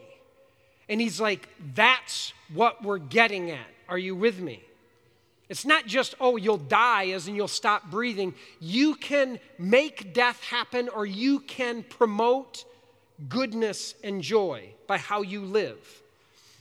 And 0.88 1.00
he's 1.00 1.20
like, 1.20 1.48
that's 1.74 2.32
what 2.52 2.82
we're 2.82 2.98
getting 2.98 3.50
at. 3.50 3.66
Are 3.88 3.98
you 3.98 4.14
with 4.14 4.40
me? 4.40 4.62
It's 5.48 5.64
not 5.64 5.86
just, 5.86 6.14
oh, 6.20 6.36
you'll 6.36 6.56
die 6.56 7.08
as 7.08 7.28
in 7.28 7.34
you'll 7.34 7.48
stop 7.48 7.90
breathing. 7.90 8.34
You 8.60 8.94
can 8.94 9.38
make 9.58 10.14
death 10.14 10.42
happen 10.42 10.88
or 10.88 11.04
you 11.04 11.40
can 11.40 11.82
promote 11.82 12.64
goodness 13.28 13.94
and 14.02 14.22
joy 14.22 14.70
by 14.86 14.98
how 14.98 15.22
you 15.22 15.42
live. 15.42 16.02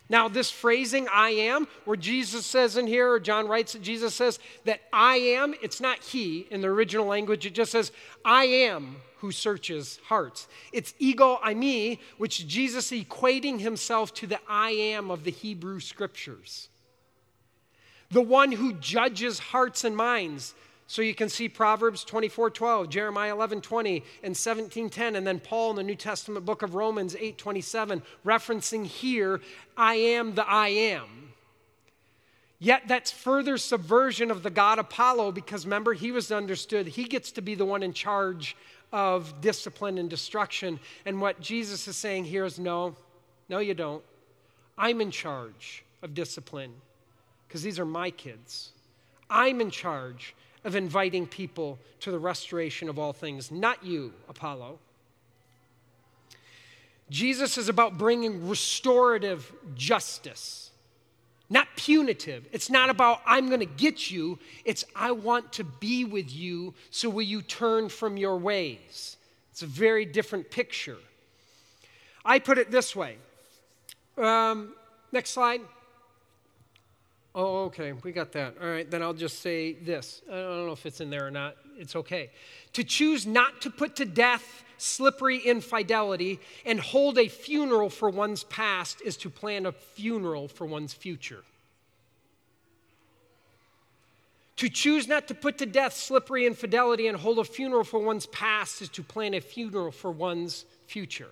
Now, 0.10 0.28
this 0.28 0.52
phrasing, 0.52 1.08
I 1.12 1.30
am, 1.30 1.68
where 1.86 1.98
Jesus 1.98 2.46
says 2.46 2.78
in 2.78 2.88
here, 2.88 3.12
or 3.12 3.20
John 3.20 3.48
writes 3.48 3.74
that 3.74 3.82
Jesus 3.82 4.14
says 4.14 4.38
that 4.66 4.82
I 4.92 5.16
am, 5.16 5.56
it's 5.62 5.80
not 5.80 6.00
he 6.00 6.48
in 6.52 6.62
the 6.62 6.68
original 6.68 7.06
language, 7.06 7.46
it 7.46 7.54
just 7.54 7.72
says, 7.72 7.92
I 8.24 8.46
am 8.46 8.98
who 9.18 9.32
searches 9.32 10.00
hearts. 10.08 10.50
It's 10.74 10.94
ego 11.00 11.40
eimi, 11.44 12.00
which 12.18 12.46
Jesus 12.46 12.92
equating 12.92 13.62
himself 13.62 14.14
to 14.16 14.28
the 14.28 14.40
I 14.50 14.72
am 14.72 15.10
of 15.10 15.24
the 15.24 15.32
Hebrew 15.32 15.80
scriptures. 15.80 16.68
The 18.12 18.22
one 18.22 18.52
who 18.52 18.74
judges 18.74 19.40
hearts 19.40 19.86
and 19.86 19.96
minds. 19.96 20.54
So 20.88 21.02
you 21.02 21.16
can 21.16 21.30
see 21.30 21.50
Proverbs 21.50 22.04
24 22.04 22.50
12, 22.52 22.90
Jeremiah 22.90 23.34
11 23.34 23.62
20, 23.62 24.04
and 24.24 24.36
17 24.36 24.90
10, 24.90 25.16
and 25.16 25.26
then 25.26 25.40
Paul 25.40 25.72
in 25.72 25.76
the 25.78 25.84
New 25.84 25.96
Testament 25.96 26.46
book 26.46 26.62
of 26.62 26.76
Romans 26.76 27.16
8 27.18 27.38
27, 27.38 28.02
referencing 28.26 28.86
here, 28.86 29.42
I 29.78 29.96
am 29.96 30.36
the 30.36 30.48
I 30.48 30.70
am. 30.70 31.34
Yet 32.60 32.84
that's 32.88 33.12
further 33.12 33.58
subversion 33.58 34.32
of 34.32 34.42
the 34.42 34.50
God 34.50 34.80
Apollo 34.80 35.34
because 35.34 35.66
remember, 35.66 35.94
he 35.94 36.12
was 36.12 36.32
understood, 36.32 36.88
he 36.88 37.04
gets 37.04 37.32
to 37.34 37.42
be 37.42 37.56
the 37.56 37.66
one 37.66 37.84
in 37.84 37.92
charge 37.92 38.56
of 38.94 39.42
discipline 39.42 39.98
and 39.98 40.10
destruction. 40.10 40.80
And 41.06 41.20
what 41.20 41.42
Jesus 41.42 41.88
is 41.88 41.98
saying 41.98 42.26
here 42.26 42.46
is 42.46 42.60
no, 42.60 42.96
no, 43.50 43.60
you 43.60 43.74
don't. 43.74 44.04
I'm 44.78 45.02
in 45.02 45.12
charge 45.12 45.84
of 46.02 46.14
discipline 46.14 46.74
because 47.48 47.64
these 47.64 47.80
are 47.80 47.86
my 47.86 48.12
kids. 48.12 48.72
I'm 49.30 49.60
in 49.60 49.70
charge 49.70 50.36
of 50.64 50.76
inviting 50.76 51.28
people 51.28 51.78
to 52.00 52.12
the 52.12 52.20
restoration 52.20 52.90
of 52.90 52.98
all 52.98 53.14
things, 53.14 53.52
not 53.52 53.84
you, 53.84 54.14
Apollo. 54.30 54.80
Jesus 57.10 57.58
is 57.58 57.70
about 57.70 57.98
bringing 57.98 58.48
restorative 58.48 59.52
justice, 59.76 60.72
not 61.50 61.68
punitive. 61.76 62.48
It's 62.52 62.70
not 62.70 62.90
about, 62.90 63.22
I'm 63.26 63.48
going 63.48 63.60
to 63.60 63.66
get 63.66 64.10
you. 64.10 64.40
It's, 64.66 64.86
I 64.96 65.12
want 65.12 65.54
to 65.54 65.64
be 65.64 66.06
with 66.06 66.32
you, 66.32 66.74
so 66.90 67.10
will 67.10 67.22
you 67.24 67.42
turn 67.42 67.90
from 67.90 68.18
your 68.18 68.38
ways? 68.38 69.18
It's 69.52 69.62
a 69.62 69.68
very 69.68 70.06
different 70.06 70.50
picture. 70.50 70.98
I 72.26 72.40
put 72.40 72.58
it 72.58 72.72
this 72.72 72.96
way 72.96 73.18
Um, 74.18 74.74
next 75.12 75.32
slide. 75.32 75.62
Oh, 77.36 77.66
okay, 77.66 77.94
we 77.94 78.12
got 78.12 78.32
that. 78.34 78.56
All 78.62 78.68
right, 78.68 78.90
then 78.90 79.02
I'll 79.02 79.14
just 79.14 79.40
say 79.40 79.74
this. 79.74 80.22
I 80.32 80.36
don't 80.36 80.68
know 80.68 80.74
if 80.74 80.86
it's 80.86 81.02
in 81.02 81.10
there 81.10 81.26
or 81.26 81.32
not. 81.32 81.56
It's 81.78 81.96
okay. 81.96 82.30
To 82.74 82.84
choose 82.84 83.26
not 83.26 83.62
to 83.62 83.72
put 83.72 83.96
to 83.96 84.06
death 84.06 84.64
slippery 84.78 85.40
infidelity 85.40 86.40
and 86.66 86.80
hold 86.80 87.18
a 87.18 87.28
funeral 87.28 87.90
for 87.90 88.10
one's 88.10 88.44
past 88.44 89.02
is 89.02 89.18
to 89.18 89.30
plan 89.30 89.66
a 89.66 89.72
funeral 89.72 90.48
for 90.48 90.66
one's 90.68 90.94
future. 90.94 91.44
To 94.58 94.70
choose 94.70 95.08
not 95.08 95.28
to 95.30 95.34
put 95.34 95.58
to 95.58 95.66
death 95.66 95.94
slippery 95.94 96.46
infidelity 96.46 97.08
and 97.08 97.18
hold 97.18 97.40
a 97.40 97.44
funeral 97.44 97.84
for 97.84 98.00
one's 98.00 98.28
past 98.28 98.82
is 98.82 98.90
to 98.90 99.02
plan 99.02 99.34
a 99.34 99.42
funeral 99.42 99.92
for 99.92 100.12
one's 100.12 100.66
future. 100.86 101.30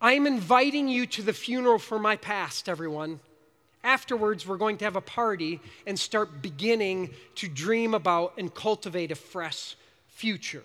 I 0.00 0.14
am 0.14 0.26
inviting 0.26 0.88
you 0.88 1.06
to 1.06 1.22
the 1.22 1.32
funeral 1.34 1.78
for 1.78 1.98
my 1.98 2.16
past, 2.16 2.68
everyone. 2.68 3.20
Afterwards, 3.86 4.44
we're 4.44 4.56
going 4.56 4.78
to 4.78 4.84
have 4.84 4.96
a 4.96 5.00
party 5.00 5.60
and 5.86 5.96
start 5.96 6.42
beginning 6.42 7.10
to 7.36 7.46
dream 7.46 7.94
about 7.94 8.32
and 8.36 8.52
cultivate 8.52 9.12
a 9.12 9.14
fresh 9.14 9.76
future. 10.08 10.64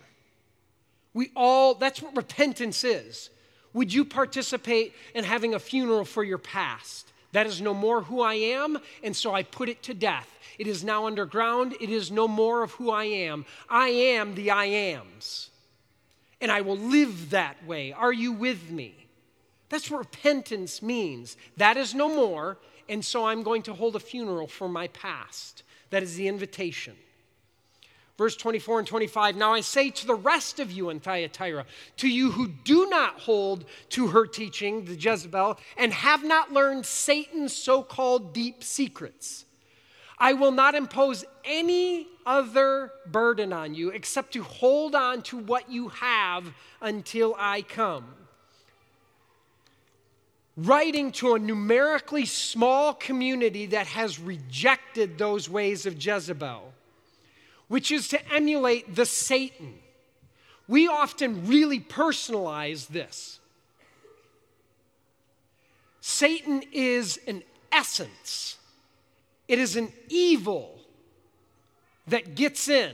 We 1.14 1.30
all, 1.36 1.76
that's 1.76 2.02
what 2.02 2.18
repentance 2.18 2.84
is. 2.84 3.30
Would 3.74 3.94
you 3.94 4.06
participate 4.06 4.96
in 5.14 5.24
having 5.24 5.54
a 5.54 5.60
funeral 5.60 6.04
for 6.04 6.24
your 6.24 6.40
past? 6.40 7.14
That 7.32 7.46
is 7.46 7.62
no 7.62 7.76
more 7.76 8.02
who 8.02 8.22
I 8.22 8.34
am, 8.34 8.80
and 9.04 9.16
so 9.16 9.36
I 9.36 9.44
put 9.44 9.70
it 9.70 9.84
to 9.84 9.94
death. 9.94 10.28
It 10.58 10.66
is 10.66 10.84
now 10.84 11.06
underground. 11.06 11.76
It 11.80 11.92
is 11.92 12.10
no 12.10 12.28
more 12.28 12.64
of 12.64 12.72
who 12.72 12.90
I 12.90 13.04
am. 13.04 13.46
I 13.70 13.90
am 13.90 14.34
the 14.34 14.50
I 14.50 14.66
ams, 14.66 15.52
and 16.42 16.52
I 16.52 16.62
will 16.62 16.78
live 16.78 17.30
that 17.30 17.64
way. 17.68 17.94
Are 17.94 18.12
you 18.12 18.32
with 18.32 18.72
me? 18.72 19.01
That's 19.72 19.90
what 19.90 20.00
repentance 20.00 20.82
means. 20.82 21.38
That 21.56 21.78
is 21.78 21.96
no 21.96 22.14
more, 22.14 22.58
and 22.90 23.04
so 23.04 23.26
I'm 23.26 23.42
going 23.42 23.64
to 23.64 23.74
hold 23.74 23.96
a 23.96 24.02
funeral 24.02 24.48
for 24.48 24.68
my 24.68 24.90
past. 24.90 25.64
That 25.92 26.04
is 26.04 26.18
the 26.18 26.28
invitation. 26.28 26.94
Verse 28.18 28.36
24 28.36 28.80
and 28.80 28.88
25 28.88 29.38
Now 29.38 29.54
I 29.54 29.62
say 29.62 29.90
to 29.90 30.06
the 30.06 30.14
rest 30.14 30.60
of 30.60 30.72
you 30.72 30.90
in 30.90 31.00
Thyatira, 31.00 31.66
to 31.98 32.10
you 32.10 32.32
who 32.32 32.50
do 32.50 32.90
not 32.90 33.22
hold 33.22 33.64
to 33.92 34.08
her 34.08 34.28
teaching, 34.28 34.84
the 34.84 34.96
Jezebel, 34.96 35.58
and 35.78 35.94
have 35.94 36.26
not 36.26 36.52
learned 36.52 36.86
Satan's 36.86 37.56
so 37.56 37.82
called 37.82 38.34
deep 38.34 38.66
secrets, 38.66 39.46
I 40.20 40.34
will 40.34 40.52
not 40.52 40.76
impose 40.76 41.24
any 41.46 42.08
other 42.26 42.92
burden 43.06 43.54
on 43.54 43.74
you 43.74 43.90
except 43.92 44.34
to 44.34 44.44
hold 44.44 44.96
on 44.96 45.22
to 45.24 45.38
what 45.38 45.72
you 45.72 45.88
have 45.88 46.54
until 46.82 47.36
I 47.40 47.62
come 47.62 48.16
writing 50.58 51.12
to 51.14 51.36
a 51.36 51.40
numerically 51.40 52.26
small 52.26 52.94
community 52.94 53.68
that 53.68 53.88
has 53.88 54.20
rejected 54.20 55.18
those 55.18 55.50
ways 55.50 55.86
of 55.86 56.04
Jezebel, 56.04 56.74
which 57.68 57.92
is 57.92 58.08
to 58.10 58.34
emulate 58.34 58.96
the 58.96 59.06
Satan. 59.06 59.76
We 60.68 60.88
often 60.88 61.48
really 61.48 61.80
personalize 61.80 62.88
this. 62.88 63.40
Satan 66.02 66.64
is 66.72 67.20
an 67.28 67.44
essence, 67.72 68.58
it 69.48 69.60
is 69.60 69.76
an 69.76 69.92
evil 70.10 70.80
that 72.08 72.36
gets 72.36 72.68
in. 72.68 72.94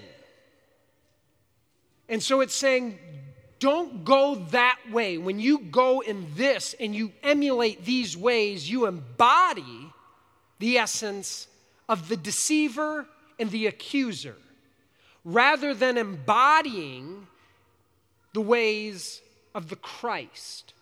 And 2.09 2.21
so 2.21 2.41
it's 2.41 2.55
saying, 2.55 2.99
don't 3.59 4.05
go 4.05 4.35
that 4.51 4.77
way. 4.91 5.17
When 5.17 5.39
you 5.39 5.59
go 5.59 6.01
in 6.01 6.27
this 6.35 6.75
and 6.79 6.95
you 6.95 7.11
emulate 7.23 7.85
these 7.85 8.15
ways, 8.15 8.69
you 8.69 8.85
embody 8.85 9.91
the 10.59 10.77
essence 10.77 11.47
of 11.89 12.09
the 12.09 12.17
deceiver 12.17 13.05
and 13.39 13.49
the 13.49 13.67
accuser 13.67 14.35
rather 15.23 15.73
than 15.73 15.97
embodying 15.97 17.27
the 18.33 18.41
ways 18.41 19.21
of 19.53 19.69
the 19.69 19.75
Christ. 19.75 20.73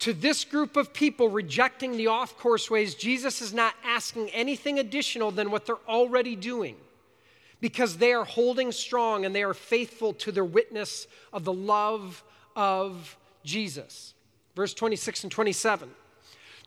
To 0.00 0.12
this 0.12 0.44
group 0.44 0.76
of 0.76 0.94
people 0.94 1.28
rejecting 1.28 1.96
the 1.96 2.06
off 2.06 2.38
course 2.38 2.70
ways, 2.70 2.94
Jesus 2.94 3.42
is 3.42 3.52
not 3.52 3.74
asking 3.84 4.30
anything 4.30 4.78
additional 4.78 5.30
than 5.30 5.50
what 5.50 5.66
they're 5.66 5.76
already 5.88 6.36
doing 6.36 6.76
because 7.60 7.98
they 7.98 8.12
are 8.12 8.24
holding 8.24 8.72
strong 8.72 9.24
and 9.24 9.34
they 9.34 9.42
are 9.42 9.54
faithful 9.54 10.12
to 10.14 10.32
their 10.32 10.44
witness 10.44 11.06
of 11.32 11.44
the 11.44 11.52
love 11.52 12.22
of 12.56 13.16
Jesus. 13.44 14.14
Verse 14.56 14.74
26 14.74 15.24
and 15.24 15.32
27. 15.32 15.90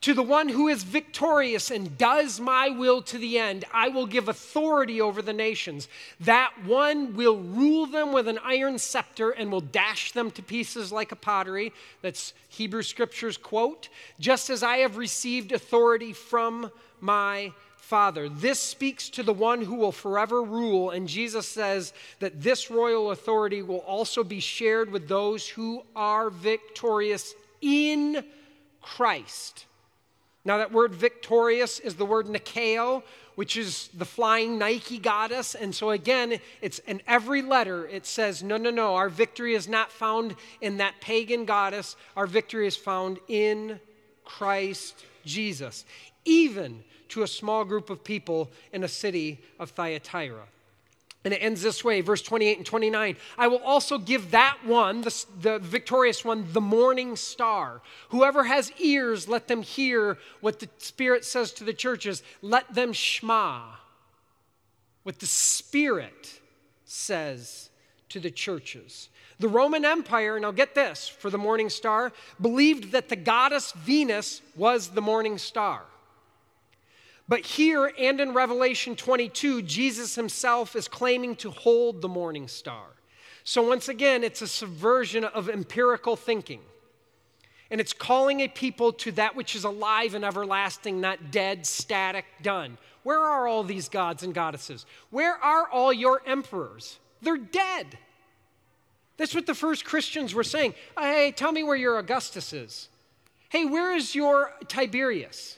To 0.03 0.13
the 0.13 0.21
one 0.21 0.49
who 0.49 0.67
is 0.67 0.83
victorious 0.83 1.71
and 1.71 1.97
does 1.97 2.37
my 2.37 2.67
will 2.67 3.01
to 3.03 3.17
the 3.17 3.39
end, 3.39 3.63
I 3.73 3.87
will 3.87 4.05
give 4.05 4.27
authority 4.27 4.99
over 4.99 5.21
the 5.21 5.31
nations. 5.31 5.87
That 6.19 6.51
one 6.65 7.15
will 7.15 7.37
rule 7.37 7.85
them 7.85 8.11
with 8.11 8.27
an 8.27 8.37
iron 8.43 8.79
scepter 8.79 9.29
and 9.29 9.49
will 9.49 9.61
dash 9.61 10.11
them 10.11 10.29
to 10.31 10.41
pieces 10.41 10.91
like 10.91 11.13
a 11.13 11.15
pottery. 11.15 11.71
That's 12.01 12.33
Hebrew 12.49 12.81
Scriptures 12.81 13.37
quote. 13.37 13.87
Just 14.19 14.49
as 14.49 14.61
I 14.61 14.79
have 14.79 14.97
received 14.97 15.53
authority 15.53 16.11
from 16.11 16.69
my 16.99 17.53
Father. 17.93 18.27
This 18.27 18.59
speaks 18.59 19.07
to 19.09 19.21
the 19.21 19.31
one 19.31 19.61
who 19.61 19.75
will 19.75 19.91
forever 19.91 20.41
rule, 20.41 20.89
and 20.89 21.07
Jesus 21.07 21.47
says 21.47 21.93
that 22.21 22.41
this 22.41 22.71
royal 22.71 23.11
authority 23.11 23.61
will 23.61 23.83
also 23.85 24.23
be 24.23 24.39
shared 24.39 24.91
with 24.91 25.07
those 25.07 25.47
who 25.47 25.83
are 25.95 26.31
victorious 26.31 27.35
in 27.61 28.23
Christ. 28.81 29.67
Now, 30.43 30.57
that 30.57 30.71
word 30.71 30.95
victorious 30.95 31.77
is 31.77 31.93
the 31.93 32.03
word 32.03 32.25
Nikeo, 32.25 33.03
which 33.35 33.57
is 33.57 33.89
the 33.93 34.05
flying 34.05 34.57
Nike 34.57 34.97
goddess. 34.97 35.53
And 35.53 35.75
so, 35.75 35.91
again, 35.91 36.39
it's 36.63 36.79
in 36.79 36.99
every 37.05 37.43
letter, 37.43 37.87
it 37.87 38.07
says, 38.07 38.41
no, 38.41 38.57
no, 38.57 38.71
no, 38.71 38.95
our 38.95 39.09
victory 39.09 39.53
is 39.53 39.67
not 39.67 39.91
found 39.91 40.35
in 40.61 40.77
that 40.77 40.95
pagan 40.99 41.45
goddess. 41.45 41.95
Our 42.17 42.25
victory 42.25 42.65
is 42.65 42.75
found 42.75 43.19
in 43.27 43.79
Christ 44.25 45.05
Jesus. 45.25 45.85
Even 46.25 46.83
to 47.13 47.21
a 47.21 47.27
small 47.27 47.63
group 47.63 47.91
of 47.91 48.03
people 48.03 48.49
in 48.71 48.83
a 48.83 48.87
city 48.87 49.39
of 49.59 49.69
Thyatira. 49.69 50.47
And 51.23 51.31
it 51.31 51.37
ends 51.37 51.61
this 51.61 51.83
way, 51.83 52.01
verse 52.01 52.23
28 52.23 52.57
and 52.57 52.65
29. 52.65 53.15
I 53.37 53.47
will 53.47 53.61
also 53.63 53.99
give 53.99 54.31
that 54.31 54.57
one, 54.65 55.01
the, 55.01 55.25
the, 55.39 55.59
victorious 55.59 56.25
one, 56.25 56.45
the 56.51 56.59
morning 56.59 57.15
star. 57.15 57.81
Whoever 58.09 58.43
has 58.45 58.71
ears, 58.79 59.29
let 59.29 59.47
them 59.47 59.61
hear 59.61 60.17
what 60.41 60.59
the 60.59 60.67
Spirit 60.79 61.23
says 61.23 61.53
to 61.53 61.63
the 61.63 61.71
churches. 61.71 62.23
Let 62.41 62.73
them 62.73 62.93
shma 62.93 63.61
what 65.03 65.19
the 65.19 65.27
Spirit 65.27 66.41
says 66.85 67.69
to 68.09 68.19
the 68.19 68.31
churches. 68.31 69.09
The 69.39 69.47
Roman 69.47 69.85
Empire, 69.85 70.39
now 70.39 70.51
get 70.51 70.73
this, 70.73 71.07
for 71.07 71.29
the 71.29 71.37
morning 71.37 71.69
star, 71.69 72.11
believed 72.41 72.91
that 72.91 73.09
the 73.09 73.15
goddess 73.15 73.71
Venus 73.73 74.41
was 74.55 74.89
the 74.89 75.01
morning 75.01 75.37
star. 75.37 75.83
But 77.33 77.47
here 77.47 77.91
and 77.97 78.21
in 78.21 78.35
Revelation 78.35 78.95
22, 78.95 79.63
Jesus 79.63 80.13
himself 80.13 80.75
is 80.75 80.87
claiming 80.87 81.35
to 81.37 81.49
hold 81.49 81.99
the 81.99 82.07
morning 82.07 82.47
star. 82.47 82.85
So, 83.43 83.67
once 83.67 83.89
again, 83.89 84.23
it's 84.23 84.43
a 84.43 84.47
subversion 84.47 85.23
of 85.23 85.49
empirical 85.49 86.15
thinking. 86.15 86.59
And 87.71 87.81
it's 87.81 87.91
calling 87.91 88.41
a 88.41 88.47
people 88.47 88.93
to 88.93 89.11
that 89.13 89.35
which 89.35 89.55
is 89.55 89.63
alive 89.63 90.13
and 90.13 90.23
everlasting, 90.23 91.01
not 91.01 91.31
dead, 91.31 91.65
static, 91.65 92.25
done. 92.43 92.77
Where 93.01 93.21
are 93.21 93.47
all 93.47 93.63
these 93.63 93.89
gods 93.89 94.21
and 94.21 94.31
goddesses? 94.31 94.85
Where 95.09 95.33
are 95.43 95.67
all 95.67 95.91
your 95.91 96.21
emperors? 96.27 96.99
They're 97.23 97.37
dead. 97.37 97.97
That's 99.17 99.33
what 99.33 99.47
the 99.47 99.55
first 99.55 99.85
Christians 99.85 100.35
were 100.35 100.43
saying. 100.43 100.75
Hey, 100.95 101.33
tell 101.35 101.51
me 101.51 101.63
where 101.63 101.75
your 101.75 101.97
Augustus 101.97 102.53
is. 102.53 102.89
Hey, 103.49 103.65
where 103.65 103.95
is 103.95 104.13
your 104.13 104.53
Tiberius? 104.67 105.57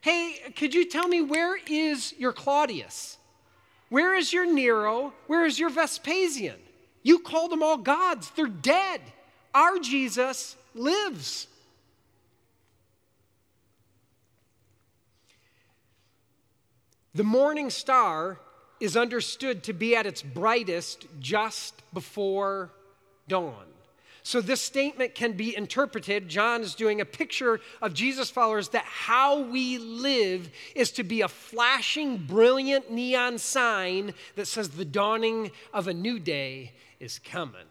Hey, 0.00 0.52
could 0.56 0.74
you 0.74 0.88
tell 0.88 1.08
me 1.08 1.20
where 1.20 1.58
is 1.66 2.14
your 2.18 2.32
Claudius? 2.32 3.18
Where 3.90 4.14
is 4.14 4.32
your 4.32 4.50
Nero? 4.50 5.12
Where 5.26 5.44
is 5.44 5.58
your 5.58 5.68
Vespasian? 5.68 6.58
You 7.02 7.18
call 7.18 7.48
them 7.48 7.62
all 7.62 7.76
gods. 7.76 8.30
They're 8.30 8.46
dead. 8.46 9.00
Our 9.54 9.78
Jesus 9.78 10.56
lives. 10.74 11.48
The 17.14 17.24
morning 17.24 17.70
star 17.70 18.38
is 18.78 18.96
understood 18.96 19.64
to 19.64 19.72
be 19.72 19.96
at 19.96 20.06
its 20.06 20.22
brightest 20.22 21.06
just 21.18 21.74
before 21.92 22.70
dawn. 23.28 23.66
So, 24.30 24.40
this 24.40 24.60
statement 24.60 25.16
can 25.16 25.32
be 25.32 25.56
interpreted. 25.56 26.28
John 26.28 26.62
is 26.62 26.76
doing 26.76 27.00
a 27.00 27.04
picture 27.04 27.58
of 27.82 27.94
Jesus' 27.94 28.30
followers 28.30 28.68
that 28.68 28.84
how 28.84 29.40
we 29.40 29.76
live 29.76 30.50
is 30.76 30.92
to 30.92 31.02
be 31.02 31.22
a 31.22 31.26
flashing, 31.26 32.16
brilliant 32.16 32.92
neon 32.92 33.38
sign 33.38 34.14
that 34.36 34.46
says 34.46 34.68
the 34.68 34.84
dawning 34.84 35.50
of 35.74 35.88
a 35.88 35.92
new 35.92 36.20
day 36.20 36.70
is 37.00 37.18
coming. 37.18 37.66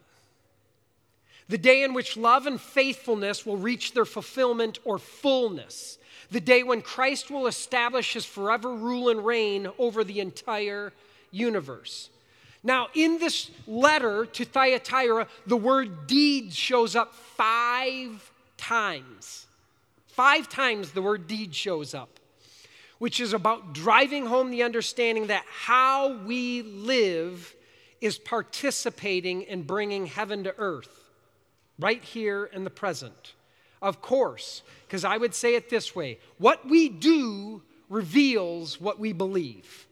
the 1.48 1.58
day 1.58 1.82
in 1.82 1.94
which 1.94 2.18
love 2.18 2.46
and 2.46 2.60
faithfulness 2.60 3.46
will 3.46 3.56
reach 3.56 3.94
their 3.94 4.04
fulfillment 4.04 4.80
or 4.84 5.00
fullness, 5.00 5.98
the 6.30 6.42
day 6.42 6.62
when 6.62 6.82
Christ 6.82 7.32
will 7.32 7.48
establish 7.48 8.12
his 8.12 8.26
forever 8.26 8.76
rule 8.76 9.08
and 9.08 9.26
reign 9.26 9.70
over 9.78 10.04
the 10.04 10.20
entire 10.20 10.92
universe. 11.32 12.10
Now, 12.64 12.88
in 12.94 13.20
this 13.20 13.50
letter 13.68 14.26
to 14.26 14.46
Thyatira, 14.46 15.28
the 15.48 15.58
word 15.58 16.08
deed 16.08 16.54
shows 16.54 16.96
up 16.96 17.16
five 17.16 18.32
times. 18.58 19.46
Five 20.08 20.50
times 20.50 20.92
the 20.92 21.02
word 21.02 21.28
deed 21.28 21.56
shows 21.56 21.94
up, 21.94 22.20
which 22.98 23.22
is 23.22 23.32
about 23.32 23.74
driving 23.74 24.26
home 24.26 24.52
the 24.52 24.64
understanding 24.64 25.28
that 25.28 25.46
how 25.50 26.18
we 26.26 26.62
live 26.62 27.56
is 28.02 28.18
participating 28.18 29.44
in 29.44 29.64
bringing 29.64 30.06
heaven 30.06 30.44
to 30.44 30.54
earth, 30.58 31.10
right 31.78 32.04
here 32.04 32.46
in 32.46 32.66
the 32.66 32.70
present. 32.70 33.34
Of 33.82 34.02
course, 34.02 34.62
because 34.86 35.06
I 35.06 35.16
would 35.16 35.34
say 35.34 35.56
it 35.56 35.70
this 35.70 35.96
way 35.96 36.20
what 36.38 36.68
we 36.68 36.90
do 36.90 37.62
reveals 37.88 38.82
what 38.82 39.00
we 39.00 39.14
believe. 39.14 39.88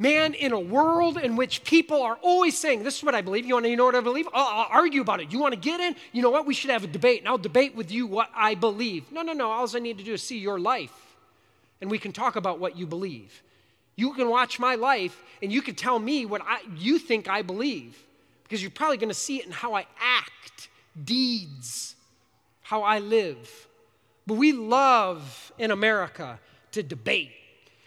Man, 0.00 0.34
in 0.34 0.52
a 0.52 0.60
world 0.60 1.18
in 1.18 1.34
which 1.34 1.64
people 1.64 2.02
are 2.02 2.18
always 2.22 2.56
saying, 2.56 2.84
This 2.84 2.98
is 2.98 3.04
what 3.04 3.16
I 3.16 3.20
believe. 3.20 3.46
You 3.46 3.54
want 3.54 3.66
to 3.66 3.74
know 3.74 3.86
what 3.86 3.96
I 3.96 4.00
believe? 4.00 4.28
I'll, 4.32 4.46
I'll, 4.46 4.68
argue 4.70 5.00
about 5.00 5.20
it. 5.20 5.32
You 5.32 5.40
want 5.40 5.54
to 5.54 5.60
get 5.60 5.80
in? 5.80 5.96
You 6.12 6.22
know 6.22 6.30
what? 6.30 6.46
We 6.46 6.54
should 6.54 6.70
have 6.70 6.84
a 6.84 6.88
debate, 6.88 7.20
and 7.20 7.28
I'll 7.28 7.36
debate 7.36 7.74
with 7.74 7.90
you 7.90 8.06
what 8.06 8.30
I 8.34 8.54
believe. 8.54 9.10
No, 9.10 9.22
no, 9.22 9.32
no. 9.32 9.50
All 9.50 9.68
I 9.74 9.78
need 9.80 9.98
to 9.98 10.04
do 10.04 10.12
is 10.12 10.22
see 10.22 10.38
your 10.38 10.60
life, 10.60 11.16
and 11.80 11.90
we 11.90 11.98
can 11.98 12.12
talk 12.12 12.36
about 12.36 12.60
what 12.60 12.76
you 12.76 12.86
believe. 12.86 13.42
You 13.96 14.14
can 14.14 14.30
watch 14.30 14.60
my 14.60 14.76
life, 14.76 15.20
and 15.42 15.52
you 15.52 15.62
can 15.62 15.74
tell 15.74 15.98
me 15.98 16.26
what 16.26 16.42
I, 16.46 16.60
you 16.76 17.00
think 17.00 17.28
I 17.28 17.42
believe, 17.42 17.98
because 18.44 18.62
you're 18.62 18.70
probably 18.70 18.98
going 18.98 19.08
to 19.08 19.14
see 19.14 19.38
it 19.38 19.46
in 19.46 19.50
how 19.50 19.74
I 19.74 19.84
act, 20.00 20.68
deeds, 21.04 21.96
how 22.62 22.82
I 22.82 23.00
live. 23.00 23.66
But 24.28 24.34
we 24.34 24.52
love 24.52 25.52
in 25.58 25.72
America 25.72 26.38
to 26.70 26.84
debate. 26.84 27.32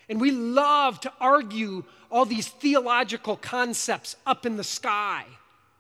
And 0.10 0.20
we 0.20 0.32
love 0.32 1.00
to 1.02 1.14
argue 1.22 1.86
all 2.12 2.26
these 2.26 2.48
theological 2.48 3.38
concepts 3.38 4.16
up 4.26 4.46
in 4.46 4.58
the 4.58 4.64
sky. 4.64 5.26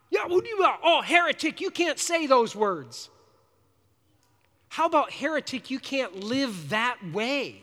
Yeah, 0.10 0.26
what 0.28 0.44
do 0.44 0.50
you, 0.50 0.66
oh, 0.84 1.02
heretic, 1.02 1.62
you 1.62 1.70
can't 1.70 2.00
say 2.00 2.26
those 2.26 2.56
words. 2.56 3.10
How 4.70 4.86
about 4.86 5.12
heretic, 5.12 5.70
you 5.70 5.80
can't 5.80 6.24
live 6.24 6.70
that 6.70 6.98
way? 7.12 7.62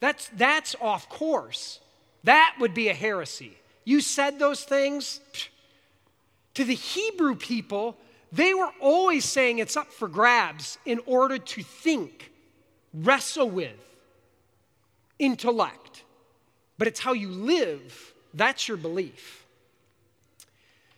That's, 0.00 0.28
that's 0.36 0.76
off 0.80 1.08
course. 1.08 1.80
That 2.24 2.56
would 2.60 2.74
be 2.74 2.88
a 2.88 2.94
heresy. 2.94 3.56
You 3.84 4.00
said 4.00 4.38
those 4.38 4.64
things. 4.64 5.20
To 6.54 6.64
the 6.64 6.74
Hebrew 6.74 7.34
people, 7.34 7.96
they 8.30 8.54
were 8.54 8.70
always 8.80 9.24
saying 9.24 9.58
it's 9.58 9.76
up 9.76 9.92
for 9.92 10.08
grabs 10.08 10.78
in 10.84 11.00
order 11.06 11.38
to 11.38 11.62
think, 11.62 12.30
wrestle 12.92 13.50
with 13.50 13.76
intellect, 15.18 15.83
but 16.78 16.88
it's 16.88 17.00
how 17.00 17.12
you 17.12 17.28
live. 17.28 18.12
That's 18.32 18.68
your 18.68 18.76
belief. 18.76 19.44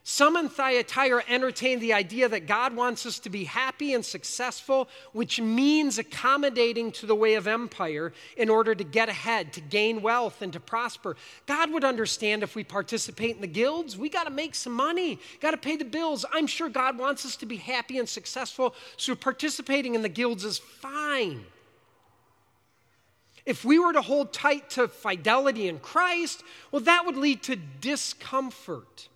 Some 0.08 0.36
in 0.36 0.48
Thyatira 0.48 1.24
entertain 1.28 1.80
the 1.80 1.92
idea 1.92 2.28
that 2.28 2.46
God 2.46 2.76
wants 2.76 3.06
us 3.06 3.18
to 3.18 3.28
be 3.28 3.42
happy 3.42 3.92
and 3.92 4.04
successful, 4.04 4.88
which 5.12 5.40
means 5.40 5.98
accommodating 5.98 6.92
to 6.92 7.06
the 7.06 7.14
way 7.16 7.34
of 7.34 7.48
empire 7.48 8.12
in 8.36 8.48
order 8.48 8.72
to 8.72 8.84
get 8.84 9.08
ahead, 9.08 9.52
to 9.54 9.60
gain 9.60 10.02
wealth, 10.02 10.42
and 10.42 10.52
to 10.52 10.60
prosper. 10.60 11.16
God 11.46 11.72
would 11.72 11.82
understand 11.82 12.44
if 12.44 12.54
we 12.54 12.62
participate 12.62 13.34
in 13.34 13.40
the 13.40 13.48
guilds. 13.48 13.98
We 13.98 14.08
got 14.08 14.28
to 14.28 14.30
make 14.30 14.54
some 14.54 14.74
money, 14.74 15.18
got 15.40 15.50
to 15.50 15.56
pay 15.56 15.74
the 15.74 15.84
bills. 15.84 16.24
I'm 16.32 16.46
sure 16.46 16.68
God 16.68 16.96
wants 16.96 17.26
us 17.26 17.34
to 17.38 17.46
be 17.46 17.56
happy 17.56 17.98
and 17.98 18.08
successful, 18.08 18.76
so 18.96 19.16
participating 19.16 19.96
in 19.96 20.02
the 20.02 20.08
guilds 20.08 20.44
is 20.44 20.58
fine. 20.58 21.44
If 23.46 23.64
we 23.64 23.78
were 23.78 23.92
to 23.92 24.02
hold 24.02 24.32
tight 24.32 24.70
to 24.70 24.88
fidelity 24.88 25.68
in 25.68 25.78
Christ, 25.78 26.42
well, 26.72 26.82
that 26.82 27.06
would 27.06 27.16
lead 27.16 27.44
to 27.44 27.56
discomfort. 27.56 29.08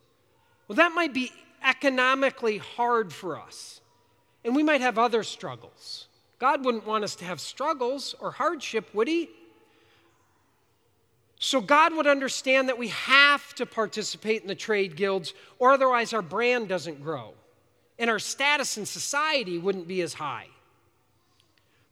Well, 0.69 0.77
that 0.77 0.93
might 0.95 1.13
be 1.13 1.33
economically 1.65 2.59
hard 2.59 3.13
for 3.13 3.39
us, 3.39 3.81
and 4.45 4.55
we 4.55 4.63
might 4.63 4.81
have 4.81 4.99
other 4.99 5.25
struggles. 5.25 6.07
God 6.39 6.65
wouldn't 6.65 6.87
want 6.87 7.03
us 7.03 7.17
to 7.17 7.25
have 7.25 7.41
struggles 7.41 8.15
or 8.21 8.31
hardship, 8.31 8.95
would 8.95 9.09
He? 9.09 9.29
So, 11.41 11.61
God 11.61 11.95
would 11.95 12.07
understand 12.07 12.69
that 12.69 12.79
we 12.79 12.89
have 12.89 13.55
to 13.55 13.67
participate 13.67 14.43
in 14.43 14.49
the 14.49 14.55
trade 14.55 14.95
guilds, 14.95 15.35
or 15.59 15.73
otherwise 15.73 16.13
our 16.13 16.23
brand 16.23 16.69
doesn't 16.69 17.03
grow, 17.03 17.35
and 17.99 18.09
our 18.09 18.19
status 18.19 18.79
in 18.79 18.87
society 18.87 19.59
wouldn't 19.59 19.89
be 19.89 20.03
as 20.03 20.15
high. 20.15 20.47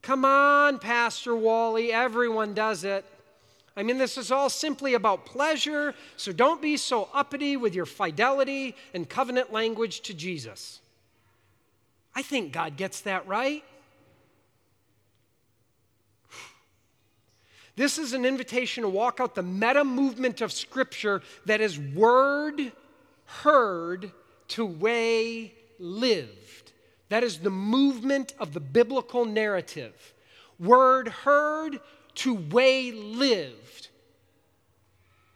Come 0.09 0.25
on, 0.25 0.79
Pastor 0.79 1.37
Wally, 1.37 1.93
everyone 1.93 2.55
does 2.55 2.83
it. 2.83 3.05
I 3.77 3.83
mean, 3.83 3.99
this 3.99 4.17
is 4.17 4.33
all 4.33 4.49
simply 4.49 4.95
about 4.95 5.27
pleasure, 5.27 5.95
so 6.17 6.33
don't 6.33 6.63
be 6.63 6.79
so 6.79 7.11
uppity 7.13 7.59
with 7.59 7.75
your 7.75 7.85
fidelity 7.85 8.75
and 8.95 9.07
covenant 9.07 9.53
language 9.53 10.01
to 10.01 10.15
Jesus. 10.15 10.81
I 12.15 12.23
think 12.23 12.55
God 12.55 12.79
gets 12.79 13.03
that 13.03 13.29
right. 13.29 13.63
This 17.77 17.99
is 17.99 18.15
an 18.15 18.25
invitation 18.25 18.85
to 18.85 18.89
walk 18.89 19.21
out 19.21 19.35
the 19.35 19.43
meta 19.43 19.85
movement 19.85 20.41
of 20.41 20.53
Scripture 20.53 21.21
that 21.45 21.61
is 21.61 21.79
word 21.79 22.73
heard 23.27 24.11
to 24.49 24.65
way 24.65 25.53
lived. 25.79 26.38
That 27.09 27.25
is 27.25 27.39
the 27.39 27.51
movement 27.51 28.35
of 28.39 28.53
the 28.53 28.61
biblical 28.61 29.25
narrative. 29.25 30.15
Word 30.59 31.09
heard 31.09 31.81
to 32.17 32.35
way 32.35 32.93
lived. 32.93 33.89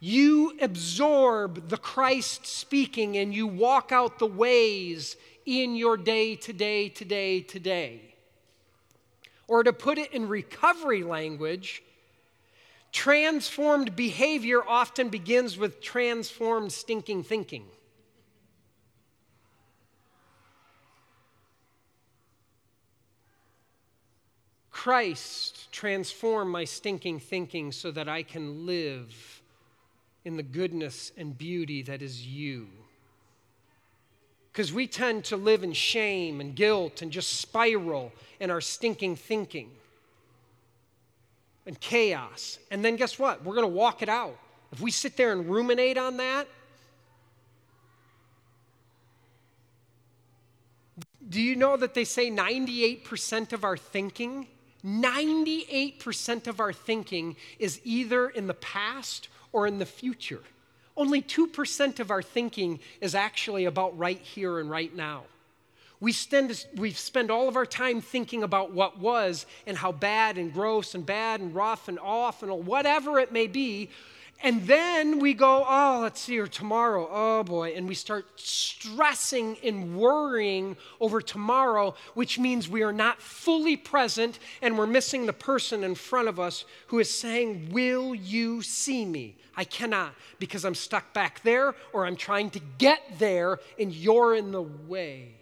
You 0.00 0.58
absorb 0.60 1.68
the 1.68 1.76
Christ 1.76 2.44
speaking 2.46 3.16
and 3.16 3.32
you 3.32 3.46
walk 3.46 3.92
out 3.92 4.18
the 4.18 4.26
ways 4.26 5.16
in 5.46 5.76
your 5.76 5.96
day 5.96 6.34
to 6.36 6.52
day, 6.52 6.88
today, 6.88 7.40
today. 7.40 8.00
Or 9.46 9.62
to 9.62 9.72
put 9.72 9.98
it 9.98 10.12
in 10.12 10.28
recovery 10.28 11.04
language, 11.04 11.82
transformed 12.90 13.94
behavior 13.94 14.60
often 14.66 15.08
begins 15.08 15.56
with 15.56 15.80
transformed 15.80 16.72
stinking 16.72 17.24
thinking. 17.24 17.66
Christ 24.82 25.70
transform 25.70 26.50
my 26.50 26.64
stinking 26.64 27.20
thinking 27.20 27.70
so 27.70 27.92
that 27.92 28.08
I 28.08 28.24
can 28.24 28.66
live 28.66 29.40
in 30.24 30.36
the 30.36 30.42
goodness 30.42 31.12
and 31.16 31.38
beauty 31.38 31.82
that 31.82 32.02
is 32.02 32.26
you. 32.26 32.66
Because 34.50 34.72
we 34.72 34.88
tend 34.88 35.22
to 35.26 35.36
live 35.36 35.62
in 35.62 35.72
shame 35.72 36.40
and 36.40 36.56
guilt 36.56 37.00
and 37.00 37.12
just 37.12 37.34
spiral 37.34 38.12
in 38.40 38.50
our 38.50 38.60
stinking 38.60 39.14
thinking 39.14 39.70
and 41.64 41.78
chaos. 41.78 42.58
And 42.72 42.84
then 42.84 42.96
guess 42.96 43.20
what? 43.20 43.44
We're 43.44 43.54
going 43.54 43.70
to 43.70 43.76
walk 43.76 44.02
it 44.02 44.08
out. 44.08 44.36
If 44.72 44.80
we 44.80 44.90
sit 44.90 45.16
there 45.16 45.30
and 45.30 45.48
ruminate 45.48 45.96
on 45.96 46.16
that, 46.16 46.48
do 51.28 51.40
you 51.40 51.54
know 51.54 51.76
that 51.76 51.94
they 51.94 52.02
say 52.02 52.32
98% 52.32 53.52
of 53.52 53.62
our 53.62 53.76
thinking 53.76 54.48
98% 54.84 56.46
of 56.46 56.60
our 56.60 56.72
thinking 56.72 57.36
is 57.58 57.80
either 57.84 58.28
in 58.28 58.46
the 58.46 58.54
past 58.54 59.28
or 59.52 59.66
in 59.66 59.78
the 59.78 59.86
future. 59.86 60.40
Only 60.96 61.22
2% 61.22 62.00
of 62.00 62.10
our 62.10 62.22
thinking 62.22 62.80
is 63.00 63.14
actually 63.14 63.64
about 63.64 63.96
right 63.96 64.20
here 64.20 64.58
and 64.58 64.70
right 64.70 64.94
now. 64.94 65.22
We 66.00 66.10
spend, 66.10 66.66
we 66.74 66.90
spend 66.90 67.30
all 67.30 67.48
of 67.48 67.56
our 67.56 67.64
time 67.64 68.00
thinking 68.00 68.42
about 68.42 68.72
what 68.72 68.98
was 68.98 69.46
and 69.68 69.76
how 69.76 69.92
bad 69.92 70.36
and 70.36 70.52
gross 70.52 70.96
and 70.96 71.06
bad 71.06 71.40
and 71.40 71.54
rough 71.54 71.86
and 71.86 71.98
off 72.00 72.42
and 72.42 72.66
whatever 72.66 73.20
it 73.20 73.30
may 73.30 73.46
be, 73.46 73.88
and 74.42 74.66
then 74.66 75.20
we 75.20 75.34
go, 75.34 75.64
oh, 75.68 76.00
let's 76.02 76.20
see 76.20 76.36
her 76.36 76.46
tomorrow. 76.46 77.08
Oh 77.10 77.44
boy. 77.44 77.74
And 77.76 77.86
we 77.86 77.94
start 77.94 78.26
stressing 78.36 79.56
and 79.62 79.96
worrying 79.96 80.76
over 81.00 81.20
tomorrow, 81.20 81.94
which 82.14 82.38
means 82.38 82.68
we 82.68 82.82
are 82.82 82.92
not 82.92 83.22
fully 83.22 83.76
present 83.76 84.40
and 84.60 84.76
we're 84.76 84.86
missing 84.86 85.26
the 85.26 85.32
person 85.32 85.84
in 85.84 85.94
front 85.94 86.28
of 86.28 86.40
us 86.40 86.64
who 86.88 86.98
is 86.98 87.08
saying, 87.08 87.70
Will 87.70 88.14
you 88.14 88.62
see 88.62 89.04
me? 89.04 89.36
I 89.56 89.64
cannot 89.64 90.14
because 90.38 90.64
I'm 90.64 90.74
stuck 90.74 91.12
back 91.12 91.42
there 91.42 91.74
or 91.92 92.06
I'm 92.06 92.16
trying 92.16 92.50
to 92.50 92.60
get 92.78 93.00
there 93.18 93.60
and 93.78 93.92
you're 93.92 94.34
in 94.34 94.50
the 94.50 94.62
way. 94.62 95.34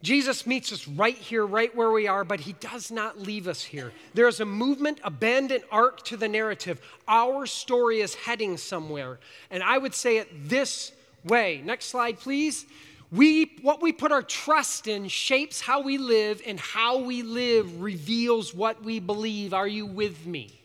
Jesus 0.00 0.46
meets 0.46 0.72
us 0.72 0.86
right 0.86 1.16
here, 1.16 1.44
right 1.44 1.74
where 1.74 1.90
we 1.90 2.06
are, 2.06 2.22
but 2.22 2.38
he 2.38 2.52
does 2.54 2.92
not 2.92 3.18
leave 3.18 3.48
us 3.48 3.64
here. 3.64 3.92
There's 4.14 4.38
a 4.38 4.44
movement, 4.44 5.00
a 5.02 5.10
bend, 5.10 5.50
an 5.50 5.62
arc 5.72 6.04
to 6.04 6.16
the 6.16 6.28
narrative. 6.28 6.80
Our 7.08 7.46
story 7.46 8.00
is 8.00 8.14
heading 8.14 8.56
somewhere. 8.58 9.18
And 9.50 9.60
I 9.60 9.76
would 9.76 9.94
say 9.94 10.18
it 10.18 10.48
this 10.48 10.92
way. 11.24 11.62
Next 11.64 11.86
slide, 11.86 12.20
please. 12.20 12.64
We, 13.10 13.56
what 13.62 13.82
we 13.82 13.90
put 13.90 14.12
our 14.12 14.22
trust 14.22 14.86
in 14.86 15.08
shapes 15.08 15.60
how 15.60 15.80
we 15.82 15.98
live, 15.98 16.42
and 16.46 16.60
how 16.60 16.98
we 16.98 17.22
live 17.22 17.80
reveals 17.80 18.54
what 18.54 18.84
we 18.84 19.00
believe. 19.00 19.52
Are 19.52 19.66
you 19.66 19.84
with 19.84 20.26
me? 20.26 20.60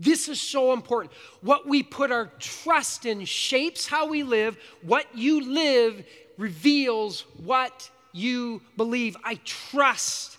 This 0.00 0.28
is 0.28 0.40
so 0.40 0.72
important. 0.72 1.12
What 1.42 1.66
we 1.66 1.82
put 1.82 2.12
our 2.12 2.26
trust 2.38 3.04
in 3.04 3.24
shapes 3.24 3.86
how 3.86 4.08
we 4.08 4.22
live. 4.22 4.56
What 4.82 5.06
you 5.14 5.52
live 5.52 6.06
reveals 6.38 7.22
what 7.44 7.90
you 8.12 8.62
believe. 8.76 9.16
I 9.24 9.38
trust 9.44 10.38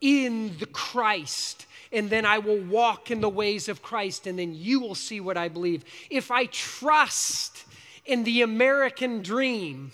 in 0.00 0.56
the 0.58 0.66
Christ, 0.66 1.66
and 1.92 2.10
then 2.10 2.24
I 2.24 2.38
will 2.38 2.60
walk 2.60 3.10
in 3.10 3.20
the 3.20 3.28
ways 3.28 3.68
of 3.68 3.82
Christ, 3.82 4.26
and 4.26 4.38
then 4.38 4.54
you 4.54 4.80
will 4.80 4.94
see 4.94 5.20
what 5.20 5.36
I 5.36 5.48
believe. 5.48 5.84
If 6.10 6.30
I 6.30 6.46
trust 6.46 7.64
in 8.04 8.24
the 8.24 8.42
American 8.42 9.22
dream, 9.22 9.92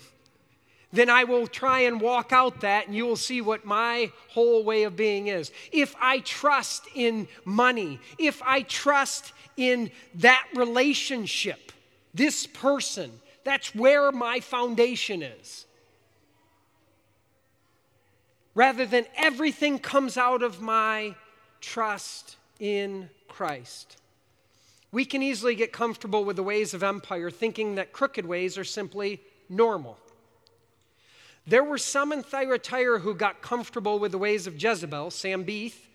then 0.91 1.09
I 1.09 1.23
will 1.23 1.47
try 1.47 1.81
and 1.81 1.99
walk 1.99 2.31
out 2.31 2.61
that, 2.61 2.87
and 2.87 2.95
you 2.95 3.05
will 3.05 3.15
see 3.15 3.41
what 3.41 3.65
my 3.65 4.11
whole 4.29 4.63
way 4.63 4.83
of 4.83 4.95
being 4.95 5.27
is. 5.27 5.51
If 5.71 5.95
I 5.99 6.19
trust 6.19 6.87
in 6.93 7.27
money, 7.45 7.99
if 8.19 8.41
I 8.43 8.61
trust 8.61 9.33
in 9.57 9.89
that 10.15 10.47
relationship, 10.53 11.71
this 12.13 12.45
person, 12.45 13.11
that's 13.43 13.75
where 13.75 14.11
my 14.11 14.39
foundation 14.39 15.21
is. 15.21 15.65
Rather 18.55 18.85
than 18.85 19.05
everything 19.15 19.79
comes 19.79 20.17
out 20.17 20.43
of 20.43 20.61
my 20.61 21.15
trust 21.59 22.37
in 22.59 23.09
Christ. 23.27 23.97
We 24.91 25.05
can 25.05 25.23
easily 25.23 25.55
get 25.55 25.73
comfortable 25.73 26.23
with 26.23 26.35
the 26.35 26.43
ways 26.43 26.75
of 26.75 26.83
empire, 26.83 27.31
thinking 27.31 27.75
that 27.75 27.93
crooked 27.93 28.25
ways 28.25 28.57
are 28.59 28.63
simply 28.63 29.21
normal. 29.49 29.97
There 31.47 31.63
were 31.63 31.79
some 31.79 32.13
in 32.13 32.21
Thyatira 32.21 32.99
who 32.99 33.15
got 33.15 33.41
comfortable 33.41 33.97
with 33.97 34.11
the 34.11 34.17
ways 34.17 34.45
of 34.45 34.61
Jezebel, 34.61 35.09
Sambeth, 35.09 35.89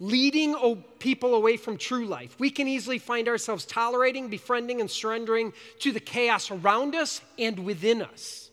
leading 0.00 0.56
people 0.98 1.34
away 1.34 1.56
from 1.56 1.76
true 1.76 2.06
life. 2.06 2.34
We 2.38 2.50
can 2.50 2.66
easily 2.66 2.98
find 2.98 3.28
ourselves 3.28 3.64
tolerating, 3.64 4.28
befriending, 4.28 4.80
and 4.80 4.90
surrendering 4.90 5.52
to 5.80 5.92
the 5.92 6.00
chaos 6.00 6.50
around 6.50 6.94
us 6.94 7.20
and 7.38 7.60
within 7.60 8.02
us. 8.02 8.50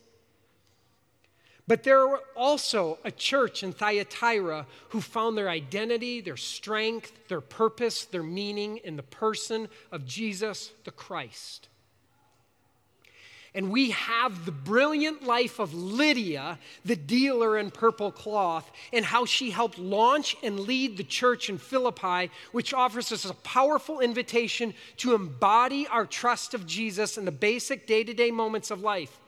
But 1.70 1.84
there 1.84 2.08
were 2.08 2.24
also 2.36 2.98
a 3.04 3.12
church 3.12 3.62
in 3.62 3.74
Thyatira 3.74 4.66
who 4.90 5.02
found 5.02 5.38
their 5.38 5.50
identity, 5.50 6.20
their 6.20 6.36
strength, 6.36 7.12
their 7.28 7.42
purpose, 7.42 8.06
their 8.06 8.24
meaning 8.24 8.78
in 8.78 8.96
the 8.96 9.04
person 9.04 9.70
of 9.92 10.04
Jesus 10.04 10.72
the 10.84 10.92
Christ. 10.92 11.69
And 13.56 13.72
we 13.72 13.92
have 13.92 14.46
the 14.46 14.52
brilliant 14.52 15.24
life 15.24 15.60
of 15.60 15.74
Lydia, 15.74 16.60
the 16.86 16.96
dealer 16.96 17.58
in 17.58 17.72
purple 17.72 18.12
cloth, 18.12 18.70
and 18.94 19.04
how 19.04 19.26
she 19.26 19.50
helped 19.50 19.80
launch 19.80 20.36
and 20.44 20.60
lead 20.60 20.98
the 20.98 21.04
church 21.04 21.50
in 21.50 21.58
Philippi, 21.58 22.30
which 22.52 22.74
offers 22.74 23.12
us 23.12 23.26
a 23.26 23.34
powerful 23.34 24.00
invitation 24.00 24.74
to 24.98 25.16
embody 25.16 25.88
our 25.88 26.06
trust 26.06 26.54
of 26.54 26.68
Jesus 26.68 27.18
in 27.18 27.26
the 27.26 27.32
basic 27.32 27.88
day 27.88 28.04
to 28.04 28.14
day 28.14 28.30
moments 28.30 28.70
of 28.70 28.82
life. 28.82 29.20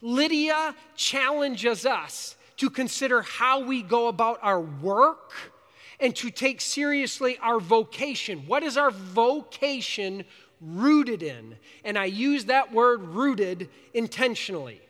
Lydia 0.00 0.74
challenges 0.96 1.84
us 1.84 2.36
to 2.56 2.70
consider 2.70 3.22
how 3.22 3.60
we 3.60 3.82
go 3.82 4.08
about 4.08 4.38
our 4.42 4.60
work 4.60 5.32
and 6.00 6.14
to 6.16 6.30
take 6.30 6.60
seriously 6.60 7.38
our 7.38 7.58
vocation. 7.60 8.44
What 8.46 8.62
is 8.62 8.76
our 8.76 8.90
vocation 8.90 10.24
rooted 10.60 11.22
in. 11.22 11.56
And 11.84 11.98
I 11.98 12.06
use 12.06 12.46
that 12.46 12.72
word 12.72 13.02
rooted 13.02 13.68
intentionally. 13.94 14.80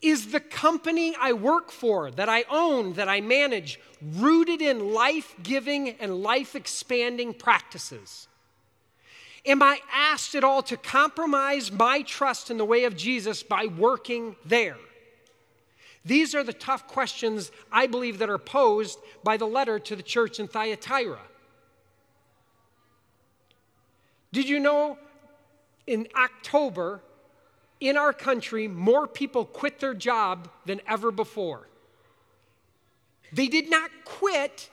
Is 0.00 0.30
the 0.30 0.40
company 0.40 1.16
I 1.20 1.32
work 1.32 1.72
for, 1.72 2.10
that 2.12 2.28
I 2.28 2.44
own, 2.48 2.92
that 2.92 3.08
I 3.08 3.20
manage, 3.20 3.80
rooted 4.00 4.62
in 4.62 4.94
life 4.94 5.34
giving 5.42 5.90
and 5.90 6.22
life 6.22 6.54
expanding 6.54 7.34
practices? 7.34 8.28
Am 9.44 9.62
I 9.62 9.80
asked 9.92 10.34
at 10.34 10.44
all 10.44 10.62
to 10.64 10.76
compromise 10.76 11.72
my 11.72 12.02
trust 12.02 12.50
in 12.50 12.58
the 12.58 12.64
way 12.64 12.84
of 12.84 12.96
Jesus 12.96 13.42
by 13.42 13.66
working 13.66 14.36
there? 14.44 14.76
These 16.04 16.34
are 16.34 16.44
the 16.44 16.52
tough 16.52 16.86
questions 16.86 17.50
I 17.72 17.86
believe 17.86 18.18
that 18.18 18.30
are 18.30 18.38
posed 18.38 18.98
by 19.24 19.36
the 19.36 19.46
letter 19.46 19.78
to 19.78 19.96
the 19.96 20.02
church 20.02 20.38
in 20.38 20.48
Thyatira. 20.48 21.20
Did 24.32 24.48
you 24.48 24.60
know 24.60 24.98
in 25.86 26.08
October, 26.16 27.00
in 27.80 27.96
our 27.96 28.12
country, 28.12 28.68
more 28.68 29.06
people 29.06 29.44
quit 29.44 29.80
their 29.80 29.94
job 29.94 30.48
than 30.66 30.80
ever 30.86 31.10
before? 31.10 31.68
They 33.32 33.48
did 33.48 33.70
not 33.70 33.90
quit 34.04 34.70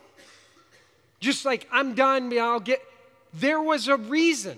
just 1.19 1.45
like, 1.45 1.67
I'm 1.71 1.95
done, 1.95 2.37
I'll 2.37 2.59
get. 2.59 2.81
There 3.33 3.61
was 3.61 3.87
a 3.87 3.97
reason. 3.97 4.57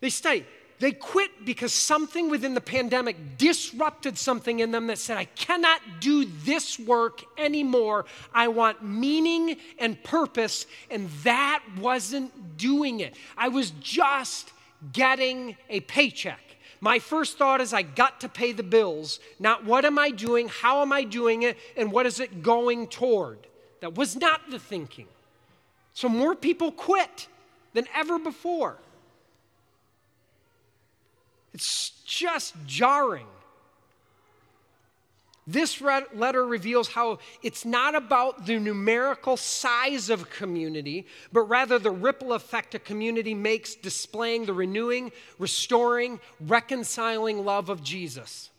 They 0.00 0.10
studied. 0.10 0.46
They 0.80 0.92
quit 0.92 1.44
because 1.44 1.74
something 1.74 2.30
within 2.30 2.54
the 2.54 2.60
pandemic 2.60 3.36
disrupted 3.36 4.16
something 4.16 4.60
in 4.60 4.70
them 4.70 4.86
that 4.86 4.96
said, 4.96 5.18
I 5.18 5.26
cannot 5.26 5.82
do 6.00 6.24
this 6.24 6.78
work 6.78 7.20
anymore. 7.38 8.06
I 8.32 8.48
want 8.48 8.82
meaning 8.82 9.58
and 9.78 10.02
purpose. 10.02 10.64
And 10.90 11.10
that 11.22 11.62
wasn't 11.78 12.56
doing 12.56 13.00
it. 13.00 13.14
I 13.36 13.48
was 13.48 13.72
just 13.72 14.52
getting 14.94 15.54
a 15.68 15.80
paycheck. 15.80 16.40
My 16.80 16.98
first 16.98 17.36
thought 17.36 17.60
is, 17.60 17.74
I 17.74 17.82
got 17.82 18.22
to 18.22 18.28
pay 18.30 18.52
the 18.52 18.62
bills, 18.62 19.20
not 19.38 19.66
what 19.66 19.84
am 19.84 19.98
I 19.98 20.08
doing, 20.10 20.48
how 20.48 20.80
am 20.80 20.94
I 20.94 21.04
doing 21.04 21.42
it, 21.42 21.58
and 21.76 21.92
what 21.92 22.06
is 22.06 22.20
it 22.20 22.42
going 22.42 22.86
toward. 22.86 23.38
That 23.80 23.96
was 23.96 24.16
not 24.16 24.50
the 24.50 24.58
thinking. 24.58 25.08
So 25.92 26.08
more 26.08 26.34
people 26.34 26.72
quit 26.72 27.28
than 27.74 27.86
ever 27.94 28.18
before. 28.18 28.78
It's 31.52 31.90
just 32.04 32.54
jarring. 32.66 33.26
This 35.46 35.80
letter 35.80 36.46
reveals 36.46 36.88
how 36.88 37.18
it's 37.42 37.64
not 37.64 37.96
about 37.96 38.46
the 38.46 38.60
numerical 38.60 39.36
size 39.36 40.08
of 40.08 40.30
community, 40.30 41.06
but 41.32 41.42
rather 41.42 41.78
the 41.78 41.90
ripple 41.90 42.34
effect 42.34 42.74
a 42.76 42.78
community 42.78 43.34
makes 43.34 43.74
displaying 43.74 44.46
the 44.46 44.52
renewing, 44.52 45.10
restoring, 45.40 46.20
reconciling 46.40 47.44
love 47.44 47.68
of 47.68 47.82
Jesus. 47.82 48.50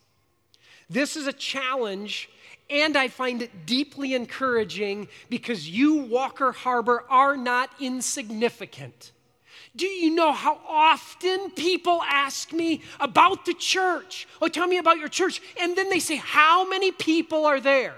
This 0.89 1.15
is 1.15 1.27
a 1.27 1.33
challenge, 1.33 2.29
and 2.69 2.97
I 2.97 3.07
find 3.07 3.41
it 3.41 3.65
deeply 3.65 4.13
encouraging 4.13 5.07
because 5.29 5.69
you, 5.69 5.95
Walker 5.95 6.51
Harbor, 6.51 7.05
are 7.09 7.37
not 7.37 7.69
insignificant. 7.79 9.13
Do 9.75 9.85
you 9.85 10.13
know 10.13 10.33
how 10.33 10.59
often 10.67 11.51
people 11.51 12.01
ask 12.03 12.51
me 12.51 12.81
about 12.99 13.45
the 13.45 13.53
church? 13.53 14.27
Oh, 14.41 14.49
tell 14.49 14.67
me 14.67 14.77
about 14.77 14.97
your 14.97 15.07
church. 15.07 15.41
And 15.59 15.77
then 15.77 15.89
they 15.89 15.99
say, 15.99 16.17
How 16.17 16.67
many 16.67 16.91
people 16.91 17.45
are 17.45 17.59
there? 17.59 17.95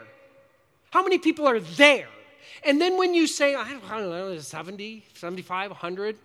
How 0.91 1.01
many 1.01 1.17
people 1.17 1.47
are 1.47 1.59
there? 1.59 2.07
And 2.63 2.79
then 2.79 2.97
when 2.97 3.13
you 3.13 3.25
say, 3.25 3.55
I 3.55 3.71
don't 3.71 4.09
know, 4.09 4.37
70, 4.37 5.03
75, 5.15 5.71
100, 5.71 6.17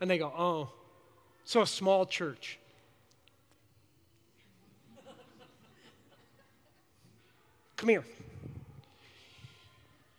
and 0.00 0.10
they 0.10 0.18
go, 0.18 0.32
Oh, 0.36 0.70
so 1.44 1.62
a 1.62 1.66
small 1.66 2.04
church. 2.04 2.58
Come 7.76 7.90
here. 7.90 8.04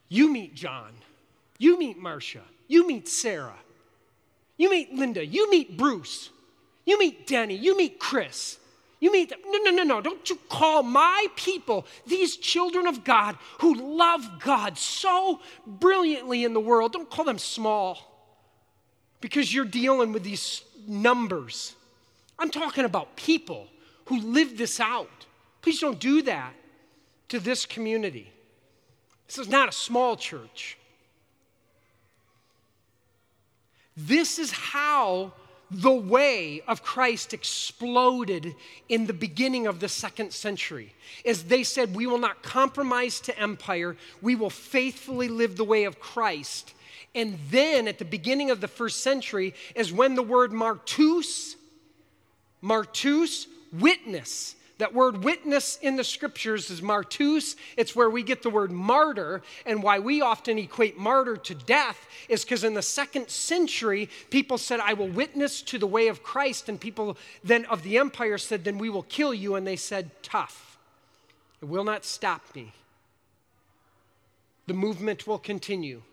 You 0.08 0.32
meet 0.32 0.56
John. 0.56 0.94
You 1.58 1.78
meet 1.78 1.98
Marcia. 1.98 2.44
You 2.68 2.88
meet 2.88 3.10
Sarah. 3.10 3.56
You 4.58 4.72
meet 4.72 4.94
Linda. 4.94 5.26
You 5.26 5.50
meet 5.50 5.78
Bruce. 5.78 6.30
You 6.86 7.00
meet 7.00 7.28
Danny. 7.28 7.56
You 7.56 7.78
meet 7.78 8.00
Chris. 8.00 8.58
You 9.00 9.12
meet 9.12 9.30
them. 9.30 9.40
No, 9.46 9.60
no, 9.60 9.72
no, 9.72 9.84
no. 9.84 10.02
Don't 10.02 10.28
you 10.30 10.38
call 10.50 10.82
my 10.82 11.28
people, 11.36 11.86
these 12.08 12.38
children 12.38 12.88
of 12.88 13.04
God 13.04 13.38
who 13.60 13.76
love 13.76 14.40
God 14.40 14.78
so 14.78 15.40
brilliantly 15.66 16.44
in 16.44 16.54
the 16.54 16.60
world, 16.60 16.94
don't 16.94 17.10
call 17.10 17.26
them 17.26 17.38
small 17.38 18.00
because 19.22 19.54
you're 19.54 19.66
dealing 19.66 20.14
with 20.14 20.24
these 20.24 20.64
numbers. 20.88 21.76
I'm 22.40 22.50
talking 22.50 22.86
about 22.86 23.16
people 23.16 23.68
who 24.06 24.20
live 24.20 24.58
this 24.58 24.80
out. 24.80 25.26
Please 25.62 25.80
don't 25.80 26.00
do 26.00 26.22
that 26.24 26.54
to 27.30 27.40
this 27.40 27.66
community. 27.66 28.32
This 29.28 29.38
is 29.38 29.50
not 29.50 29.70
a 29.70 29.74
small 29.74 30.16
church. 30.16 30.78
This 33.98 34.38
is 34.38 34.52
how 34.52 35.34
the 35.72 35.92
way 35.92 36.62
of 36.68 36.84
Christ 36.84 37.34
exploded 37.34 38.56
in 38.88 39.08
the 39.08 39.14
beginning 39.14 39.68
of 39.68 39.80
the 39.80 39.90
second 39.90 40.32
century. 40.32 40.94
As 41.26 41.46
they 41.46 41.64
said, 41.64 41.96
We 41.96 42.08
will 42.08 42.20
not 42.20 42.44
compromise 42.44 43.20
to 43.22 43.38
empire, 43.38 43.98
we 44.22 44.36
will 44.36 44.52
faithfully 44.52 45.28
live 45.28 45.58
the 45.58 45.66
way 45.66 45.86
of 45.86 46.00
Christ. 46.00 46.74
And 47.16 47.40
then 47.50 47.88
at 47.88 47.98
the 47.98 48.06
beginning 48.06 48.52
of 48.52 48.62
the 48.62 48.68
first 48.68 49.02
century 49.02 49.56
is 49.76 49.92
when 49.92 50.14
the 50.14 50.22
word 50.22 50.52
martus, 50.52 51.56
martus, 52.62 53.48
witness, 53.74 54.56
that 54.78 54.94
word 54.94 55.24
witness 55.24 55.80
in 55.82 55.96
the 55.96 56.04
scriptures 56.04 56.70
is 56.70 56.82
martus. 56.82 57.56
It's 57.78 57.96
where 57.96 58.10
we 58.10 58.22
get 58.22 58.44
the 58.44 58.50
word 58.50 58.72
martyr. 58.72 59.42
And 59.66 59.82
why 59.82 60.00
we 60.00 60.22
often 60.22 60.60
equate 60.60 60.98
martyr 60.98 61.36
to 61.36 61.56
death 61.56 62.08
is 62.30 62.44
because 62.44 62.64
in 62.64 62.76
the 62.76 62.84
second 62.84 63.30
century, 63.30 64.10
people 64.30 64.60
said, 64.60 64.80
I 64.80 64.94
will 64.94 65.08
witness 65.08 65.64
to 65.64 65.80
the 65.80 65.88
way 65.88 66.10
of 66.10 66.22
Christ. 66.22 66.70
And 66.70 66.80
people 66.80 67.18
then 67.44 67.66
of 67.66 67.82
the 67.82 67.98
empire 67.98 68.38
said, 68.38 68.64
Then 68.64 68.78
we 68.78 68.90
will 68.90 69.04
kill 69.04 69.34
you. 69.34 69.56
And 69.56 69.66
they 69.66 69.76
said, 69.76 70.12
Tough. 70.22 70.78
It 71.62 71.66
will 71.66 71.84
not 71.84 72.06
stop 72.06 72.44
me. 72.54 72.72
The 74.68 74.76
movement 74.76 75.26
will 75.26 75.40
continue. 75.40 76.04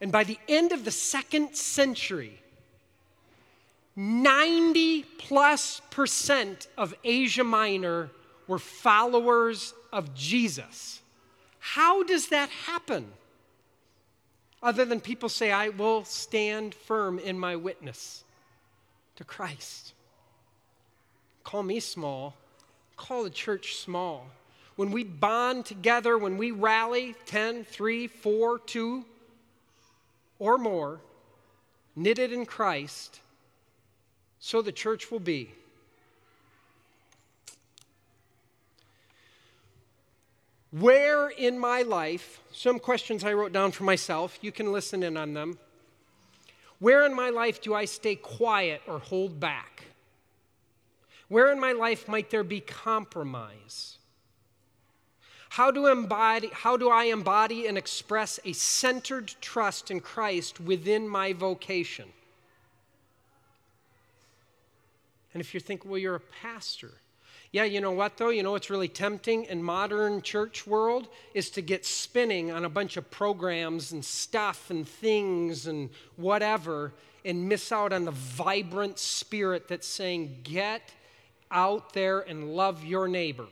And 0.00 0.10
by 0.10 0.24
the 0.24 0.38
end 0.48 0.72
of 0.72 0.86
the 0.86 0.90
second 0.90 1.54
century, 1.54 2.40
90 3.96 5.04
plus 5.18 5.80
percent 5.90 6.68
of 6.76 6.94
Asia 7.02 7.42
Minor 7.42 8.10
were 8.46 8.58
followers 8.58 9.72
of 9.90 10.14
Jesus. 10.14 11.00
How 11.58 12.02
does 12.02 12.28
that 12.28 12.50
happen? 12.50 13.06
Other 14.62 14.84
than 14.84 15.00
people 15.00 15.28
say, 15.28 15.50
I 15.50 15.70
will 15.70 16.04
stand 16.04 16.74
firm 16.74 17.18
in 17.18 17.38
my 17.38 17.56
witness 17.56 18.24
to 19.16 19.24
Christ. 19.24 19.94
Call 21.42 21.62
me 21.62 21.80
small, 21.80 22.34
call 22.96 23.24
the 23.24 23.30
church 23.30 23.76
small. 23.76 24.26
When 24.76 24.90
we 24.90 25.04
bond 25.04 25.64
together, 25.64 26.18
when 26.18 26.36
we 26.36 26.50
rally 26.50 27.14
10, 27.26 27.64
3, 27.64 28.08
4, 28.08 28.58
2, 28.58 29.04
or 30.38 30.58
more, 30.58 31.00
knitted 31.94 32.30
in 32.30 32.44
Christ, 32.44 33.20
so 34.46 34.62
the 34.62 34.70
church 34.70 35.10
will 35.10 35.18
be. 35.18 35.50
Where 40.70 41.30
in 41.30 41.58
my 41.58 41.82
life, 41.82 42.40
some 42.52 42.78
questions 42.78 43.24
I 43.24 43.32
wrote 43.32 43.52
down 43.52 43.72
for 43.72 43.82
myself, 43.82 44.38
you 44.42 44.52
can 44.52 44.70
listen 44.70 45.02
in 45.02 45.16
on 45.16 45.34
them. 45.34 45.58
Where 46.78 47.04
in 47.04 47.12
my 47.12 47.30
life 47.30 47.60
do 47.60 47.74
I 47.74 47.86
stay 47.86 48.14
quiet 48.14 48.82
or 48.86 49.00
hold 49.00 49.40
back? 49.40 49.86
Where 51.26 51.50
in 51.50 51.58
my 51.58 51.72
life 51.72 52.06
might 52.06 52.30
there 52.30 52.44
be 52.44 52.60
compromise? 52.60 53.98
How 55.48 55.72
do, 55.72 55.88
embody, 55.88 56.50
how 56.52 56.76
do 56.76 56.88
I 56.88 57.06
embody 57.06 57.66
and 57.66 57.76
express 57.76 58.38
a 58.44 58.52
centered 58.52 59.26
trust 59.40 59.90
in 59.90 59.98
Christ 59.98 60.60
within 60.60 61.08
my 61.08 61.32
vocation? 61.32 62.12
And 65.36 65.42
if 65.42 65.52
you're 65.52 65.60
thinking, 65.60 65.90
well, 65.90 66.00
you're 66.00 66.14
a 66.14 66.20
pastor. 66.40 66.92
Yeah, 67.52 67.64
you 67.64 67.82
know 67.82 67.90
what 67.92 68.16
though? 68.16 68.30
You 68.30 68.42
know 68.42 68.52
what's 68.52 68.70
really 68.70 68.88
tempting 68.88 69.44
in 69.44 69.62
modern 69.62 70.22
church 70.22 70.66
world 70.66 71.08
is 71.34 71.50
to 71.50 71.60
get 71.60 71.84
spinning 71.84 72.50
on 72.50 72.64
a 72.64 72.70
bunch 72.70 72.96
of 72.96 73.10
programs 73.10 73.92
and 73.92 74.02
stuff 74.02 74.70
and 74.70 74.88
things 74.88 75.66
and 75.66 75.90
whatever 76.16 76.94
and 77.22 77.46
miss 77.50 77.70
out 77.70 77.92
on 77.92 78.06
the 78.06 78.12
vibrant 78.12 78.98
spirit 78.98 79.68
that's 79.68 79.86
saying, 79.86 80.38
get 80.42 80.94
out 81.50 81.92
there 81.92 82.20
and 82.20 82.54
love 82.54 82.82
your 82.82 83.06
neighbor. 83.06 83.48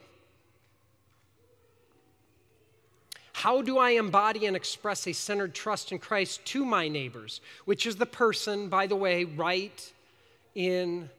How 3.34 3.60
do 3.60 3.76
I 3.76 3.90
embody 3.90 4.46
and 4.46 4.56
express 4.56 5.06
a 5.06 5.12
centered 5.12 5.54
trust 5.54 5.92
in 5.92 5.98
Christ 5.98 6.46
to 6.46 6.64
my 6.64 6.88
neighbors, 6.88 7.42
which 7.66 7.84
is 7.84 7.96
the 7.96 8.06
person, 8.06 8.70
by 8.70 8.86
the 8.86 8.96
way, 8.96 9.24
right 9.24 9.92
in 10.54 11.10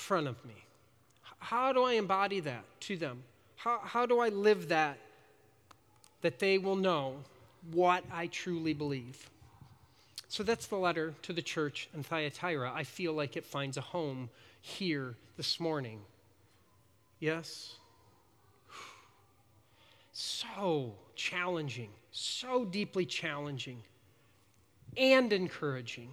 front 0.00 0.26
of 0.26 0.44
me? 0.44 0.54
How 1.38 1.72
do 1.72 1.84
I 1.84 1.92
embody 1.94 2.40
that 2.40 2.64
to 2.80 2.96
them? 2.96 3.22
How, 3.56 3.80
how 3.84 4.06
do 4.06 4.18
I 4.18 4.28
live 4.28 4.68
that 4.68 4.98
that 6.22 6.38
they 6.38 6.58
will 6.58 6.76
know 6.76 7.16
what 7.72 8.04
I 8.12 8.26
truly 8.26 8.74
believe? 8.74 9.30
So 10.28 10.42
that's 10.42 10.66
the 10.66 10.76
letter 10.76 11.14
to 11.22 11.32
the 11.32 11.42
church 11.42 11.88
in 11.94 12.02
Thyatira. 12.02 12.72
I 12.74 12.84
feel 12.84 13.12
like 13.12 13.36
it 13.36 13.44
finds 13.44 13.76
a 13.76 13.80
home 13.80 14.30
here 14.60 15.16
this 15.36 15.58
morning. 15.58 16.00
Yes? 17.18 17.74
So 20.12 20.94
challenging, 21.16 21.90
so 22.12 22.64
deeply 22.64 23.06
challenging 23.06 23.82
and 24.96 25.32
encouraging 25.32 26.10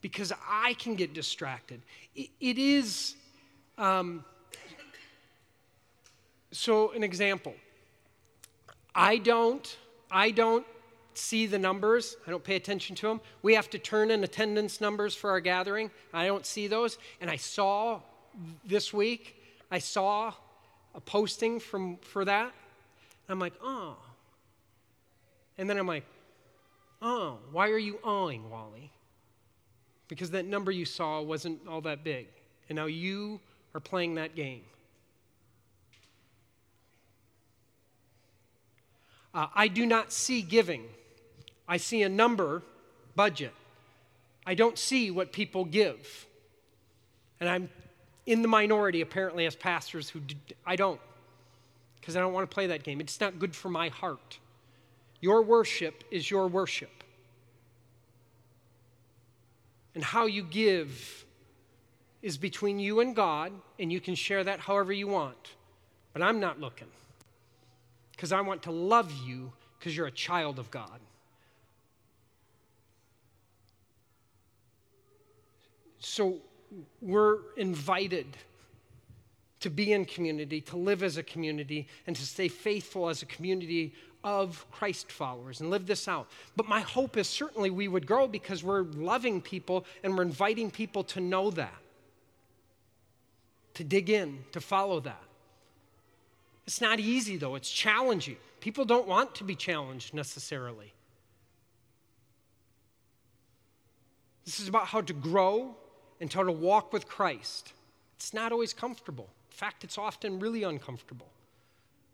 because 0.00 0.32
I 0.48 0.74
can 0.74 0.94
get 0.94 1.14
distracted. 1.14 1.80
it, 2.14 2.30
it 2.40 2.58
is, 2.58 3.14
um, 3.76 4.24
so 6.52 6.92
an 6.92 7.02
example. 7.02 7.54
I 8.94 9.18
don't, 9.18 9.76
I 10.10 10.30
don't 10.30 10.66
see 11.14 11.46
the 11.46 11.58
numbers. 11.58 12.16
I 12.26 12.30
don't 12.30 12.42
pay 12.42 12.56
attention 12.56 12.96
to 12.96 13.08
them. 13.08 13.20
We 13.42 13.54
have 13.54 13.68
to 13.70 13.78
turn 13.78 14.10
in 14.10 14.24
attendance 14.24 14.80
numbers 14.80 15.14
for 15.14 15.30
our 15.30 15.40
gathering. 15.40 15.90
I 16.12 16.26
don't 16.26 16.46
see 16.46 16.68
those. 16.68 16.98
And 17.20 17.30
I 17.30 17.36
saw 17.36 18.00
this 18.64 18.92
week, 18.92 19.36
I 19.70 19.78
saw 19.78 20.32
a 20.94 21.00
posting 21.00 21.60
from 21.60 21.96
for 21.98 22.24
that. 22.24 22.52
I'm 23.28 23.38
like, 23.38 23.54
oh. 23.62 23.96
And 25.58 25.68
then 25.68 25.76
I'm 25.76 25.86
like, 25.86 26.04
oh, 27.02 27.38
why 27.52 27.68
are 27.70 27.78
you 27.78 27.98
awing, 28.04 28.48
Wally? 28.48 28.90
Because 30.08 30.30
that 30.30 30.46
number 30.46 30.72
you 30.72 30.84
saw 30.84 31.20
wasn't 31.20 31.60
all 31.68 31.82
that 31.82 32.02
big. 32.02 32.26
And 32.68 32.76
now 32.76 32.86
you 32.86 33.40
are 33.74 33.80
playing 33.80 34.14
that 34.16 34.34
game. 34.34 34.62
Uh, 39.34 39.46
I 39.54 39.68
do 39.68 39.84
not 39.86 40.10
see 40.12 40.42
giving. 40.42 40.84
I 41.68 41.76
see 41.76 42.02
a 42.02 42.08
number, 42.08 42.62
budget. 43.14 43.52
I 44.46 44.54
don't 44.54 44.78
see 44.78 45.10
what 45.10 45.32
people 45.32 45.66
give. 45.66 46.26
And 47.38 47.48
I'm 47.48 47.68
in 48.24 48.42
the 48.42 48.48
minority, 48.48 49.02
apparently, 49.02 49.46
as 49.46 49.54
pastors 49.54 50.08
who 50.08 50.20
I 50.66 50.76
don't, 50.76 51.00
because 52.00 52.16
I 52.16 52.20
don't 52.20 52.32
want 52.32 52.50
to 52.50 52.54
play 52.54 52.66
that 52.68 52.82
game. 52.82 53.00
It's 53.00 53.20
not 53.20 53.38
good 53.38 53.54
for 53.54 53.68
my 53.68 53.90
heart. 53.90 54.38
Your 55.20 55.42
worship 55.42 56.04
is 56.10 56.30
your 56.30 56.48
worship 56.48 56.97
and 59.94 60.04
how 60.04 60.26
you 60.26 60.42
give 60.42 61.24
is 62.22 62.36
between 62.36 62.78
you 62.78 63.00
and 63.00 63.14
God, 63.14 63.52
and 63.78 63.92
you 63.92 64.00
can 64.00 64.14
share 64.14 64.42
that 64.44 64.60
however 64.60 64.92
you 64.92 65.06
want. 65.08 65.54
But 66.12 66.22
I'm 66.22 66.40
not 66.40 66.60
looking 66.60 66.88
because 68.12 68.32
I 68.32 68.40
want 68.40 68.64
to 68.64 68.72
love 68.72 69.12
you 69.24 69.52
because 69.78 69.96
you're 69.96 70.06
a 70.06 70.12
child 70.12 70.58
of 70.58 70.70
God. 70.70 71.00
So 76.00 76.38
we're 77.00 77.38
invited 77.56 78.26
to 79.60 79.70
be 79.70 79.92
in 79.92 80.04
community, 80.04 80.60
to 80.62 80.76
live 80.76 81.02
as 81.02 81.16
a 81.16 81.22
community, 81.22 81.88
and 82.06 82.14
to 82.14 82.26
stay 82.26 82.48
faithful 82.48 83.08
as 83.08 83.22
a 83.22 83.26
community 83.26 83.94
of 84.24 84.66
Christ 84.72 85.12
followers 85.12 85.60
and 85.60 85.70
live 85.70 85.86
this 85.86 86.08
out. 86.08 86.28
But 86.56 86.68
my 86.68 86.80
hope 86.80 87.16
is 87.16 87.28
certainly 87.28 87.70
we 87.70 87.88
would 87.88 88.06
grow 88.06 88.26
because 88.26 88.64
we're 88.64 88.82
loving 88.82 89.40
people 89.40 89.84
and 90.02 90.16
we're 90.16 90.22
inviting 90.22 90.70
people 90.70 91.04
to 91.04 91.20
know 91.20 91.50
that, 91.52 91.78
to 93.74 93.84
dig 93.84 94.10
in, 94.10 94.44
to 94.52 94.60
follow 94.60 95.00
that. 95.00 95.22
It's 96.66 96.80
not 96.80 97.00
easy 97.00 97.36
though, 97.36 97.54
it's 97.54 97.70
challenging. 97.70 98.36
People 98.60 98.84
don't 98.84 99.06
want 99.06 99.34
to 99.36 99.44
be 99.44 99.54
challenged 99.54 100.12
necessarily. 100.12 100.92
This 104.44 104.60
is 104.60 104.68
about 104.68 104.86
how 104.86 105.00
to 105.02 105.12
grow 105.12 105.76
and 106.20 106.32
how 106.32 106.42
to 106.42 106.52
walk 106.52 106.92
with 106.92 107.06
Christ. 107.06 107.72
It's 108.16 108.34
not 108.34 108.50
always 108.50 108.72
comfortable. 108.72 109.28
In 109.50 109.56
fact, 109.56 109.84
it's 109.84 109.98
often 109.98 110.40
really 110.40 110.64
uncomfortable. 110.64 111.28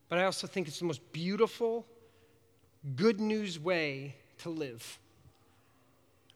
But 0.09 0.19
I 0.19 0.25
also 0.25 0.47
think 0.47 0.69
it's 0.69 0.79
the 0.79 0.85
most 0.85 1.01
beautiful 1.13 1.87
good 2.97 3.21
news 3.21 3.59
way 3.59 4.15
to 4.39 4.51
live. 4.51 4.99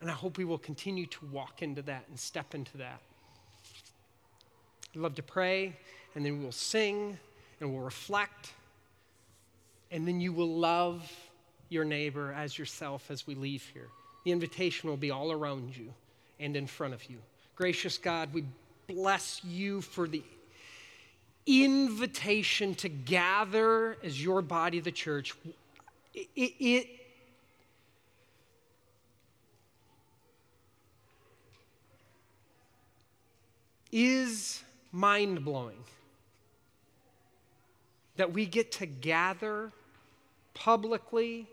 And 0.00 0.10
I 0.10 0.14
hope 0.14 0.38
we 0.38 0.44
will 0.44 0.58
continue 0.58 1.06
to 1.06 1.26
walk 1.26 1.62
into 1.62 1.82
that 1.82 2.04
and 2.08 2.18
step 2.18 2.54
into 2.54 2.78
that. 2.78 3.00
I'd 4.94 5.00
love 5.00 5.14
to 5.16 5.22
pray, 5.22 5.76
and 6.14 6.24
then 6.24 6.42
we'll 6.42 6.52
sing 6.52 7.18
and 7.60 7.72
we'll 7.72 7.82
reflect, 7.84 8.52
and 9.90 10.06
then 10.06 10.20
you 10.20 10.32
will 10.32 10.56
love 10.56 11.10
your 11.68 11.84
neighbor 11.84 12.32
as 12.32 12.56
yourself 12.56 13.10
as 13.10 13.26
we 13.26 13.34
leave 13.34 13.68
here. 13.74 13.88
The 14.24 14.32
invitation 14.32 14.88
will 14.88 14.96
be 14.96 15.10
all 15.10 15.32
around 15.32 15.76
you. 15.76 15.92
and 16.40 16.56
in 16.56 16.66
front 16.66 16.94
of 16.94 17.04
you. 17.10 17.18
Gracious 17.56 17.98
God, 17.98 18.32
we 18.32 18.44
bless 18.86 19.42
you 19.44 19.80
for 19.80 20.06
the 20.06 20.22
invitation 21.46 22.74
to 22.76 22.88
gather 22.88 23.96
as 24.02 24.22
your 24.22 24.42
body, 24.42 24.80
the 24.80 24.92
church. 24.92 25.34
It, 26.14 26.28
it, 26.36 26.88
is 33.90 34.62
mind 34.92 35.44
blowing 35.44 35.82
that 38.16 38.32
we 38.32 38.46
get 38.46 38.72
to 38.72 38.86
gather 38.86 39.72
publicly 40.54 41.46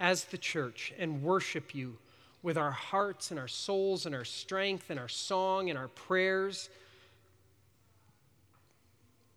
as 0.00 0.24
the 0.24 0.38
church 0.38 0.92
and 0.98 1.22
worship 1.22 1.74
you 1.74 1.98
with 2.42 2.56
our 2.56 2.70
hearts 2.70 3.30
and 3.30 3.38
our 3.38 3.48
souls 3.48 4.06
and 4.06 4.14
our 4.14 4.24
strength 4.24 4.90
and 4.90 4.98
our 4.98 5.08
song 5.08 5.70
and 5.70 5.78
our 5.78 5.88
prayers. 5.88 6.68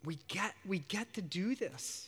We 0.03 0.17
get, 0.27 0.53
we 0.65 0.79
get 0.79 1.13
to 1.15 1.21
do 1.21 1.55
this. 1.55 2.07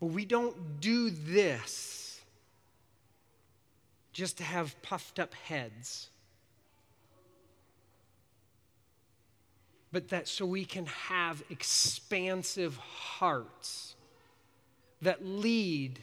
But 0.00 0.06
we 0.06 0.24
don't 0.24 0.80
do 0.80 1.10
this 1.10 2.20
just 4.12 4.38
to 4.38 4.44
have 4.44 4.80
puffed 4.82 5.18
up 5.18 5.34
heads. 5.34 6.10
but 9.92 10.08
that 10.08 10.28
so 10.28 10.44
we 10.44 10.64
can 10.64 10.86
have 10.86 11.42
expansive 11.50 12.76
hearts 12.76 13.94
that 15.00 15.24
lead 15.24 16.00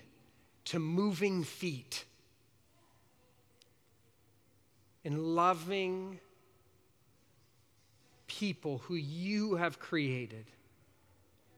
to 0.65 0.79
moving 0.79 1.43
feet 1.43 2.05
and 5.03 5.19
loving 5.35 6.19
people 8.25 8.79
who 8.79 8.95
you 8.95 9.55
have 9.55 9.79
created, 9.79 10.45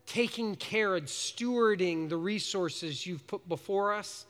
taking 0.07 0.55
care 0.55 0.95
and 0.95 1.05
stewarding 1.05 2.09
the 2.09 2.17
resources 2.17 3.05
you've 3.05 3.27
put 3.27 3.47
before 3.47 3.93
us 3.93 4.25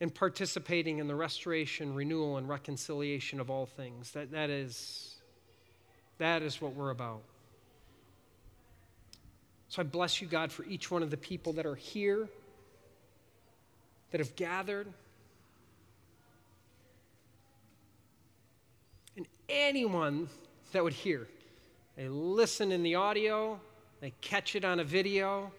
and 0.00 0.14
participating 0.14 0.98
in 0.98 1.08
the 1.08 1.14
restoration, 1.14 1.94
renewal, 1.94 2.36
and 2.36 2.48
reconciliation 2.48 3.40
of 3.40 3.50
all 3.50 3.66
things. 3.66 4.12
That, 4.12 4.30
that, 4.30 4.50
is, 4.50 5.16
that 6.18 6.42
is 6.42 6.60
what 6.60 6.74
we're 6.74 6.90
about. 6.90 7.22
So 9.68 9.82
I 9.82 9.84
bless 9.84 10.22
you, 10.22 10.28
God, 10.28 10.52
for 10.52 10.64
each 10.64 10.90
one 10.90 11.02
of 11.02 11.10
the 11.10 11.16
people 11.16 11.54
that 11.54 11.66
are 11.66 11.74
here, 11.74 12.28
that 14.12 14.20
have 14.20 14.36
gathered. 14.36 14.86
And 19.16 19.26
anyone 19.48 20.28
that 20.72 20.84
would 20.84 20.92
hear. 20.92 21.26
They 21.96 22.08
listen 22.08 22.72
in 22.72 22.82
the 22.82 22.94
audio, 22.94 23.58
they 24.00 24.12
catch 24.20 24.54
it 24.54 24.64
on 24.64 24.80
a 24.80 24.84
video. 24.84 25.50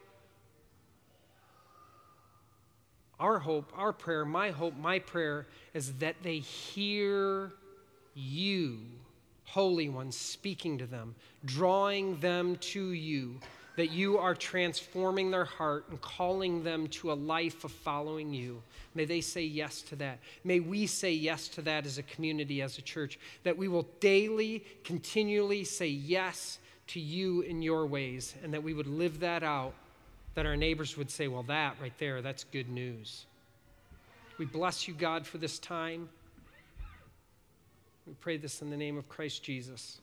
Our 3.19 3.39
hope, 3.39 3.73
our 3.75 3.91
prayer, 3.91 4.23
my 4.23 4.51
hope, 4.51 4.77
my 4.77 4.99
prayer 4.99 5.47
is 5.73 5.93
that 5.93 6.17
they 6.21 6.38
hear 6.38 7.51
you, 8.13 8.77
Holy 9.45 9.89
One, 9.89 10.11
speaking 10.11 10.77
to 10.77 10.85
them, 10.85 11.15
drawing 11.43 12.19
them 12.19 12.57
to 12.57 12.91
you, 12.91 13.39
that 13.78 13.91
you 13.91 14.17
are 14.17 14.36
transforming 14.36 15.32
their 15.32 15.45
heart 15.45 15.86
and 15.89 16.01
calling 16.01 16.63
them 16.63 16.88
to 16.88 17.11
a 17.11 17.13
life 17.13 17.63
of 17.63 17.71
following 17.71 18.34
you. 18.34 18.61
May 18.95 19.05
they 19.05 19.21
say 19.21 19.43
yes 19.43 19.82
to 19.84 19.95
that. 19.97 20.19
May 20.43 20.59
we 20.59 20.88
say 20.88 21.13
yes 21.13 21.47
to 21.49 21.61
that 21.61 21.86
as 21.86 21.97
a 21.97 22.03
community, 22.03 22.61
as 22.61 22.78
a 22.78 22.82
church, 22.82 23.17
that 23.43 23.57
we 23.57 23.67
will 23.67 23.88
daily, 23.99 24.65
continually 24.84 25.63
say 25.63 25.88
yes 25.88 26.57
to 26.88 26.99
you 26.99 27.41
in 27.41 27.61
your 27.61 27.86
ways, 27.86 28.36
and 28.43 28.53
that 28.53 28.63
we 28.63 28.73
would 28.73 28.88
live 28.88 29.19
that 29.21 29.43
out 29.43 29.73
that 30.34 30.45
our 30.45 30.55
neighbors 30.55 30.95
would 30.97 31.09
say, 31.09 31.28
Well, 31.28 31.43
that 31.43 31.78
right 31.82 31.97
there, 31.97 32.21
that's 32.21 32.43
good 32.43 32.69
news. 32.69 33.25
We 34.38 34.45
bless 34.45 34.88
you, 34.88 34.93
God, 34.93 35.25
for 35.25 35.39
this 35.39 35.57
time. 35.57 36.09
We 38.05 38.13
pray 38.21 38.38
this 38.38 38.61
in 38.61 38.69
the 38.69 38.78
name 38.78 38.97
of 38.97 39.09
Christ 39.09 39.41
Jesus. 39.41 39.99